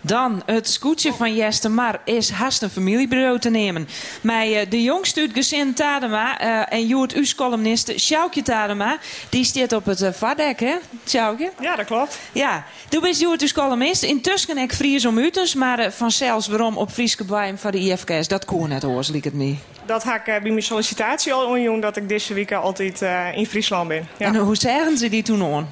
Dan 0.00 0.42
het 0.46 0.68
scootje 0.68 1.12
van 1.12 1.34
Jester 1.34 1.70
Mar 1.70 2.00
is 2.04 2.30
haast 2.30 2.62
een 2.62 2.70
familiebureau 2.70 3.38
te 3.38 3.50
nemen. 3.50 3.88
Met 4.20 4.48
uh, 4.48 4.60
de 4.68 4.82
jongste 4.82 5.20
uit 5.20 5.32
gezin 5.32 5.74
Tadema 5.74 6.42
uh, 6.42 6.72
en 6.72 6.86
Joert 6.86 7.16
Us 7.16 7.34
columnist 7.34 8.00
Sjoukje 8.00 8.42
Tadema. 8.42 8.98
Die 9.28 9.44
staat 9.44 9.72
op 9.72 9.84
het 9.84 10.00
uh, 10.00 10.08
vardek, 10.12 10.60
hè, 10.60 10.74
Sjoukje? 11.06 11.50
Ja, 11.60 11.76
dat 11.76 11.86
klopt. 11.86 12.18
Ja, 12.32 12.64
toen 12.88 13.06
is 13.06 13.18
Joert 13.18 13.42
Us 13.42 13.52
columnist. 13.52 14.02
Intussen 14.02 14.58
ik 14.58 14.72
Fries 14.72 15.06
om 15.06 15.18
Utens, 15.18 15.54
maar 15.54 15.92
vanzelfs 15.92 16.46
waarom 16.46 16.76
op 16.76 16.90
Frieske 16.90 17.24
Baim 17.24 17.58
van 17.58 17.70
de 17.70 17.78
IFK's, 17.78 18.28
dat 18.28 18.44
kon 18.44 18.68
net 18.68 18.82
hoor, 18.82 19.04
liek 19.10 19.24
het 19.24 19.34
me. 19.34 19.56
Dat 19.86 20.02
had 20.02 20.14
ik 20.14 20.24
bij 20.24 20.40
mijn 20.40 20.62
sollicitatie 20.62 21.32
al 21.32 21.46
onjoen 21.46 21.80
dat 21.80 21.96
ik 21.96 22.08
deze 22.08 22.34
week 22.34 22.52
altijd 22.52 23.02
in 23.34 23.46
Friesland 23.46 23.88
ben. 23.88 24.08
Ja. 24.18 24.26
En 24.26 24.36
hoe 24.36 24.56
zeggen 24.56 24.98
ze 24.98 25.08
die 25.08 25.22
toen 25.22 25.54
aan? 25.54 25.68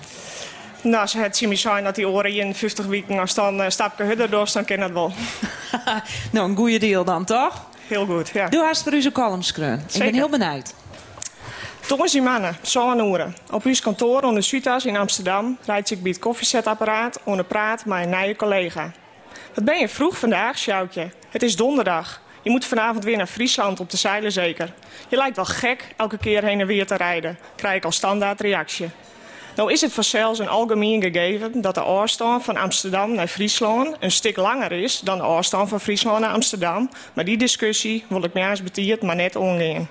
Nou, 0.86 1.06
ze 1.06 1.18
het 1.18 1.36
zien 1.36 1.56
zijn 1.56 1.84
dat 1.84 1.94
die 1.94 2.08
oren 2.08 2.34
in 2.34 2.54
50 2.54 2.86
weken 2.86 3.18
als 3.18 3.34
dan 3.34 3.60
uh, 3.60 3.68
stapje 3.68 4.04
hudder 4.04 4.30
door, 4.30 4.50
dan 4.52 4.64
ken 4.64 4.80
dat 4.80 4.90
wel. 4.90 5.12
nou, 6.32 6.50
een 6.50 6.56
goede 6.56 6.78
deal 6.78 7.04
dan, 7.04 7.24
toch? 7.24 7.66
heel 7.86 8.06
goed. 8.06 8.28
Ja. 8.28 8.48
Doe 8.48 8.62
haast 8.62 8.82
voor 8.82 8.92
u 8.92 9.10
column 9.10 9.42
screun. 9.42 9.82
Ik 9.92 9.98
ben 9.98 10.14
heel 10.14 10.28
benieuwd. 10.28 10.74
Thomas 11.86 12.14
mannen, 12.20 12.56
zo'n 12.62 13.12
uren. 13.12 13.36
Op 13.50 13.64
uw 13.64 13.74
kantoor 13.82 14.22
onder 14.22 14.42
Sutas 14.42 14.84
in 14.84 14.96
Amsterdam 14.96 15.58
rijdt 15.64 15.90
ik 15.90 16.02
bij 16.02 16.10
het 16.10 16.20
koffiezetapparaat 16.20 17.20
onder 17.24 17.44
praat 17.44 17.84
met 17.84 18.04
een 18.04 18.10
nieuwe 18.10 18.36
collega. 18.36 18.92
Wat 19.54 19.64
ben 19.64 19.78
je 19.78 19.88
vroeg 19.88 20.18
vandaag, 20.18 20.58
Sjoukje? 20.58 21.10
Het 21.28 21.42
is 21.42 21.56
donderdag. 21.56 22.20
Je 22.42 22.50
moet 22.50 22.64
vanavond 22.64 23.04
weer 23.04 23.16
naar 23.16 23.26
Friesland 23.26 23.80
op 23.80 23.90
de 23.90 23.96
zeilen 23.96 24.32
zeker. 24.32 24.72
Je 25.08 25.16
lijkt 25.16 25.36
wel 25.36 25.44
gek 25.44 25.94
elke 25.96 26.18
keer 26.18 26.44
heen 26.44 26.60
en 26.60 26.66
weer 26.66 26.86
te 26.86 26.96
rijden, 26.96 27.38
krijg 27.56 27.76
ik 27.76 27.84
als 27.84 27.96
standaard 27.96 28.40
reactie. 28.40 28.90
Nou 29.56 29.72
is 29.72 29.80
het 29.80 29.92
vanzelfs 29.92 30.38
een 30.38 30.48
algemeen 30.48 31.02
gegeven 31.02 31.60
dat 31.60 31.74
de 31.74 31.80
afstand 31.80 32.44
van 32.44 32.56
Amsterdam 32.56 33.14
naar 33.14 33.26
Friesland 33.26 33.96
een 34.00 34.10
stuk 34.10 34.36
langer 34.36 34.72
is 34.72 35.00
dan 35.00 35.18
de 35.18 35.24
afstand 35.24 35.68
van 35.68 35.80
Friesland 35.80 36.20
naar 36.20 36.32
Amsterdam. 36.32 36.90
Maar 37.12 37.24
die 37.24 37.36
discussie 37.36 38.04
wil 38.08 38.24
ik 38.24 38.32
mij 38.32 38.50
eens 38.50 39.00
maar 39.00 39.16
net 39.16 39.36
omgaan. 39.36 39.88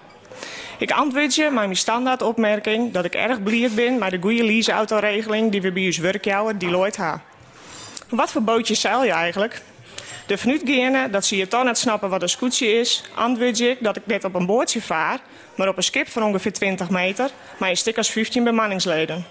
Ik 0.77 0.91
antwoord 0.91 1.35
je 1.35 1.43
met 1.43 1.53
mijn 1.53 1.75
standaard 1.75 2.21
opmerking 2.21 2.93
dat 2.93 3.05
ik 3.05 3.13
erg 3.15 3.43
blij 3.43 3.69
ben 3.75 3.97
met 3.97 4.11
de 4.11 4.17
goede 4.21 4.43
leaseautoregeling 4.43 5.51
die 5.51 5.61
we 5.61 5.71
bij 5.71 5.85
ons 5.85 5.97
werkjouwer 5.97 6.59
Deloitte 6.59 7.01
hebben. 7.01 7.21
Wat 8.09 8.31
voor 8.31 8.41
bootje 8.41 8.75
zeil 8.75 9.03
je 9.03 9.11
eigenlijk? 9.11 9.61
De 10.27 10.37
vanuitgaande 10.37 11.09
dat 11.09 11.25
ze 11.25 11.37
je 11.37 11.47
toch 11.47 11.63
net 11.63 11.77
snappen 11.77 12.09
wat 12.09 12.21
een 12.21 12.29
scootje 12.29 12.79
is, 12.79 13.03
antwoord 13.15 13.59
ik 13.59 13.77
dat 13.81 13.95
ik 13.95 14.05
net 14.05 14.23
op 14.23 14.35
een 14.35 14.45
bootje 14.45 14.81
vaar, 14.81 15.19
maar 15.55 15.67
op 15.67 15.77
een 15.77 15.83
schip 15.83 16.07
van 16.07 16.23
ongeveer 16.23 16.53
20 16.53 16.89
meter, 16.89 17.29
maar 17.57 17.69
een 17.69 17.77
stuk 17.77 17.97
als 17.97 18.09
15 18.09 18.43
bemanningsleden. 18.43 19.25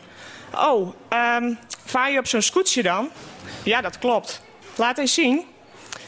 Oh, 0.58 0.94
ehm, 1.08 1.54
vaar 1.84 2.10
je 2.10 2.18
op 2.18 2.26
zo'n 2.26 2.42
scootje 2.42 2.82
dan? 2.82 3.10
Ja, 3.62 3.80
dat 3.80 3.98
klopt. 3.98 4.42
Laat 4.76 4.98
eens 4.98 5.14
zien. 5.14 5.44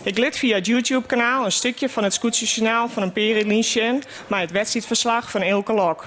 Ik 0.03 0.18
liet 0.18 0.36
via 0.36 0.55
het 0.55 0.66
YouTube-kanaal 0.66 1.44
een 1.44 1.53
stukje 1.53 1.88
van 1.88 2.05
het 2.05 2.14
scootjesjournaal 2.14 2.88
van 2.88 3.03
een 3.03 3.12
Linchen, 3.47 4.03
maar 4.26 4.40
het 4.40 4.51
wedstrijdverslag 4.51 5.30
van 5.30 5.42
Elke 5.42 5.72
Lok. 5.72 6.05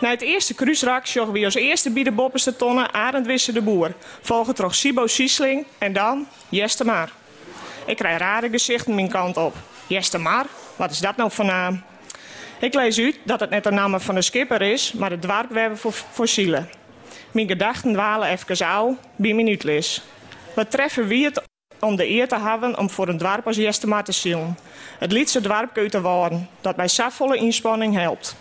Na 0.00 0.10
het 0.10 0.22
eerste 0.22 0.54
kruisrak 0.54 1.06
zogen 1.06 1.32
we 1.32 1.44
als 1.44 1.54
eerste 1.54 1.90
bij 1.90 2.02
de 2.02 2.12
tonnen 2.56 2.92
Arend 2.92 3.26
Wisse 3.26 3.52
de 3.52 3.62
Boer. 3.62 3.94
Volgen 4.20 4.54
toch 4.54 4.74
Sibo 4.74 5.06
Siesling 5.06 5.66
en 5.78 5.92
dan 5.92 6.26
Jeste 6.48 6.84
Maar. 6.84 7.10
Ik 7.86 7.96
krijg 7.96 8.18
rare 8.18 8.48
gezichten 8.48 8.94
mijn 8.94 9.08
kant 9.08 9.36
op. 9.36 9.54
Jeste 9.86 10.18
Maar? 10.18 10.46
Wat 10.76 10.90
is 10.90 10.98
dat 10.98 11.16
nou 11.16 11.30
voor 11.30 11.44
naam? 11.44 11.82
Ik 12.58 12.74
lees 12.74 12.98
uit 12.98 13.18
dat 13.24 13.40
het 13.40 13.50
net 13.50 13.64
de 13.64 13.70
naam 13.70 14.00
van 14.00 14.14
de 14.14 14.22
skipper 14.22 14.62
is, 14.62 14.92
maar 14.92 15.10
het 15.10 15.22
dwarpwerven 15.22 15.78
voor 15.78 15.92
fossielen. 15.92 16.68
Mijn 17.36 17.48
gedachten 17.48 17.92
dwalen 17.92 18.28
even 18.28 18.66
au 18.66 18.96
bij 19.16 19.34
mijn 19.34 19.48
uitlis. 19.48 20.02
Wat 20.54 20.70
treffen 20.70 21.06
wie 21.06 21.24
het 21.24 21.42
om 21.80 21.96
de 21.96 22.08
eer 22.08 22.28
te 22.28 22.40
hebben 22.40 22.78
om 22.78 22.90
voor 22.90 23.08
een 23.08 23.18
dwarp 23.18 23.46
als 23.46 23.56
Jeste 23.56 23.86
Maar 23.86 24.04
te 24.04 24.12
zien? 24.12 24.56
Het 24.98 25.12
liedse 25.12 25.40
dwarp 25.40 25.74
te 25.88 26.00
worden, 26.00 26.48
dat 26.60 26.76
bij 26.76 26.88
safvolle 26.88 27.36
inspanning 27.36 27.94
helpt. 27.94 28.36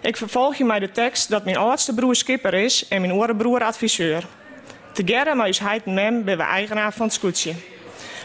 Ik 0.00 0.16
vervolg 0.16 0.54
je 0.54 0.64
mij 0.64 0.78
de 0.78 0.90
tekst 0.90 1.28
dat 1.28 1.44
mijn 1.44 1.56
oudste 1.56 1.94
broer 1.94 2.14
skipper 2.14 2.54
is 2.54 2.88
en 2.88 3.00
mijn 3.00 3.12
oudere 3.12 3.36
broer 3.36 3.62
adviseur. 3.62 4.24
Together 4.92 5.36
met 5.36 5.46
ons 5.46 5.58
heid 5.58 5.86
mem 5.86 6.24
ben 6.24 6.36
we 6.36 6.42
eigenaar 6.42 6.92
van 6.92 7.06
het 7.06 7.14
scootje. 7.14 7.54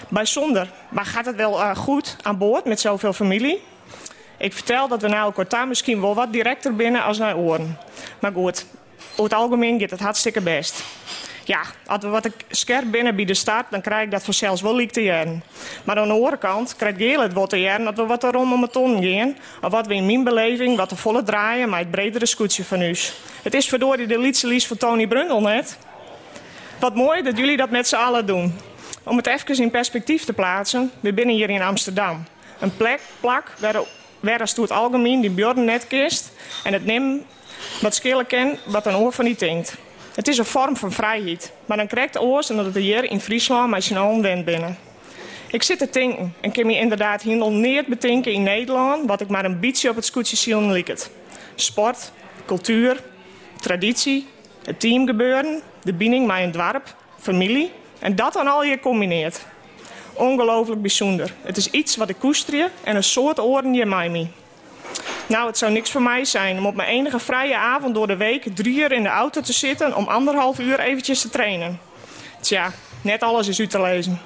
Bijzonder, 0.10 0.70
maar 0.90 1.06
gaat 1.06 1.26
het 1.26 1.36
wel 1.36 1.62
eh, 1.62 1.76
goed 1.76 2.16
aan 2.22 2.38
boord 2.38 2.66
met 2.66 2.80
zoveel 2.80 3.14
familie? 3.14 3.62
Ik 4.38 4.54
vertel 4.54 4.88
dat 4.88 5.02
we 5.02 5.08
nou 5.08 5.34
kort 5.34 5.68
misschien 5.68 6.02
wel 6.02 6.16
wat 6.16 6.34
directer 6.34 6.76
binnen 6.76 7.04
als 7.04 7.18
naar 7.18 7.38
oren. 7.38 7.78
Maar 8.20 8.32
goed, 8.32 8.66
over 9.16 9.24
het 9.24 9.34
algemeen 9.34 9.80
gaat 9.80 9.90
het 9.90 10.00
hartstikke 10.00 10.42
best. 10.42 10.84
Ja, 11.46 11.62
als 11.86 12.04
we 12.04 12.10
wat 12.10 12.30
scherp 12.50 12.92
binnen 12.92 13.16
bij 13.16 13.26
de 13.26 13.34
start, 13.34 13.66
dan 13.70 13.82
krijg 13.82 14.04
ik 14.04 14.12
dat 14.12 14.24
vanzelfs 14.24 14.62
wel 14.62 14.76
liek 14.76 14.92
te 14.92 15.04
jaren. 15.04 15.44
Maar 15.84 15.98
aan 15.98 16.08
de 16.08 16.14
andere 16.14 16.38
kant 16.38 16.76
krijgt 16.76 16.98
Geel 16.98 17.22
het 17.22 17.34
wat 17.34 17.50
te 17.50 17.62
jaren 17.62 17.86
dat 17.86 17.96
we 17.96 18.06
wat 18.06 18.24
erom 18.24 18.54
om 18.54 18.62
het 18.62 18.72
ton 18.72 19.04
gaan. 19.04 19.38
Of 19.62 19.72
wat 19.72 19.88
we 19.88 19.94
in 19.94 20.06
mijn 20.06 20.24
beleving 20.24 20.78
wat 20.78 20.90
te 20.90 20.96
volle 20.96 21.24
draaien 21.24 21.70
met 21.70 21.80
het 21.80 21.92
bredere 21.92 22.26
scootje 22.26 22.64
van. 22.64 22.80
Het 23.42 23.54
is 23.54 23.68
verdorie 23.68 24.08
de 24.08 24.20
liedse 24.20 24.48
lies 24.48 24.68
van 24.68 24.78
Tony 24.78 25.08
Brundel 25.08 25.42
net. 25.42 25.78
Wat 26.80 26.96
mooi 26.96 27.22
dat 27.22 27.38
jullie 27.38 27.58
dat 27.58 27.70
met 27.70 27.88
z'n 27.88 27.96
allen 27.96 28.26
doen. 28.26 28.60
Om 29.04 29.18
het 29.18 29.28
even 29.28 29.56
in 29.56 29.72
perspectief 29.72 30.24
te 30.26 30.34
plaatsen, 30.34 30.92
we 31.00 31.14
binnen 31.14 31.36
hier 31.36 31.50
in 31.50 31.62
Amsterdam. 31.62 32.24
Een 32.60 32.76
plek, 32.78 33.00
plak, 33.20 33.54
waar, 33.60 33.76
waar 34.20 34.40
als 34.40 34.56
het 34.56 34.72
algemeen 34.72 35.22
die 35.22 35.30
bjorden 35.30 35.66
net 35.66 35.88
kist 35.88 36.32
en 36.64 36.74
het 36.74 36.86
neemt 36.86 37.24
wat 37.82 37.96
schillen 37.96 38.28
ken 38.28 38.58
wat 38.66 38.86
een 38.86 38.96
oor 38.96 39.12
van 39.12 39.26
niet 39.26 39.40
denkt. 39.40 39.76
Het 40.16 40.28
is 40.28 40.38
een 40.38 40.46
vorm 40.46 40.76
van 40.76 40.92
vrijheid, 40.92 41.52
maar 41.66 41.78
dan 41.78 41.88
krijgt 41.88 42.20
oors 42.20 42.50
en 42.50 42.56
dat 42.56 42.66
het 42.66 42.76
hier 42.76 43.12
in 43.12 43.20
Friesland 43.20 43.84
zijn 43.84 44.02
own 44.02 44.22
wend 44.22 44.46
binnen. 44.46 44.78
Ik 45.48 45.64
zit 45.64 45.78
te 45.78 45.88
denken 45.92 46.34
en 46.42 46.52
kan 46.52 46.66
me 46.66 46.78
inderdaad 46.78 47.22
helemaal 47.22 47.52
neer 47.52 47.84
bedenken 47.88 48.32
in 48.32 48.44
Nederland 48.44 49.08
wat 49.08 49.22
ik 49.22 49.28
maar 49.28 49.46
een 49.46 49.60
beetje 49.60 49.90
op 49.90 49.96
het 49.96 50.06
scootje 50.06 50.36
zielen 50.36 50.72
liket. 50.72 51.12
Sport, 51.56 52.12
cultuur, 52.46 53.04
traditie, 53.60 54.28
het 54.64 54.80
teamgebeuren, 54.80 55.62
de 55.84 55.94
binding 55.94 56.28
met 56.28 56.40
een 56.40 56.52
dwarp, 56.52 56.96
familie 57.20 57.72
en 58.00 58.16
dat 58.16 58.34
dan 58.34 58.48
al 58.48 58.62
hier 58.62 58.80
combineert. 58.80 59.46
Ongelooflijk 60.14 60.82
bijzonder. 60.82 61.34
Het 61.42 61.58
is 61.58 61.70
iets 61.70 61.96
wat 61.96 62.10
ik 62.10 62.16
koester 62.20 62.72
en 62.84 62.96
een 62.96 63.04
soort 63.04 63.40
oren 63.40 63.74
je 63.74 63.86
mij 63.86 64.10
mee. 64.10 64.32
Nou, 65.28 65.48
het 65.48 65.58
zou 65.58 65.72
niks 65.72 65.92
voor 65.92 66.02
mij 66.02 66.26
zijn 66.26 66.58
om 66.58 66.66
op 66.66 66.76
mijn 66.76 66.90
enige 66.90 67.20
vrije 67.20 67.58
avond 67.58 67.96
door 67.96 68.08
de 68.08 68.18
week 68.18 68.56
drie 68.56 68.80
uur 68.80 68.92
in 68.92 69.04
de 69.04 69.10
auto 69.10 69.42
te 69.42 69.54
zitten 69.54 69.96
om 69.96 70.08
anderhalf 70.08 70.60
uur 70.60 70.80
eventjes 70.80 71.22
te 71.22 71.30
trainen. 71.30 71.80
Tja, 72.40 72.72
net 73.02 73.22
alles 73.22 73.48
is 73.48 73.60
u 73.60 73.68
te 73.68 73.82
lezen. 73.82 74.20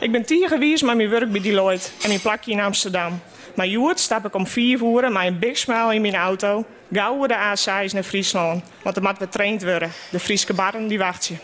Ik 0.00 0.12
ben 0.12 0.24
tien 0.24 0.48
geweest 0.48 0.82
met 0.82 0.96
mijn 0.96 1.10
werk 1.10 1.32
bij 1.32 1.40
Deloitte 1.40 1.88
en 2.02 2.08
mijn 2.08 2.20
plakje 2.20 2.50
in 2.50 2.60
Amsterdam. 2.60 3.20
Maar 3.54 3.66
Joert 3.66 4.00
stap 4.00 4.26
ik 4.26 4.34
om 4.34 4.46
vier 4.46 4.82
uur 4.82 5.12
met 5.12 5.26
een 5.26 5.38
big 5.38 5.58
smile 5.58 5.94
in 5.94 6.00
mijn 6.00 6.14
auto, 6.14 6.64
gauw 6.92 7.26
de 7.26 7.34
A6 7.34 7.92
naar 7.92 8.02
Friesland. 8.02 8.64
Want 8.82 8.96
er 8.96 9.02
moet 9.02 9.18
getraind 9.18 9.62
worden. 9.62 9.92
De 10.10 10.20
Frieske 10.20 10.54
barren 10.54 10.88
die 10.88 10.98
wacht 10.98 11.26
je. 11.26 11.34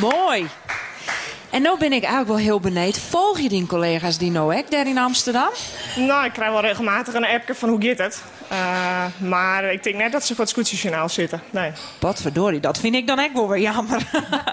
Mooi. 0.00 0.48
En 1.50 1.62
nu 1.62 1.76
ben 1.78 1.92
ik 1.92 2.02
eigenlijk 2.02 2.28
wel 2.28 2.36
heel 2.36 2.60
benieuwd. 2.60 2.98
Volg 2.98 3.40
je 3.40 3.48
die 3.48 3.66
collega's 3.66 4.18
die 4.18 4.30
nou 4.30 4.56
ook 4.56 4.70
daar 4.70 4.86
in 4.86 4.98
Amsterdam? 4.98 5.50
Nou, 5.96 6.24
ik 6.24 6.32
krijg 6.32 6.50
wel 6.50 6.60
regelmatig 6.60 7.14
een 7.14 7.26
appje 7.26 7.54
van 7.54 7.68
hoe 7.68 7.82
gaat 7.82 7.98
het. 7.98 8.22
Uh, 8.52 9.04
maar 9.18 9.72
ik 9.72 9.82
denk 9.82 9.96
net 9.96 10.12
dat 10.12 10.26
ze 10.26 10.34
voor 10.34 10.44
het 10.44 10.52
scootjesjournaal 10.52 11.08
zitten. 11.08 11.42
Nee. 11.50 11.72
Potverdorie, 11.98 12.60
dat 12.60 12.78
vind 12.78 12.94
ik 12.94 13.06
dan 13.06 13.18
echt 13.18 13.32
wel 13.32 13.48
weer 13.48 13.60
jammer. 13.60 14.02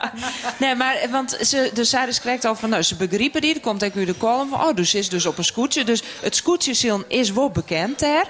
nee, 0.60 0.76
maar 0.76 0.98
want 1.10 1.38
ze, 1.41 1.72
de 1.74 1.84
Cyrus 1.84 2.22
krijgt 2.22 2.45
al 2.45 2.56
van, 2.56 2.70
nou, 2.70 2.82
ze 2.82 2.95
begrijpen 2.95 3.41
die. 3.41 3.54
Er 3.54 3.60
komt 3.60 3.84
ook 3.84 3.93
weer 3.93 4.06
de 4.06 4.18
column 4.18 4.50
van, 4.50 4.64
oh, 4.64 4.76
dus 4.76 4.93
is 4.93 5.10
dus 5.10 5.26
op 5.26 5.38
een 5.38 5.43
scootje. 5.43 5.84
Dus 5.84 6.04
het 6.22 6.36
scootjeszillen 6.36 7.04
is 7.08 7.32
wel 7.32 7.50
bekend 7.50 8.00
daar. 8.00 8.28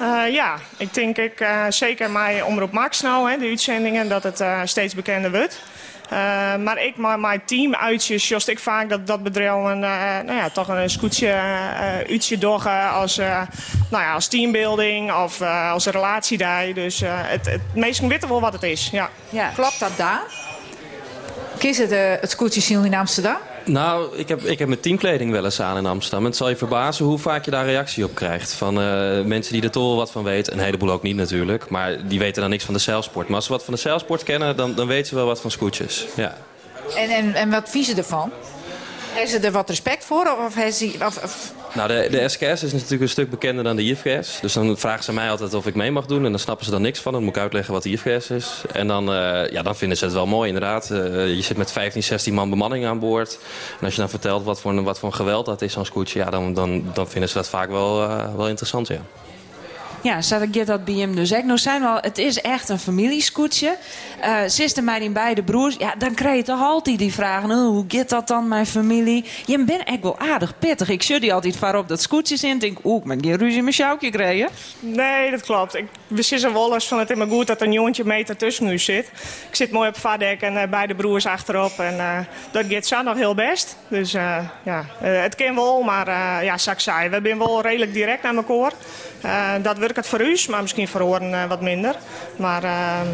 Uh, 0.00 0.32
ja, 0.32 0.58
ik 0.76 0.94
denk 0.94 1.16
ik, 1.16 1.40
uh, 1.40 1.64
zeker 1.68 2.10
mij 2.10 2.42
Omroep 2.42 2.72
Max 2.72 3.00
nou, 3.00 3.30
hè, 3.30 3.38
de 3.38 3.46
uitzendingen, 3.46 4.08
dat 4.08 4.22
het 4.22 4.44
steeds 4.64 4.94
bekender 4.94 5.30
wordt. 5.30 5.60
Uh, 6.12 6.56
maar 6.56 6.82
ik, 6.82 6.96
mijn 6.96 7.42
team 7.44 7.74
uitjes, 7.74 8.28
just 8.28 8.48
ik 8.48 8.58
vaak 8.58 8.88
dat 8.88 9.06
dat 9.06 9.22
uh, 9.82 10.18
nou 10.24 10.32
ja, 10.32 10.48
toch 10.50 10.68
een 10.68 10.90
scootje 10.90 11.26
uh, 11.26 12.10
uitje 12.10 12.38
door 12.38 12.68
als, 12.68 13.16
nou 13.16 13.48
ja, 13.90 14.12
als 14.12 14.28
teambuilding 14.28 15.12
of 15.12 15.42
als 15.42 15.86
relatiedag. 15.86 16.72
Dus 16.72 17.02
het, 17.04 17.46
het 17.46 17.60
meesten 17.74 18.08
weten 18.08 18.28
wel 18.28 18.40
wat 18.40 18.52
het 18.52 18.62
is. 18.62 18.90
Ja. 18.92 19.10
Klopt 19.54 19.80
dat 19.80 19.96
daar? 19.96 20.22
Kies 21.58 21.78
het 21.78 21.90
het 22.20 22.30
scootje 22.30 22.60
in 22.84 22.94
Amsterdam? 22.94 23.36
Nou, 23.66 24.16
ik 24.16 24.28
heb, 24.28 24.42
ik 24.42 24.58
heb 24.58 24.68
mijn 24.68 24.80
teamkleding 24.80 25.30
wel 25.30 25.44
eens 25.44 25.60
aan 25.60 25.76
in 25.76 25.86
Amsterdam. 25.86 26.20
En 26.20 26.26
het 26.26 26.36
zal 26.36 26.48
je 26.48 26.56
verbazen 26.56 27.04
hoe 27.04 27.18
vaak 27.18 27.44
je 27.44 27.50
daar 27.50 27.64
reactie 27.64 28.04
op 28.04 28.14
krijgt. 28.14 28.52
Van 28.52 28.80
uh, 28.80 29.20
mensen 29.24 29.52
die 29.52 29.62
er 29.62 29.70
toch 29.70 29.82
wel 29.82 29.96
wat 29.96 30.10
van 30.10 30.24
weten. 30.24 30.52
Een 30.52 30.64
heleboel 30.64 30.90
ook 30.90 31.02
niet 31.02 31.16
natuurlijk. 31.16 31.68
Maar 31.68 32.08
die 32.08 32.18
weten 32.18 32.40
dan 32.40 32.50
niks 32.50 32.64
van 32.64 32.74
de 32.74 32.80
zeilsport. 32.80 33.26
Maar 33.26 33.36
als 33.36 33.44
ze 33.44 33.52
wat 33.52 33.64
van 33.64 33.74
de 33.74 33.80
zeilsport 33.80 34.22
kennen, 34.22 34.56
dan, 34.56 34.74
dan 34.74 34.86
weten 34.86 35.06
ze 35.06 35.14
wel 35.14 35.26
wat 35.26 35.40
van 35.40 35.50
scootjes. 35.50 36.06
Ja. 36.16 36.36
En, 36.96 37.10
en, 37.10 37.34
en 37.34 37.50
wat 37.50 37.70
vies 37.70 37.94
ervan? 37.94 38.32
Hebben 39.16 39.40
ze 39.40 39.46
er 39.46 39.52
wat 39.52 39.68
respect 39.68 40.04
voor? 40.04 40.36
Of, 40.46 41.24
of. 41.24 41.52
Nou, 41.74 41.88
de, 41.88 42.08
de 42.10 42.28
SKS 42.28 42.62
is 42.62 42.72
natuurlijk 42.72 43.02
een 43.02 43.08
stuk 43.08 43.30
bekender 43.30 43.64
dan 43.64 43.76
de 43.76 43.82
IFGS. 43.82 44.40
Dus 44.40 44.52
dan 44.52 44.78
vragen 44.78 45.04
ze 45.04 45.12
mij 45.12 45.30
altijd 45.30 45.54
of 45.54 45.66
ik 45.66 45.74
mee 45.74 45.90
mag 45.90 46.06
doen. 46.06 46.24
En 46.24 46.30
dan 46.30 46.40
snappen 46.40 46.64
ze 46.64 46.70
dan 46.70 46.82
niks 46.82 47.00
van. 47.00 47.12
Dan 47.12 47.22
moet 47.22 47.36
ik 47.36 47.42
uitleggen 47.42 47.72
wat 47.72 47.82
de 47.82 47.90
IFGS 47.90 48.30
is. 48.30 48.62
En 48.72 48.86
dan, 48.86 49.12
uh, 49.12 49.50
ja, 49.50 49.62
dan 49.62 49.76
vinden 49.76 49.98
ze 49.98 50.04
het 50.04 50.14
wel 50.14 50.26
mooi, 50.26 50.46
inderdaad. 50.48 50.90
Uh, 50.90 50.98
je 51.34 51.42
zit 51.42 51.56
met 51.56 51.72
15, 51.72 52.02
16 52.02 52.34
man 52.34 52.50
bemanning 52.50 52.86
aan 52.86 52.98
boord. 52.98 53.38
En 53.78 53.84
als 53.84 53.94
je 53.94 54.00
dan 54.00 54.10
vertelt 54.10 54.44
wat 54.44 54.60
voor, 54.60 54.82
wat 54.82 54.98
voor 54.98 55.12
geweld 55.12 55.46
dat 55.46 55.62
is, 55.62 55.72
zo'n 55.72 55.84
scootje... 55.84 56.18
Ja, 56.18 56.30
dan, 56.30 56.54
dan, 56.54 56.90
dan 56.94 57.08
vinden 57.08 57.28
ze 57.28 57.34
dat 57.34 57.48
vaak 57.48 57.70
wel, 57.70 58.02
uh, 58.02 58.34
wel 58.36 58.48
interessant, 58.48 58.88
ja. 58.88 59.00
Ja, 60.06 60.22
gaat 60.52 60.66
dat 60.66 60.84
bij 60.84 60.94
hem 60.94 61.14
dus 61.14 61.34
ook. 61.34 61.44
Nou 61.44 61.58
zijn 61.58 61.80
we 61.80 61.86
al, 61.86 61.98
het 62.00 62.18
is 62.18 62.40
echt 62.40 62.68
een 62.68 62.78
familiescootje. 62.78 63.76
Uh, 64.20 64.38
Sister 64.46 64.84
mij 64.84 64.98
die 64.98 65.10
beide 65.10 65.42
broers, 65.42 65.76
ja, 65.78 65.94
dan 65.98 66.14
krijg 66.14 66.36
je 66.36 66.42
toch 66.42 66.60
altijd 66.60 66.98
die 66.98 67.12
vragen. 67.12 67.50
Oh, 67.50 67.68
hoe 67.68 67.84
gaat 67.88 68.08
dat 68.08 68.28
dan, 68.28 68.48
mijn 68.48 68.66
familie? 68.66 69.24
Je 69.46 69.64
bent 69.64 69.84
echt 69.84 70.02
wel 70.02 70.18
aardig 70.18 70.58
pittig. 70.58 70.88
Ik 70.88 71.02
zit 71.02 71.20
die 71.20 71.34
altijd 71.34 71.56
vaar 71.56 71.78
op 71.78 71.88
dat 71.88 72.02
scootje 72.02 72.48
in. 72.48 72.58
Denk, 72.58 72.78
oeh, 72.84 73.00
ik 73.00 73.08
ben 73.08 73.24
geen 73.24 73.36
ruzie 73.36 73.62
met 73.62 73.74
Sjoukje 73.74 74.06
gekregen. 74.06 74.48
Nee, 74.80 75.30
dat 75.30 75.40
klopt. 75.40 75.74
Ik, 75.74 75.84
we 76.06 76.50
wel 76.52 76.74
eens 76.74 76.88
van 76.88 76.98
het 76.98 77.10
in 77.10 77.18
me 77.18 77.26
goed 77.26 77.46
dat 77.46 77.60
een 77.60 77.72
jongetje 77.72 78.04
meter 78.04 78.36
tussen 78.36 78.66
nu 78.66 78.78
zit. 78.78 79.10
Ik 79.48 79.56
zit 79.56 79.70
mooi 79.70 79.88
op 79.88 79.94
het 79.94 80.02
vaardek 80.02 80.40
en 80.40 80.54
uh, 80.54 80.62
beide 80.70 80.94
broers 80.94 81.26
achterop. 81.26 81.78
En 81.78 81.96
uh, 81.96 82.18
dat 82.52 82.64
gaat 82.68 82.86
zo 82.86 83.02
nog 83.02 83.16
heel 83.16 83.34
best. 83.34 83.76
Dus 83.88 84.10
ja, 84.10 84.52
het 84.98 85.34
kan 85.34 85.54
wel, 85.54 85.82
maar 85.82 86.10
ja, 86.44 86.52
ik 86.52 86.80
zeggen, 86.80 87.10
we 87.10 87.20
zijn 87.22 87.38
wel 87.38 87.62
redelijk 87.62 87.92
direct 87.92 88.22
naar 88.22 88.34
elkaar. 88.34 88.72
Dat 89.62 89.78
werkt 89.78 89.96
het 89.96 90.06
voor 90.06 90.20
u, 90.20 90.38
maar 90.50 90.62
misschien 90.62 90.88
voor 90.88 91.00
oren 91.00 91.48
wat 91.48 91.60
minder. 91.60 91.94
Maar 92.36 92.64
ehm, 92.64 93.06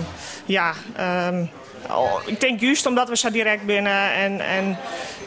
ja, 0.44 0.72
um, 1.28 1.50
oh, 1.90 2.20
ik 2.26 2.40
denk 2.40 2.60
juist 2.60 2.86
omdat 2.86 3.08
we 3.08 3.16
zo 3.16 3.30
direct 3.30 3.66
binnen 3.66 4.12
en, 4.12 4.40
en 4.40 4.78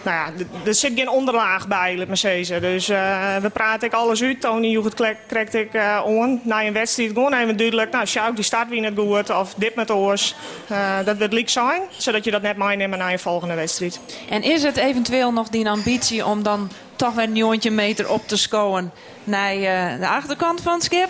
nou 0.05 0.17
ja, 0.17 0.45
er 0.65 0.75
zit 0.75 0.91
geen 0.95 1.09
onderlaag 1.09 1.67
bij, 1.67 1.97
laat. 1.97 2.61
Dus 2.61 2.89
uh, 2.89 3.36
we 3.36 3.49
praten 3.49 3.88
ik 3.88 3.93
alles 3.93 4.21
uit. 4.21 4.41
Tony, 4.41 4.75
hoe 4.75 4.86
het 4.86 5.15
krijgt 5.27 5.53
ik 5.53 5.73
uh, 5.73 6.01
on. 6.05 6.41
Na 6.43 6.63
een 6.63 6.73
wedstrijd 6.73 7.11
gewoon 7.11 7.33
even 7.33 7.57
duidelijk. 7.57 7.91
Nou, 7.91 8.05
Sjouk, 8.05 8.36
die 8.36 8.43
staat 8.43 8.69
wie 8.69 8.83
het 8.83 8.97
goed. 8.97 9.29
Of 9.29 9.53
dit 9.57 9.75
met 9.75 9.91
oors. 9.91 10.36
Uh, 10.71 10.97
dat 11.05 11.17
wordt 11.17 11.33
leuk 11.33 11.49
zijn. 11.49 11.81
Zodat 11.97 12.23
je 12.23 12.31
dat 12.31 12.41
net 12.41 12.57
meeneemt 12.57 12.97
naar 12.97 13.11
een 13.11 13.19
volgende 13.19 13.53
wedstrijd. 13.53 13.99
En 14.29 14.43
is 14.43 14.63
het 14.63 14.77
eventueel 14.77 15.31
nog 15.31 15.49
die 15.49 15.69
ambitie 15.69 16.25
om 16.25 16.43
dan 16.43 16.71
toch 16.95 17.13
weer 17.13 17.59
een 17.65 17.75
meter 17.75 18.09
op 18.09 18.27
te 18.27 18.37
scoren 18.37 18.91
naar 19.23 19.55
de 19.99 20.07
achterkant 20.07 20.61
van 20.61 20.73
het 20.73 20.83
schip? 20.83 21.09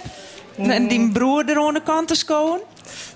En 0.57 0.88
die 0.88 1.11
broer 1.11 1.49
er 1.49 1.57
aan 1.57 1.73
de 1.73 1.81
kant 1.81 2.07
te 2.07 2.15
scoren? 2.15 2.61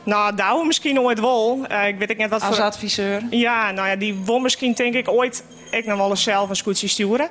Nou, 0.04 0.36
Douwe 0.36 0.66
misschien 0.66 1.00
ooit 1.00 1.20
wel. 1.20 1.66
Uh, 1.72 1.88
ik 1.88 1.98
weet 1.98 2.10
ik 2.10 2.18
net 2.18 2.30
wat 2.30 2.42
Als 2.42 2.56
voor... 2.56 2.66
adviseur? 2.66 3.22
Ja, 3.30 3.72
nou 3.72 3.88
ja, 3.88 3.96
die 3.96 4.16
wil 4.26 4.40
misschien 4.40 4.74
denk 4.74 4.94
ik 4.94 5.08
ooit 5.08 5.44
ik 5.72 5.86
nog 5.86 5.98
wel 5.98 6.10
eens 6.10 6.24
zelf 6.24 6.50
een 6.50 6.56
scootje 6.56 6.88
sturen. 6.88 7.30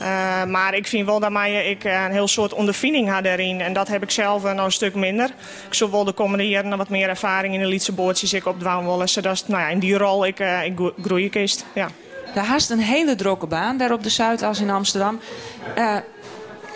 Uh, 0.00 0.44
maar 0.44 0.74
ik 0.74 0.86
vind 0.86 1.06
wel 1.06 1.20
dat 1.20 1.30
mij 1.30 1.70
ik 1.70 1.84
een 1.84 2.10
heel 2.10 2.28
soort 2.28 2.52
ondervinding 2.52 3.08
had 3.08 3.24
daarin. 3.24 3.60
En 3.60 3.72
dat 3.72 3.88
heb 3.88 4.02
ik 4.02 4.10
zelf 4.10 4.42
nog 4.42 4.64
een 4.64 4.72
stuk 4.72 4.94
minder. 4.94 5.30
Ik 5.66 5.74
zal 5.74 5.90
wel 5.90 6.04
de 6.04 6.12
komende 6.12 6.48
jaren 6.48 6.76
wat 6.76 6.88
meer 6.88 7.08
ervaring 7.08 7.54
in 7.54 7.60
de 7.60 7.66
Lietse 7.66 7.92
boordjes 7.92 8.32
ik 8.32 8.46
op 8.46 8.58
dwaan 8.58 8.86
willen. 8.86 9.08
Zodat 9.08 9.44
nou 9.46 9.62
ja, 9.62 9.68
in 9.68 9.78
die 9.78 9.98
rol 9.98 10.26
ik, 10.26 10.40
uh, 10.40 10.64
ik 10.64 10.78
groeien 11.02 11.30
kist. 11.30 11.64
Ja. 11.74 11.88
Daar 12.34 12.44
haast 12.44 12.70
een 12.70 12.78
hele 12.78 13.14
drokke 13.14 13.46
baan, 13.46 13.76
daar 13.76 13.92
op 13.92 14.02
de 14.02 14.08
Zuidas 14.08 14.60
in 14.60 14.70
Amsterdam. 14.70 15.20
Uh, 15.78 15.96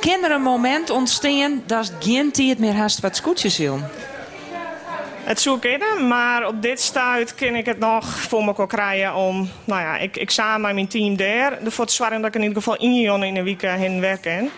kan 0.00 0.24
er 0.24 0.30
een 0.30 0.42
moment 0.42 0.90
ontstaan 0.90 1.62
dat 1.66 1.92
geen 2.00 2.32
tijd 2.32 2.59
meer 2.59 2.74
haast 2.74 3.00
wat 3.00 3.16
scootjes 3.16 3.59
wil? 3.59 3.80
Het 5.24 5.40
zoek 5.40 5.64
in, 5.64 6.09
maar 6.09 6.46
op 6.46 6.62
dit 6.62 6.80
stuit 6.80 7.34
kan 7.34 7.55
ik 7.55 7.66
het 7.66 7.78
nog 7.78 8.07
voor 8.07 8.44
me 8.44 8.66
krijgen 8.66 9.14
om, 9.14 9.48
nou 9.64 9.80
ja, 9.80 9.96
ik, 9.96 10.16
ik 10.16 10.30
samen 10.30 10.61
met 10.61 10.74
mijn 10.74 10.88
team 10.88 11.16
daar 11.16 11.62
ervoor 11.64 11.86
te 11.86 11.92
zorgen 11.92 12.20
dat 12.20 12.28
ik 12.28 12.34
in 12.34 12.40
ieder 12.40 12.57
geval 12.57 12.76
in 12.76 12.92
in 13.22 13.36
een 13.36 13.44
week 13.44 13.62
heen 13.62 14.00
werken. 14.00 14.50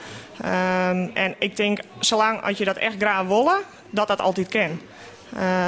Um, 0.45 1.11
en 1.15 1.35
ik 1.39 1.57
denk, 1.57 1.79
zolang 1.99 2.43
als 2.43 2.59
je 2.59 2.65
dat 2.65 2.77
echt 2.77 2.95
graag 2.99 3.27
willen, 3.27 3.59
dat 3.91 4.09
dat 4.09 4.21
altijd 4.21 4.49
kan. 4.49 4.81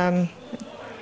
Um, 0.07 0.31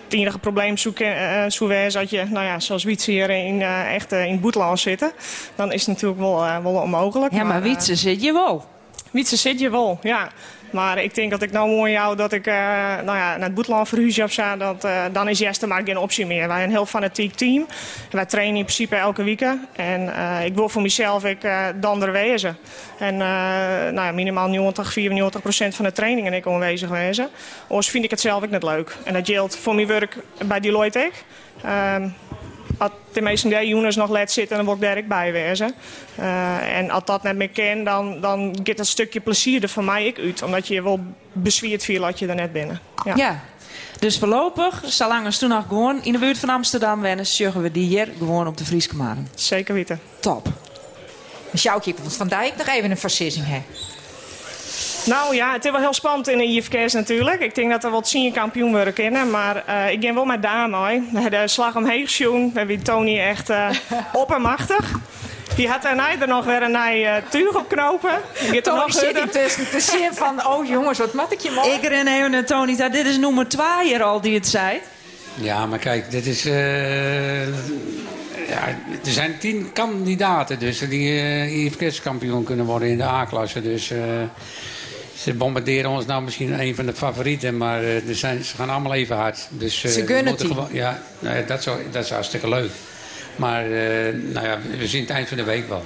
het 0.07 0.15
enige 0.15 0.39
probleem 0.39 0.77
zo, 0.77 0.93
uh, 0.99 1.45
zo 1.49 1.67
is 1.67 1.93
dat 1.93 2.11
je, 2.11 2.25
nou 2.31 2.47
ja, 2.47 2.61
zoals 2.61 2.85
Wietse 2.85 3.11
hier 3.11 3.31
in, 3.31 3.61
uh, 3.61 3.95
echt 3.95 4.13
in 4.13 4.31
het 4.33 4.41
boetland 4.41 4.79
zitten, 4.79 5.13
dan 5.55 5.73
is 5.73 5.87
het 5.87 5.89
natuurlijk 5.89 6.21
wel, 6.21 6.63
wel 6.63 6.83
onmogelijk. 6.83 7.33
Ja, 7.33 7.39
maar, 7.39 7.47
maar 7.47 7.63
Wietse 7.63 7.95
zit 7.95 8.23
je 8.23 8.33
wel. 8.33 8.65
Wietse 9.17 9.37
zit 9.37 9.61
je 9.61 9.71
wel, 9.71 9.99
ja. 10.03 10.29
Maar 10.71 11.03
ik 11.03 11.15
denk 11.15 11.31
dat 11.31 11.43
ik 11.43 11.53
nou 11.53 11.69
mooi 11.69 11.93
jou 11.93 12.17
dat 12.17 12.33
ik 12.33 12.47
uh, 12.47 12.55
nou 13.05 13.17
ja, 13.19 13.37
naar 13.37 13.41
het 13.41 13.55
boetland 13.55 13.89
verhuisje 13.89 14.23
of 14.23 14.33
zo, 14.33 14.57
dat, 14.57 14.85
uh, 14.85 15.05
dan 15.13 15.29
is 15.29 15.39
Jester 15.39 15.69
maar 15.69 15.83
geen 15.85 15.99
optie 15.99 16.27
meer. 16.27 16.49
Wij 16.49 16.57
zijn 16.57 16.63
een 16.63 16.71
heel 16.71 16.87
fanatiek 16.87 17.35
team. 17.35 17.67
Wij 18.11 18.27
trainen 18.27 18.57
in 18.57 18.63
principe 18.63 18.97
elke 18.97 19.23
week. 19.23 19.41
En 19.73 20.03
uh, 20.03 20.45
ik 20.45 20.55
wil 20.55 20.69
voor 20.69 20.83
mezelf 20.83 21.25
ik, 21.25 21.39
dan 21.75 22.03
er 22.03 22.13
wezen. 22.13 22.57
En 22.99 23.17
nou 23.17 24.07
ja, 24.07 24.13
minimaal 24.13 24.49
90, 24.49 24.93
94 24.93 25.43
procent 25.43 25.75
van 25.75 25.85
de 25.85 25.93
trainingen 25.93 26.33
ik 26.33 26.47
aanwezig 26.47 26.89
wezen. 26.89 27.29
Anders 27.69 27.89
vind 27.89 28.05
ik 28.05 28.11
het 28.11 28.21
zelf 28.21 28.43
ook 28.43 28.51
net 28.51 28.63
leuk. 28.63 28.97
En 29.05 29.13
dat 29.13 29.27
geldt 29.27 29.57
voor 29.57 29.75
mijn 29.75 29.87
werk 29.87 30.17
bij 30.47 30.61
Deloitte 30.61 31.05
ook. 31.07 31.25
Um, 31.97 32.15
als 32.79 32.91
de 33.13 33.21
meeste 33.21 33.67
jongens 33.67 33.97
nog 33.97 34.11
let 34.11 34.33
zitten, 34.33 34.57
dan 34.57 34.67
word 34.67 34.79
ik 34.79 34.85
daar 34.85 34.99
ook 34.99 35.07
bij 35.07 35.33
wezen. 35.33 35.75
Uh, 36.19 36.79
en 36.79 36.91
als 36.91 37.05
dat 37.05 37.23
net 37.23 37.37
meer 37.37 37.49
ken, 37.49 37.85
dan, 37.85 38.21
dan 38.21 38.59
gaat 38.63 38.77
dat 38.77 38.87
stukje 38.87 39.21
plezier 39.21 39.63
er 39.63 39.69
van 39.69 39.85
mij 39.85 40.07
ik 40.07 40.19
uit. 40.19 40.43
Omdat 40.43 40.69
je 40.69 40.75
je 40.75 40.83
wel 40.83 41.01
bezwierd 41.33 41.85
viel 41.85 42.01
dat 42.01 42.19
je 42.19 42.27
er 42.27 42.35
net 42.35 42.53
binnen. 42.53 42.81
Ja. 43.05 43.15
ja. 43.15 43.41
Dus 43.99 44.19
voorlopig, 44.19 44.83
zolang 44.87 45.27
we 45.27 45.37
toen 45.37 45.49
nog 45.49 45.67
gewoon 45.69 46.05
in 46.05 46.13
de 46.13 46.19
buurt 46.19 46.39
van 46.39 46.49
Amsterdam 46.49 47.01
wennen, 47.01 47.27
zorgen 47.27 47.63
we 47.63 47.71
die 47.71 47.87
hier 47.87 48.09
gewoon 48.19 48.47
op 48.47 48.57
de 48.57 48.65
Frieske 48.65 48.97
Maren. 48.97 49.29
Zeker 49.35 49.75
weten. 49.75 50.01
Top. 50.21 50.49
Sjoukje, 51.57 51.95
Van 52.07 52.29
Dijk 52.29 52.57
nog 52.57 52.67
even 52.67 52.91
een 52.91 52.97
versissing 52.97 53.47
hè? 53.47 53.63
Nou 55.07 55.35
ja, 55.35 55.53
het 55.53 55.65
is 55.65 55.71
wel 55.71 55.81
heel 55.81 55.95
spannend 55.95 56.29
in 56.29 56.39
de 56.39 56.45
IFK's 56.45 56.93
natuurlijk. 56.93 57.41
Ik 57.41 57.55
denk 57.55 57.71
dat 57.71 57.85
er 57.85 57.91
wat 57.91 58.09
senior 58.09 58.33
kampioen 58.33 58.71
worden 58.71 58.93
kennen. 58.93 59.31
Maar 59.31 59.65
uh, 59.69 59.91
ik 59.91 60.01
ben 60.01 60.15
wel 60.15 60.25
met 60.25 60.47
hoor. 60.47 61.01
De 61.31 61.43
slag 61.45 61.77
omheen 61.77 62.09
schoen. 62.09 62.51
We 62.53 62.59
hebben 62.59 62.83
Tony 62.83 63.19
echt 63.19 63.51
uh, 63.51 63.71
oppermachtig. 64.13 64.91
Die 65.57 65.69
had 65.69 65.83
daarna 65.83 66.21
er 66.21 66.29
nog 66.29 66.45
weer 66.45 66.63
een 66.63 66.71
uh, 67.01 67.15
tuig 67.29 67.55
op 67.55 67.69
knopen. 67.69 68.21
Tony 68.63 68.93
zit 68.93 69.17
intussen 69.17 69.71
te 69.71 69.81
zien 69.81 70.09
van... 70.13 70.47
Oh 70.47 70.67
jongens, 70.67 70.99
wat 70.99 71.13
mat 71.13 71.33
ik 71.33 71.41
je 71.41 71.51
mooi. 71.51 71.71
Ik 71.71 71.83
ren 71.89 72.07
even 72.07 72.31
naar 72.31 72.45
Tony. 72.45 72.77
Dit 72.77 73.07
is 73.07 73.19
nummer 73.19 73.49
2 73.49 73.67
hier 73.83 74.03
al 74.03 74.21
die 74.21 74.35
het 74.35 74.49
zei. 74.49 74.81
Ja, 75.35 75.67
maar 75.67 75.79
kijk, 75.79 76.11
dit 76.11 76.27
is... 76.27 76.43
ja, 78.49 78.69
er 79.05 79.13
zijn 79.13 79.39
tien 79.39 79.73
kandidaten 79.73 80.59
dus 80.59 80.79
die 80.79 81.11
uh, 81.11 81.65
IFK's-kampioen 81.65 82.45
kunnen 82.45 82.65
worden 82.65 82.89
in 82.89 82.97
de 82.97 83.05
A-klasse. 83.05 83.63
Dus 83.63 83.93
ze 85.27 85.35
bombarderen 85.35 85.91
ons 85.91 86.07
nou 86.07 86.23
misschien 86.23 86.61
een 86.61 86.75
van 86.75 86.87
de 86.87 86.95
favorieten, 86.95 87.57
maar 87.57 87.83
uh, 87.83 88.09
er 88.09 88.15
zijn, 88.15 88.45
ze 88.45 88.57
gaan 88.57 88.71
allemaal 88.71 88.95
even 88.95 89.17
hard. 89.17 89.49
Dus, 89.51 89.85
uh, 89.85 89.91
ze 89.91 90.07
gunnen 90.07 90.33
het 90.33 90.43
gewoon, 90.43 90.69
ja, 90.73 91.03
nou 91.19 91.37
ja, 91.37 91.43
dat, 91.43 91.59
is, 91.59 91.65
dat 91.91 92.05
is 92.05 92.11
hartstikke 92.11 92.49
leuk. 92.49 92.71
Maar 93.37 93.67
uh, 93.67 94.15
nou 94.33 94.47
ja, 94.47 94.59
we 94.79 94.87
zien 94.87 95.01
het 95.01 95.11
eind 95.11 95.29
van 95.29 95.37
de 95.37 95.45
week 95.45 95.69
wel. 95.69 95.85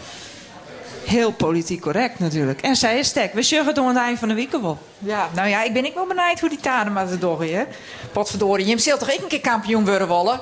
Heel 1.04 1.32
politiek 1.32 1.80
correct 1.80 2.18
natuurlijk. 2.18 2.60
En 2.60 2.76
zij 2.76 2.98
is 2.98 3.08
stek. 3.08 3.32
We 3.32 3.42
zeggen 3.42 3.68
het 3.68 3.78
om 3.78 3.88
het 3.88 3.96
eind 3.96 4.18
van 4.18 4.28
de 4.28 4.34
week 4.34 4.50
wel. 4.50 4.78
Ja, 4.98 5.28
nou 5.34 5.48
ja, 5.48 5.62
ik 5.62 5.72
ben 5.72 5.84
ik 5.84 5.94
wel 5.94 6.06
benieuwd 6.06 6.40
hoe 6.40 6.48
die 6.48 6.60
Tadema 6.60 7.06
het 7.06 7.20
door 7.20 7.38
weer. 7.38 7.66
Potverdorie, 8.12 8.66
je 8.66 8.78
zult 8.78 8.98
toch 8.98 9.10
ik 9.10 9.20
een 9.20 9.28
keer 9.28 9.40
kampioen 9.40 9.84
worden 9.84 10.08
wollen? 10.08 10.40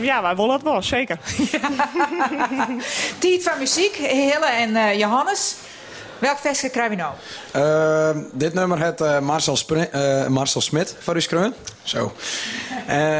Ja, 0.00 0.22
wij 0.22 0.36
willen 0.36 0.52
het 0.52 0.62
wel, 0.62 0.82
zeker. 0.82 1.18
Tiet 3.18 3.42
van 3.42 3.58
muziek, 3.58 3.94
Hille 3.94 4.46
en 4.46 4.98
Johannes. 4.98 5.56
Welk 6.18 6.38
versje 6.38 6.68
krijgen 6.68 6.96
we 6.96 7.02
nou? 7.02 7.14
Uh, 8.16 8.22
dit 8.32 8.54
nummer 8.54 8.78
het 8.78 9.00
uh, 9.00 9.18
Marcel, 9.18 9.58
uh, 9.72 10.26
Marcel 10.26 10.60
Smit 10.60 10.96
voor 10.98 11.16
u 11.16 11.20
schreeuwen. 11.20 11.54
Zo. 11.82 12.12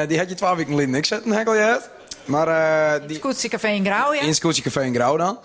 die 0.09 0.18
had 0.18 0.28
je 0.28 0.34
twee 0.34 0.55
weken 0.55 0.70
geleden 0.70 0.90
niks 0.90 1.09
zetten, 1.09 1.32
hekkel 1.32 1.55
je 1.55 1.61
het. 1.61 1.88
Maar, 2.24 2.49
uh, 2.49 3.09
die... 3.09 3.16
Scootsie 3.16 3.51
Café 3.51 3.68
in 3.68 3.84
Grauw, 3.84 4.12
ja? 4.12 4.20
In 4.20 4.34
Scootsie 4.34 4.64
Café 4.64 4.82
in 4.82 4.94
Grauw 4.94 5.16
dan. 5.16 5.38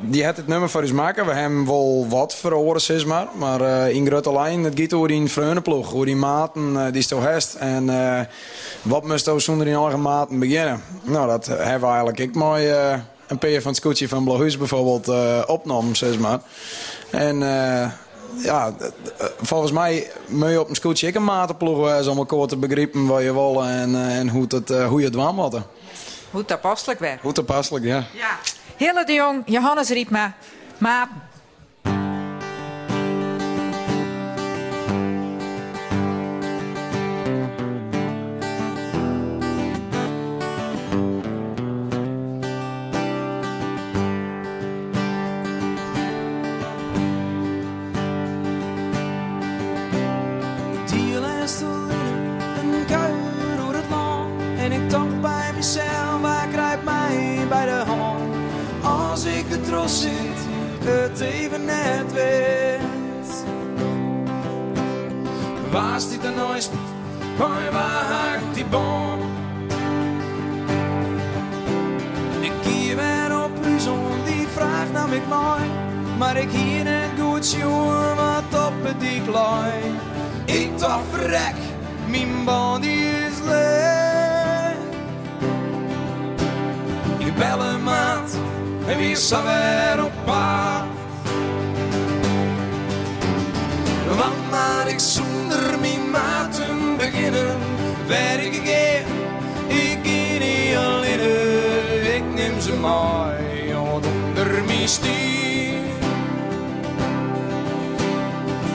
die 0.00 0.24
had 0.24 0.36
het 0.36 0.46
nummer 0.46 0.70
voor 0.70 0.80
ons 0.80 0.92
maken. 0.92 1.26
We 1.26 1.32
hebben 1.32 1.66
wel 1.66 2.06
wat 2.08 2.34
verhoren, 2.34 2.80
zeg 2.80 3.06
maar. 3.06 3.26
Maar 3.34 3.90
in 3.90 4.06
grote 4.06 4.32
lijn, 4.32 4.64
het 4.64 4.80
gaat 4.80 4.92
over 4.92 5.08
die 5.08 5.28
vreunenploeg. 5.28 5.94
Over 5.94 6.06
die 6.06 6.16
maten 6.16 6.92
die 6.92 7.02
zo 7.02 7.20
heeft. 7.20 7.54
En 7.54 7.86
wat 8.82 9.06
moest 9.06 9.26
we 9.26 9.40
zonder 9.40 9.66
die 9.66 9.76
eigen 9.76 10.02
maten 10.02 10.38
beginnen? 10.38 10.82
Nou, 11.02 11.26
dat 11.26 11.46
hebben 11.46 11.80
we 11.80 11.86
eigenlijk 11.86 12.18
ik 12.18 12.34
mooi 12.34 12.72
een 13.30 13.38
peer 13.38 13.62
van 13.62 13.74
scootje 13.74 14.08
van 14.08 14.24
Blauwhuis 14.24 14.58
bijvoorbeeld 14.58 15.08
uh, 15.08 15.42
opnam, 15.46 15.94
zeg 15.94 16.18
maar. 16.18 16.40
En 17.10 17.40
uh, 17.40 17.90
ja, 18.36 18.74
volgens 19.40 19.72
mij 19.72 20.10
moet 20.28 20.50
je 20.50 20.60
op 20.60 20.68
een 20.68 20.74
scootje 20.74 21.06
ik 21.06 21.14
een 21.14 21.24
matenploeg 21.24 21.78
wijzen 21.78 22.12
om 22.12 22.18
elkaar 22.18 22.46
te 22.46 22.56
begrijpen 22.56 23.06
wat 23.06 23.22
je 23.22 23.32
wil 23.32 23.64
en, 23.64 23.94
en 23.94 24.28
hoe, 24.28 24.44
het, 24.48 24.68
hoe 24.68 25.00
je 25.00 25.06
het 25.06 25.14
waan 25.14 25.34
moet. 25.34 25.56
Hoe 26.30 26.44
toepasselijk 26.44 27.00
werd. 27.00 27.20
Hoe 27.20 27.32
toepasselijk, 27.32 27.84
ja. 27.84 28.04
ja. 28.14 28.38
Hille 28.76 29.04
de 29.04 29.12
Jong, 29.12 29.42
Johannes 29.46 29.88
Riepma, 29.88 30.34
Maat. 30.78 31.08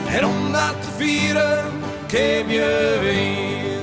En 0.08 0.24
om 0.24 0.52
dat 0.52 0.82
te 0.82 0.88
vieren, 0.96 1.64
keep 2.06 2.48
je 2.48 2.98
weer. 3.00 3.80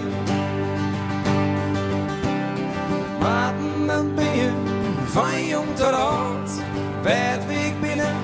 Maten, 3.19 3.87
dan 3.87 4.15
ben 4.15 4.35
je 4.35 4.49
van 5.05 5.45
jong 5.47 5.75
tot 5.75 5.91
oud. 5.91 6.49
Werd 7.01 7.47
week 7.47 7.81
binnen 7.81 8.15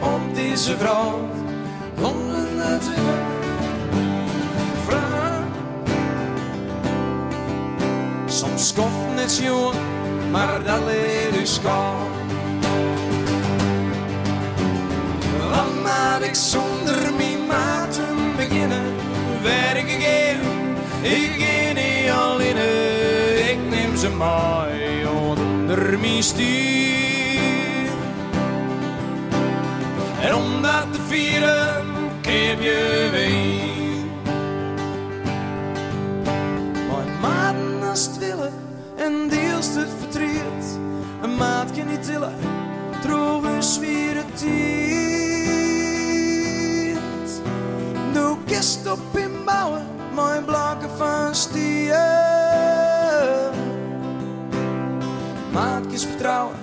op 0.00 0.34
deze 0.34 0.76
vrouw. 0.78 1.28
Londen 2.00 2.56
natuurlijk. 2.56 3.24
Soms 8.26 8.72
koft 8.72 9.14
net 9.14 9.36
jong, 9.36 9.74
maar 10.30 10.64
dat 10.64 10.84
leert 10.84 11.32
dus 11.34 11.60
maar 16.06 16.22
ik 16.22 16.34
zonder 16.34 17.14
mijn 17.16 17.46
maten 17.46 18.36
beginnen, 18.36 18.94
werk 19.42 19.90
ik 19.90 20.02
in, 20.02 20.40
ik 21.02 22.10
alleen, 22.10 22.56
ik 23.50 23.58
neem 23.70 23.96
ze 23.96 24.10
mooi 24.10 25.06
onder 25.06 25.98
mijn 25.98 26.22
stuur. 26.22 27.88
En 30.20 30.34
om 30.34 30.62
dat 30.62 30.92
te 30.92 31.00
vieren, 31.08 31.84
keer 32.20 32.62
je 32.62 33.08
weer. 33.12 34.04
Mijn 36.88 37.20
maten 37.20 37.88
als 37.88 38.06
het 38.06 38.18
willen, 38.18 38.52
en 38.96 39.28
deels 39.28 39.74
het 39.74 39.90
verdriet, 40.00 40.78
een 41.22 41.36
maat 41.36 41.70
kan 41.76 41.86
niet 41.86 42.04
tillen, 42.04 42.34
droog 43.02 43.45
Kist 48.86 48.98
op 48.98 49.16
inbouwen, 49.18 49.86
mijn 50.14 50.44
blakken 50.44 50.90
van 50.96 51.34
stier. 51.34 51.98
Maatjes 55.52 56.04
vertrouwen, 56.04 56.56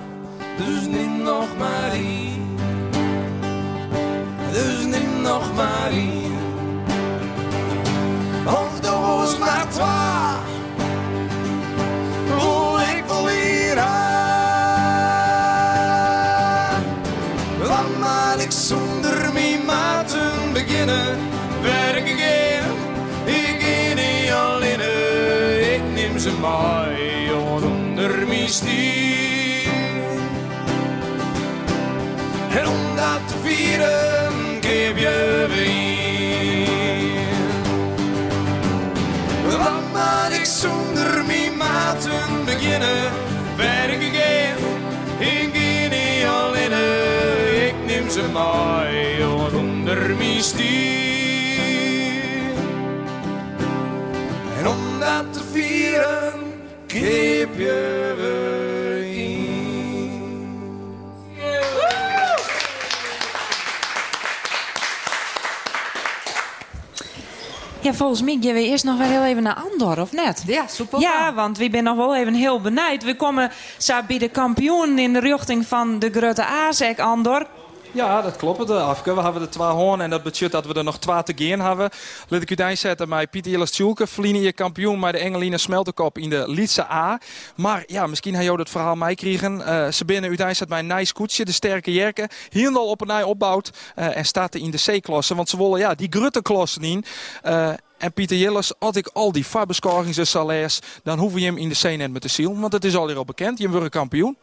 dus 0.58 0.88
neem 0.88 1.22
nog 1.24 1.58
maar 1.58 1.92
hier. 1.92 2.38
Dus 4.52 4.86
neem 4.86 5.22
nog 5.22 5.56
maar 5.56 5.90
hier. 5.90 6.32
Doos 8.82 9.38
maar 9.38 9.68
twa. 9.70 10.13
Ze 26.24 26.32
mooi 26.32 27.32
onder 27.34 28.28
mijn 28.28 28.50
stier. 28.50 29.72
En 32.50 32.68
om 32.68 32.96
dat 32.96 33.28
te 33.28 33.34
vieren, 33.44 34.34
geef 34.62 35.00
je 35.00 35.46
weer. 35.50 36.68
Laat 39.58 39.92
maar 39.94 40.32
ik 40.32 40.46
zonder 40.46 41.26
mijn 41.26 41.58
maten 41.58 42.46
beginnen. 42.46 43.12
Werk 43.58 44.02
ik 44.02 44.14
in, 44.14 44.56
ik 45.28 46.26
alleen. 46.28 46.72
Ik 47.68 47.76
neem 47.86 48.10
ze 48.10 48.24
mooi 48.34 49.24
onder 49.54 50.16
mijn 50.16 50.44
stier. 50.44 51.13
Dat 55.04 55.34
te 55.34 55.44
vieren, 55.52 56.34
geef 56.88 57.58
je 57.58 58.14
weer. 58.18 58.74
Ja, 67.84 67.94
volgens 67.94 68.22
mij 68.22 68.38
gaan 68.42 68.54
we 68.54 68.64
eerst 68.64 68.84
nog 68.84 68.98
wel 68.98 69.08
heel 69.08 69.24
even 69.24 69.44
naar 69.44 69.64
Andor, 69.72 70.02
of 70.02 70.12
net? 70.12 70.44
Ja, 70.48 70.68
super. 70.68 71.00
Ja, 71.00 71.34
want 71.34 71.58
we 71.58 71.68
zijn 71.72 71.84
nog 71.84 71.96
wel 71.96 72.16
even 72.16 72.34
heel 72.34 72.62
benijd. 72.62 73.04
We 73.04 73.16
komen 73.16 73.52
bij 74.08 74.18
de 74.18 74.30
kampioen 74.30 75.00
in 75.00 75.14
de 75.14 75.20
richting 75.20 75.68
van 75.68 76.00
de 76.00 76.10
Grote 76.12 76.46
Azek, 76.46 77.00
Andor. 77.00 77.46
Ja, 77.94 78.22
dat 78.22 78.36
klopt. 78.36 78.68
De 78.68 78.80
afke. 78.80 79.16
We 79.16 79.22
hebben 79.22 79.42
de 79.42 79.50
twee 79.50 79.68
hoorn 79.68 80.02
en 80.02 80.10
dat 80.10 80.24
betekent 80.24 80.52
dat 80.52 80.66
we 80.66 80.74
er 80.74 80.84
nog 80.84 81.00
twee 81.00 81.24
te 81.24 81.34
gaan 81.36 81.60
hebben. 81.60 81.90
Laat 82.28 82.42
ik 82.42 82.52
u 82.52 82.56
daar 82.56 82.78
zetten 82.78 83.10
met 83.10 83.30
Pieter 83.30 83.52
Jilles 83.52 83.72
Tjoelke, 83.72 84.08
verliezen 84.08 84.42
je 84.42 84.54
kampioen 84.54 85.00
met 85.00 85.14
de 85.14 85.20
Engeline 85.20 85.58
Smelterkop 85.58 86.18
in 86.18 86.30
de 86.30 86.44
Lietse 86.48 86.92
A. 86.92 87.20
Maar 87.56 87.84
ja, 87.88 88.08
misschien 88.08 88.36
heb 88.36 88.44
je 88.44 88.52
het 88.52 88.70
verhaal 88.70 88.96
meekregen. 88.96 89.60
Uh, 89.60 89.88
ze 89.88 90.06
binnen 90.06 90.32
u 90.32 90.36
daar 90.36 90.56
zet 90.56 90.70
mijn 90.70 90.88
nice 90.88 91.14
koetsje, 91.14 91.46
de 91.46 91.52
sterke 91.52 91.94
jerken. 91.94 92.30
Hier 92.50 92.76
al 92.76 92.88
op 92.88 93.02
een 93.02 93.08
nij 93.08 93.24
opbouwt 93.24 93.72
uh, 93.96 94.18
en 94.18 94.26
staat 94.26 94.54
er 94.54 94.62
in 94.62 94.72
de 94.72 94.98
C-klasse. 94.98 95.36
Want 95.36 95.50
ze 95.50 95.58
willen 95.58 95.80
ja, 95.80 95.96
die 95.96 96.08
grutte 96.10 96.42
klassen 96.42 96.84
in. 96.84 97.06
En 97.98 98.14
Pieter 98.14 98.38
Jilles, 98.38 98.74
had 98.80 98.96
ik 98.96 99.10
al 99.14 99.32
die 99.32 99.44
fabescorings 99.44 100.18
en 100.18 100.28
salaires, 100.28 100.80
dan 101.04 101.20
hoeven 101.20 101.40
je 101.40 101.46
hem 101.46 101.58
in 101.58 101.70
de 101.70 101.76
C 101.76 101.98
net 101.98 102.12
met 102.12 102.22
de 102.22 102.28
ziel. 102.28 102.60
Want 102.60 102.74
het 102.74 102.86
is 102.86 102.96
al 102.96 103.08
hier 103.08 103.18
al 103.18 103.26
bekend, 103.26 103.60
je 103.60 103.70
wordt 103.70 103.90
kampioen. 103.90 104.38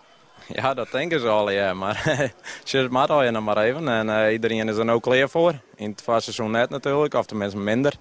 Ja, 0.46 0.74
dat 0.74 0.90
denken 0.90 1.20
ze 1.20 1.28
al, 1.28 1.50
ja. 1.50 1.74
Maar 1.74 2.02
ze 2.64 2.88
al 2.88 3.22
je 3.22 3.30
nog 3.30 3.44
maar 3.44 3.56
even. 3.56 3.88
En 3.88 4.08
uh, 4.08 4.32
iedereen 4.32 4.68
is 4.68 4.76
er 4.76 4.90
ook 4.90 5.02
klaar 5.02 5.28
voor. 5.28 5.54
In 5.76 5.90
het 5.90 6.02
seizoen 6.04 6.50
net 6.50 6.70
natuurlijk, 6.70 7.14
of 7.14 7.26
tenminste 7.26 7.58
minder. 7.58 7.92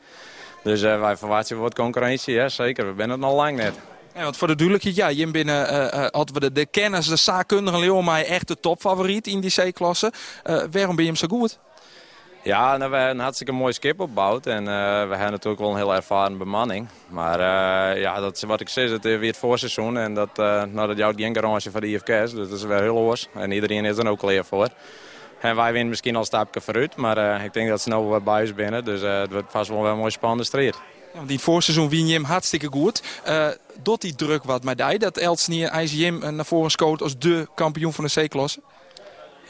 Dus 0.63 0.81
uh, 0.81 0.99
wij 0.99 1.17
verwachten 1.17 1.59
wat 1.59 1.75
concurrentie, 1.75 2.33
ja, 2.33 2.49
zeker. 2.49 2.87
We 2.87 2.93
zijn 2.97 3.09
het 3.09 3.19
nog 3.19 3.35
lang 3.35 3.57
net. 3.57 3.73
Want 4.13 4.37
voor 4.37 4.47
de 4.47 4.55
duidelijkheid, 4.55 4.95
ja, 4.95 5.07
je 5.07 5.31
binnen 5.31 5.73
uh, 5.73 6.05
hadden 6.11 6.41
we 6.41 6.51
de, 6.51 6.65
kennis, 6.65 7.07
de 7.07 7.15
zaakkundige 7.15 7.79
Leeuwen, 7.79 8.03
maar 8.03 8.21
echt 8.21 8.47
de 8.47 8.59
topfavoriet 8.59 9.27
in 9.27 9.39
die 9.39 9.51
C-klasse. 9.51 10.13
waarom 10.43 10.95
ben 10.95 11.05
je 11.05 11.11
hem 11.11 11.15
zo 11.15 11.27
goed? 11.27 11.59
Ja, 12.43 12.77
nou, 12.77 12.91
we 12.91 12.97
hebben 12.97 13.15
een 13.15 13.23
hartstikke 13.23 13.51
mooi 13.51 13.73
skip 13.73 13.99
opgebouwd. 13.99 14.45
En 14.45 14.59
uh, 14.61 14.67
we 14.67 15.15
hebben 15.15 15.31
natuurlijk 15.31 15.61
wel 15.61 15.69
een 15.69 15.77
heel 15.77 15.95
ervaren 15.95 16.37
bemanning. 16.37 16.87
Maar 17.07 17.39
uh, 17.39 18.01
ja, 18.01 18.19
dat 18.19 18.35
is 18.35 18.43
wat 18.43 18.61
ik 18.61 18.69
zeg, 18.69 18.89
het 18.89 19.05
is 19.05 19.17
weer 19.17 19.29
het 19.29 19.37
voorseizoen. 19.37 19.97
En 19.97 20.13
dat, 20.13 20.29
uh, 20.39 20.63
nou, 20.63 20.87
dat 20.87 20.97
jouwt 20.97 21.15
geen 21.17 21.35
garage 21.35 21.71
van 21.71 21.81
de 21.81 21.87
IFK's. 21.87 22.33
Dus 22.33 22.49
dat 22.49 22.57
is 22.57 22.63
weer 22.63 22.81
heel 22.81 22.95
oors. 22.95 23.27
En 23.33 23.51
iedereen 23.51 23.85
is 23.85 23.97
er 23.97 24.07
ook 24.07 24.19
klaar 24.19 24.45
voor. 24.45 24.69
En 25.39 25.55
wij 25.55 25.71
winnen 25.71 25.89
misschien 25.89 26.13
al 26.13 26.19
een 26.19 26.25
stapje 26.25 26.61
vooruit. 26.61 26.95
Maar 26.95 27.43
ik 27.43 27.53
denk 27.53 27.69
dat 27.69 27.81
ze 27.81 27.89
nou 27.89 28.09
weer 28.09 28.23
bij 28.23 28.41
ons 28.41 28.53
binnen. 28.53 28.85
Dus 28.85 29.01
het 29.01 29.31
wordt 29.31 29.51
vast 29.51 29.69
wel 29.69 29.85
een 29.85 29.97
mooi 29.97 30.11
spannende 30.11 30.43
strijd. 30.43 30.75
Ja, 31.13 31.19
die 31.25 31.39
voorseizoen 31.39 31.89
win 31.89 32.07
je 32.07 32.13
hem 32.13 32.23
hartstikke 32.23 32.67
goed. 32.67 33.03
Dot 33.81 34.01
die 34.01 34.15
druk 34.15 34.43
wat 34.43 34.63
met 34.63 34.77
die, 34.77 34.99
dat 34.99 35.17
Elsnier 35.17 35.67
IJsjem 35.67 36.35
naar 36.35 36.45
voren 36.45 36.71
scoot 36.71 37.01
als 37.01 37.17
de 37.17 37.47
kampioen 37.55 37.93
van 37.93 38.05
de 38.05 38.25
C-klasse? 38.25 38.59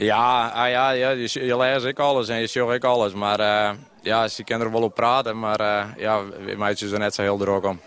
Ja, 0.02 0.47
ah, 0.47 0.70
ja, 0.70 0.89
ja 0.89 1.10
je, 1.10 1.45
je 1.45 1.58
leest 1.58 1.86
ik 1.86 2.00
alles 2.00 2.28
en 2.28 2.39
je 2.39 2.47
ziet 2.47 2.70
ik 2.70 2.84
alles. 2.84 3.14
Maar 3.14 3.39
uh, 3.39 3.70
ja, 4.02 4.28
ze 4.28 4.43
kunnen 4.43 4.68
er 4.68 4.74
wel 4.74 4.82
op 4.82 4.95
praten, 4.95 5.39
maar 5.39 5.62
uh, 5.62 5.84
ja, 5.97 6.22
meisjes 6.58 6.91
er 6.91 7.00
net 7.00 7.16
zo 7.16 7.22
heel 7.22 7.38
druk 7.38 7.66
om. 7.66 7.80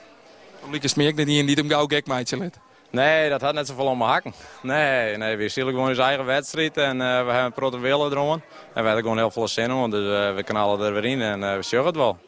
Publiek 0.60 0.82
is 0.82 0.94
meer 0.94 1.16
dat 1.16 1.26
hij 1.26 1.42
niet 1.42 1.60
om 1.60 1.68
gauw 1.68 1.86
gek 1.86 2.06
meidje 2.06 2.36
let. 2.36 2.58
Nee, 2.90 3.28
dat 3.28 3.40
had 3.40 3.54
net 3.54 3.66
zoveel 3.66 3.86
om 3.86 3.98
mijn 3.98 4.10
hakken. 4.10 4.34
Nee, 4.62 5.16
nee, 5.16 5.36
we 5.36 5.48
zien 5.48 5.64
gewoon 5.66 5.88
onze 5.88 6.02
eigen 6.02 6.24
wedstrijd 6.24 6.76
en 6.76 6.96
uh, 6.96 7.02
we 7.02 7.04
hebben 7.06 7.44
een 7.44 7.52
protocollen 7.52 8.10
erom. 8.10 8.32
En 8.32 8.42
we 8.72 8.80
hebben 8.82 9.02
gewoon 9.02 9.18
heel 9.18 9.30
veel 9.30 9.48
zin 9.48 9.70
in, 9.70 9.90
dus 9.90 10.34
we 10.34 10.42
knallen 10.42 10.86
er 10.86 10.92
weer 10.92 11.04
in 11.04 11.20
en 11.20 11.40
we 11.40 11.62
zien 11.62 11.84
het 11.84 11.96
wel. 11.96 12.18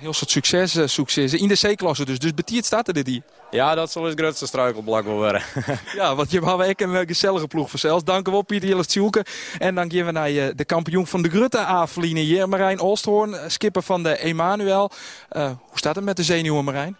Heel 0.00 0.12
soort 0.12 0.30
succes, 0.30 0.76
uh, 0.76 0.86
succes. 0.86 1.34
In 1.34 1.48
de 1.48 1.74
C-klasse 1.74 2.04
dus. 2.04 2.18
Dus 2.18 2.34
betiert 2.34 2.64
staat 2.64 2.88
er 2.88 2.94
dit 2.94 3.06
hier. 3.06 3.22
Ja, 3.50 3.74
dat 3.74 3.90
zal 3.90 4.04
het 4.04 4.20
grootste 4.20 4.46
struikelblok 4.46 5.04
wel 5.04 5.14
worden. 5.14 5.42
ja, 5.96 6.14
want 6.14 6.30
je 6.30 6.44
hebben 6.44 6.66
echt 6.66 6.80
een 6.80 7.06
gezellige 7.06 7.46
ploeg 7.46 7.70
voor 7.70 7.78
zelfs. 7.78 8.04
Dank 8.04 8.28
u 8.28 8.30
wel, 8.30 8.42
Pieter 8.42 8.68
Jilles 8.68 8.86
Tjoelke. 8.86 9.24
En 9.58 9.74
dan 9.74 9.92
gaan 9.92 10.06
we 10.06 10.12
naar 10.12 10.30
uh, 10.30 10.44
de 10.56 10.64
kampioen 10.64 11.06
van 11.06 11.22
de 11.22 11.28
Grutte 11.28 11.58
Afeline 11.58 12.20
hier, 12.20 12.48
Marijn 12.48 12.80
Oosthoorn, 12.80 13.36
skipper 13.50 13.82
van 13.82 14.02
de 14.02 14.18
Emanuel. 14.18 14.90
Uh, 15.32 15.44
hoe 15.44 15.78
staat 15.78 15.94
het 15.94 16.04
met 16.04 16.16
de 16.16 16.22
zenuwen, 16.22 16.64
Marijn? 16.64 16.96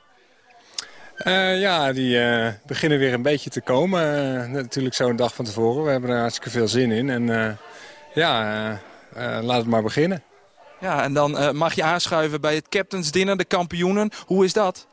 Uh, 1.25 1.61
ja, 1.61 1.93
die 1.93 2.17
uh, 2.17 2.49
beginnen 2.67 2.99
weer 2.99 3.13
een 3.13 3.23
beetje 3.23 3.51
te 3.51 3.61
komen. 3.61 4.35
Uh, 4.35 4.47
natuurlijk 4.47 4.95
zo'n 4.95 5.17
dag 5.17 5.35
van 5.35 5.45
tevoren. 5.45 5.85
We 5.85 5.91
hebben 5.91 6.11
er 6.11 6.19
hartstikke 6.19 6.51
veel 6.51 6.69
zin 6.69 6.91
in. 6.91 7.11
En 7.11 7.59
ja, 8.15 8.81
laat 9.41 9.57
het 9.57 9.67
maar 9.67 9.83
beginnen. 9.83 10.23
Ja, 10.81 11.03
en 11.03 11.13
dan 11.13 11.57
mag 11.57 11.75
je 11.75 11.83
aanschuiven 11.83 12.41
bij 12.41 12.55
het 12.55 12.69
Captain's 12.69 13.11
Dinner, 13.11 13.37
de 13.37 13.45
kampioenen. 13.45 14.11
Hoe 14.27 14.45
is 14.45 14.53
dat? 14.53 14.87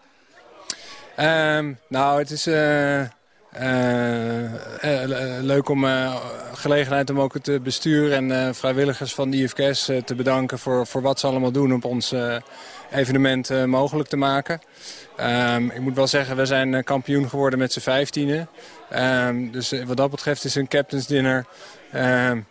Um, 1.19 1.79
nou, 1.88 2.19
het 2.19 2.31
is 2.31 2.45
leuk 5.41 5.69
om 5.69 5.85
gelegenheid 6.53 7.09
om 7.09 7.19
ook 7.19 7.33
het 7.33 7.63
bestuur 7.63 8.13
en 8.13 8.55
vrijwilligers 8.55 9.13
van 9.13 9.29
de 9.29 9.38
IFKS 9.38 9.85
te 10.05 10.15
bedanken 10.15 10.59
voor, 10.59 10.88
voor 10.88 11.01
wat 11.01 11.19
ze 11.19 11.27
allemaal 11.27 11.51
doen 11.51 11.73
op 11.73 11.85
ons 11.85 12.13
evenement 12.91 13.65
mogelijk 13.65 14.09
te 14.09 14.17
maken. 14.17 14.61
Um, 15.19 15.71
ik 15.71 15.79
moet 15.79 15.95
wel 15.95 16.07
zeggen, 16.07 16.35
we 16.35 16.45
zijn 16.45 16.83
kampioen 16.83 17.29
geworden 17.29 17.59
met 17.59 17.73
z'n 17.73 17.79
vijftienen. 17.79 18.49
Um, 18.95 19.51
dus 19.51 19.73
wat 19.85 19.97
dat 19.97 20.11
betreft 20.11 20.43
is 20.43 20.55
een 20.55 20.67
captain's 20.67 21.07
dinner... 21.07 21.45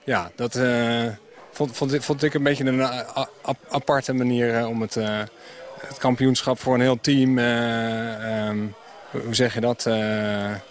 Ja, 0.05 0.31
dat 0.37 0.61
vond, 1.57 1.77
vond, 1.77 2.05
vond, 2.05 2.23
ik 2.23 2.35
een 2.35 2.43
beetje 2.43 2.65
een 2.65 2.87
aparte 3.69 4.13
manier 4.13 4.61
uh, 4.61 4.69
om 4.69 4.81
het, 4.81 4.97
uh, 4.97 5.19
het, 5.81 5.99
kampioenschap 5.99 6.59
voor 6.59 6.75
een 6.75 6.81
heel 6.81 7.01
team... 7.01 7.39
hoe 9.11 9.35
zeg 9.35 9.55
je 9.55 9.61
dat? 9.61 9.83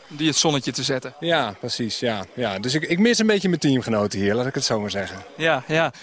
Die 0.07 0.27
het 0.27 0.35
zonnetje 0.35 0.71
te 0.71 0.83
zetten. 0.83 1.13
Ja, 1.19 1.55
precies. 1.59 1.99
Ja, 1.99 2.25
ja. 2.33 2.59
Dus 2.59 2.73
ik, 2.73 2.83
ik 2.83 2.99
mis 2.99 3.19
een 3.19 3.27
beetje 3.27 3.47
mijn 3.47 3.59
teamgenoten 3.59 4.19
hier, 4.19 4.33
laat 4.33 4.45
ik 4.45 4.53
het 4.53 4.63
zo 4.63 4.79
maar 4.79 4.89
zeggen. 4.89 5.17
Ja, 5.37 5.63
ja. 5.67 5.93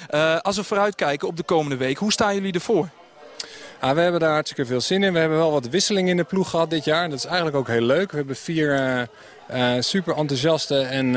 als 0.41 0.57
we 0.57 0.64
vooruitkijken 0.64 1.28
op 1.28 1.37
de 1.37 1.43
komende 1.43 1.76
week, 1.76 1.99
hoe 1.99 2.12
staan 2.12 2.35
jullie 2.35 2.53
ervoor? 2.53 2.89
Ah, 3.80 3.95
we 3.95 4.01
hebben 4.01 4.20
daar 4.20 4.33
hartstikke 4.33 4.66
veel 4.66 4.80
zin 4.80 5.03
in. 5.03 5.12
We 5.12 5.18
hebben 5.18 5.39
wel 5.39 5.53
wat 5.53 5.68
wisseling 5.68 6.09
in 6.09 6.16
de 6.16 6.24
ploeg 6.24 6.51
gehad 6.51 6.70
dit 6.70 6.85
jaar. 6.85 7.09
Dat 7.09 7.18
is 7.18 7.24
eigenlijk 7.24 7.57
ook 7.57 7.68
heel 7.68 7.83
leuk. 7.83 8.11
We 8.11 8.16
hebben 8.16 8.37
vier 8.37 9.09
uh, 9.55 9.74
super 9.80 10.16
enthousiaste 10.16 10.80
en 10.80 11.14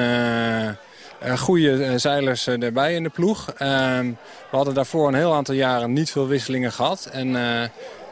goede 1.38 1.99
zeilers 1.99 2.47
erbij 2.47 2.93
in 2.93 3.03
de 3.03 3.09
ploeg. 3.09 3.51
Ehm, 3.57 4.05
we 4.49 4.55
hadden 4.55 4.74
daarvoor 4.74 5.07
een 5.07 5.13
heel 5.13 5.34
aantal 5.34 5.55
jaren 5.55 5.93
niet 5.93 6.11
veel 6.11 6.28
wisselingen 6.28 6.72
gehad. 6.72 7.09
En 7.11 7.34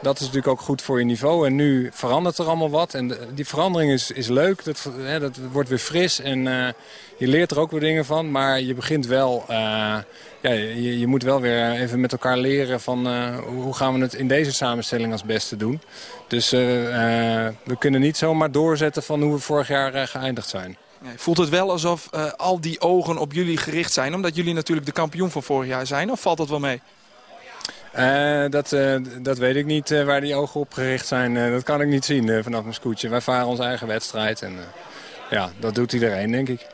dat 0.02 0.14
is 0.14 0.20
natuurlijk 0.20 0.48
ook 0.48 0.60
goed 0.60 0.82
voor 0.82 0.98
je 0.98 1.04
niveau. 1.04 1.46
En 1.46 1.54
nu 1.54 1.90
verandert 1.92 2.38
er 2.38 2.46
allemaal 2.46 2.70
wat. 2.70 2.94
En 2.94 3.16
die 3.34 3.46
verandering 3.46 3.92
is, 3.92 4.10
is 4.10 4.28
leuk. 4.28 4.64
Dat, 4.64 4.90
dat 5.20 5.36
wordt 5.52 5.68
weer 5.68 5.78
fris. 5.78 6.20
En 6.20 6.44
je 7.16 7.28
leert 7.28 7.50
er 7.50 7.60
ook 7.60 7.70
weer 7.70 7.80
dingen 7.80 8.04
van. 8.04 8.30
Maar 8.30 8.60
je 8.60 8.74
begint 8.74 9.06
wel 9.06 9.44
ja, 9.48 10.04
je, 10.42 10.98
je, 10.98 11.06
moet 11.06 11.22
wel 11.22 11.40
weer 11.40 11.70
even 11.70 12.00
met 12.00 12.12
elkaar 12.12 12.36
leren 12.38 12.80
van 12.80 13.06
hoe 13.44 13.74
gaan 13.74 13.94
we 13.94 14.00
het 14.00 14.14
in 14.14 14.28
deze 14.28 14.52
samenstelling 14.52 15.12
als 15.12 15.24
beste 15.24 15.56
doen. 15.56 15.80
Dus 16.28 16.50
we 16.50 17.76
kunnen 17.78 18.00
niet 18.00 18.16
zomaar 18.16 18.50
doorzetten 18.50 19.02
van 19.02 19.22
hoe 19.22 19.32
we 19.32 19.38
vorig 19.38 19.68
jaar 19.68 20.08
geëindigd 20.08 20.48
zijn. 20.48 20.76
Voelt 21.16 21.38
het 21.38 21.48
wel 21.48 21.70
alsof 21.70 22.10
al 22.36 22.60
die 22.60 22.80
ogen 22.80 23.18
op 23.18 23.32
jullie 23.32 23.56
gericht 23.56 23.92
zijn, 23.92 24.14
omdat 24.14 24.36
jullie 24.36 24.54
natuurlijk 24.54 24.86
de 24.86 24.92
kampioen 24.92 25.30
van 25.30 25.42
vorig 25.42 25.68
jaar 25.68 25.86
zijn, 25.86 26.10
of 26.10 26.20
valt 26.20 26.38
dat 26.38 26.48
wel 26.48 26.60
mee? 26.60 26.80
dat, 28.50 28.76
dat 29.18 29.38
weet 29.38 29.56
ik 29.56 29.66
niet 29.66 30.04
waar 30.04 30.20
die 30.20 30.34
ogen 30.34 30.60
op 30.60 30.72
gericht 30.72 31.06
zijn. 31.06 31.34
dat 31.52 31.62
kan 31.62 31.80
ik 31.80 31.88
niet 31.88 32.04
zien 32.04 32.42
vanaf 32.42 32.62
mijn 32.62 32.74
scootje. 32.74 33.08
Wij 33.08 33.20
varen 33.20 33.46
onze 33.46 33.62
eigen 33.62 33.86
wedstrijd 33.86 34.42
en 34.42 34.58
ja, 35.30 35.52
dat 35.58 35.74
doet 35.74 35.92
iedereen 35.92 36.30
denk 36.30 36.48
ik. 36.48 36.66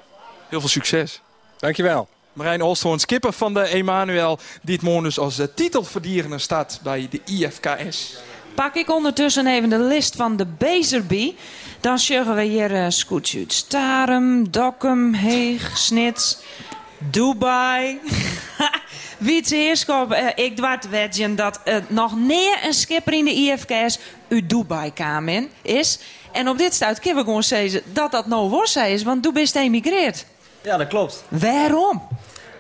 Heel 0.49 0.61
veel 0.61 0.69
succes. 0.69 1.23
Dankjewel. 1.59 2.09
Marijn 2.33 2.63
Oosthoorn, 2.63 2.99
skipper 2.99 3.33
van 3.33 3.55
de 3.55 3.69
Emanuel. 3.69 4.39
Die 4.63 4.75
het 4.75 4.85
morgen 4.85 5.03
dus 5.03 5.19
als 5.19 5.41
titelverdierende 5.55 6.39
staat 6.39 6.81
bij 6.83 7.09
de 7.11 7.21
IFKS. 7.25 8.19
Pak 8.55 8.75
ik 8.75 8.91
ondertussen 8.91 9.47
even 9.47 9.69
de 9.69 9.79
list 9.79 10.17
van 10.17 10.37
de 10.37 10.47
Bezerby. 10.47 11.35
Dan 11.81 11.99
zeggen 11.99 12.35
we 12.35 12.43
hier 12.43 12.71
uh, 12.71 12.85
Scootjut. 12.89 13.53
Starum, 13.53 14.51
Dokkum, 14.51 15.15
Heeg, 15.15 15.79
Snits, 15.79 16.39
Dubai. 16.99 18.01
Wietse 19.19 19.55
Heerschop, 19.57 20.13
uh, 20.13 20.27
ik 20.35 20.57
dwart 20.57 20.89
wedgen 20.89 21.37
dat 21.37 21.61
uh, 21.65 21.77
nog 21.89 22.17
meer 22.17 22.59
een 22.65 22.73
skipper 22.73 23.13
in 23.13 23.25
de 23.25 23.31
IFKS 23.31 23.99
uit 24.29 24.49
Dubai 24.49 24.93
kwam 24.93 25.29
is. 25.63 25.99
En 26.33 26.49
op 26.49 26.59
dit 26.59 26.75
stuit 26.75 27.01
kunnen 27.01 27.19
we 27.19 27.25
gewoon 27.25 27.43
zeggen 27.43 27.83
dat 27.93 28.11
dat 28.11 28.27
nou 28.27 28.51
was 28.51 28.77
is, 28.77 29.03
want 29.03 29.23
du 29.23 29.33
bent 29.33 29.55
emigreerd. 29.55 30.27
Ja, 30.63 30.77
dat 30.77 30.89
klopt. 30.89 31.25
Waarom? 31.29 32.03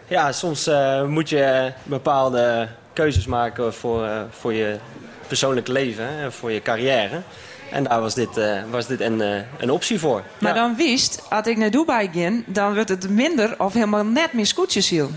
Ja, 0.08 0.32
soms 0.32 0.68
uh, 0.68 1.04
moet 1.04 1.28
je 1.28 1.72
bepaalde 1.82 2.68
keuzes 2.92 3.26
maken 3.26 3.74
voor, 3.74 4.08
voor 4.30 4.52
je 4.52 4.78
persoonlijk 5.30 5.68
leven 5.68 6.08
en 6.08 6.32
voor 6.32 6.52
je 6.52 6.62
carrière. 6.62 7.22
En 7.70 7.84
daar 7.84 8.00
was 8.00 8.14
dit, 8.14 8.36
uh, 8.38 8.62
was 8.70 8.86
dit 8.86 9.00
een, 9.00 9.22
een 9.58 9.70
optie 9.70 9.98
voor. 9.98 10.22
Maar 10.38 10.54
ja. 10.54 10.62
dan 10.62 10.76
wist, 10.76 11.22
als 11.28 11.46
ik 11.46 11.56
naar 11.56 11.70
Dubai 11.70 12.10
ging, 12.12 12.44
dan 12.46 12.74
wordt 12.74 12.88
het 12.88 13.10
minder 13.10 13.54
of 13.58 13.72
helemaal 13.72 14.04
net 14.04 14.32
meer 14.32 14.46
scootjes 14.46 14.88
hielen. 14.88 15.16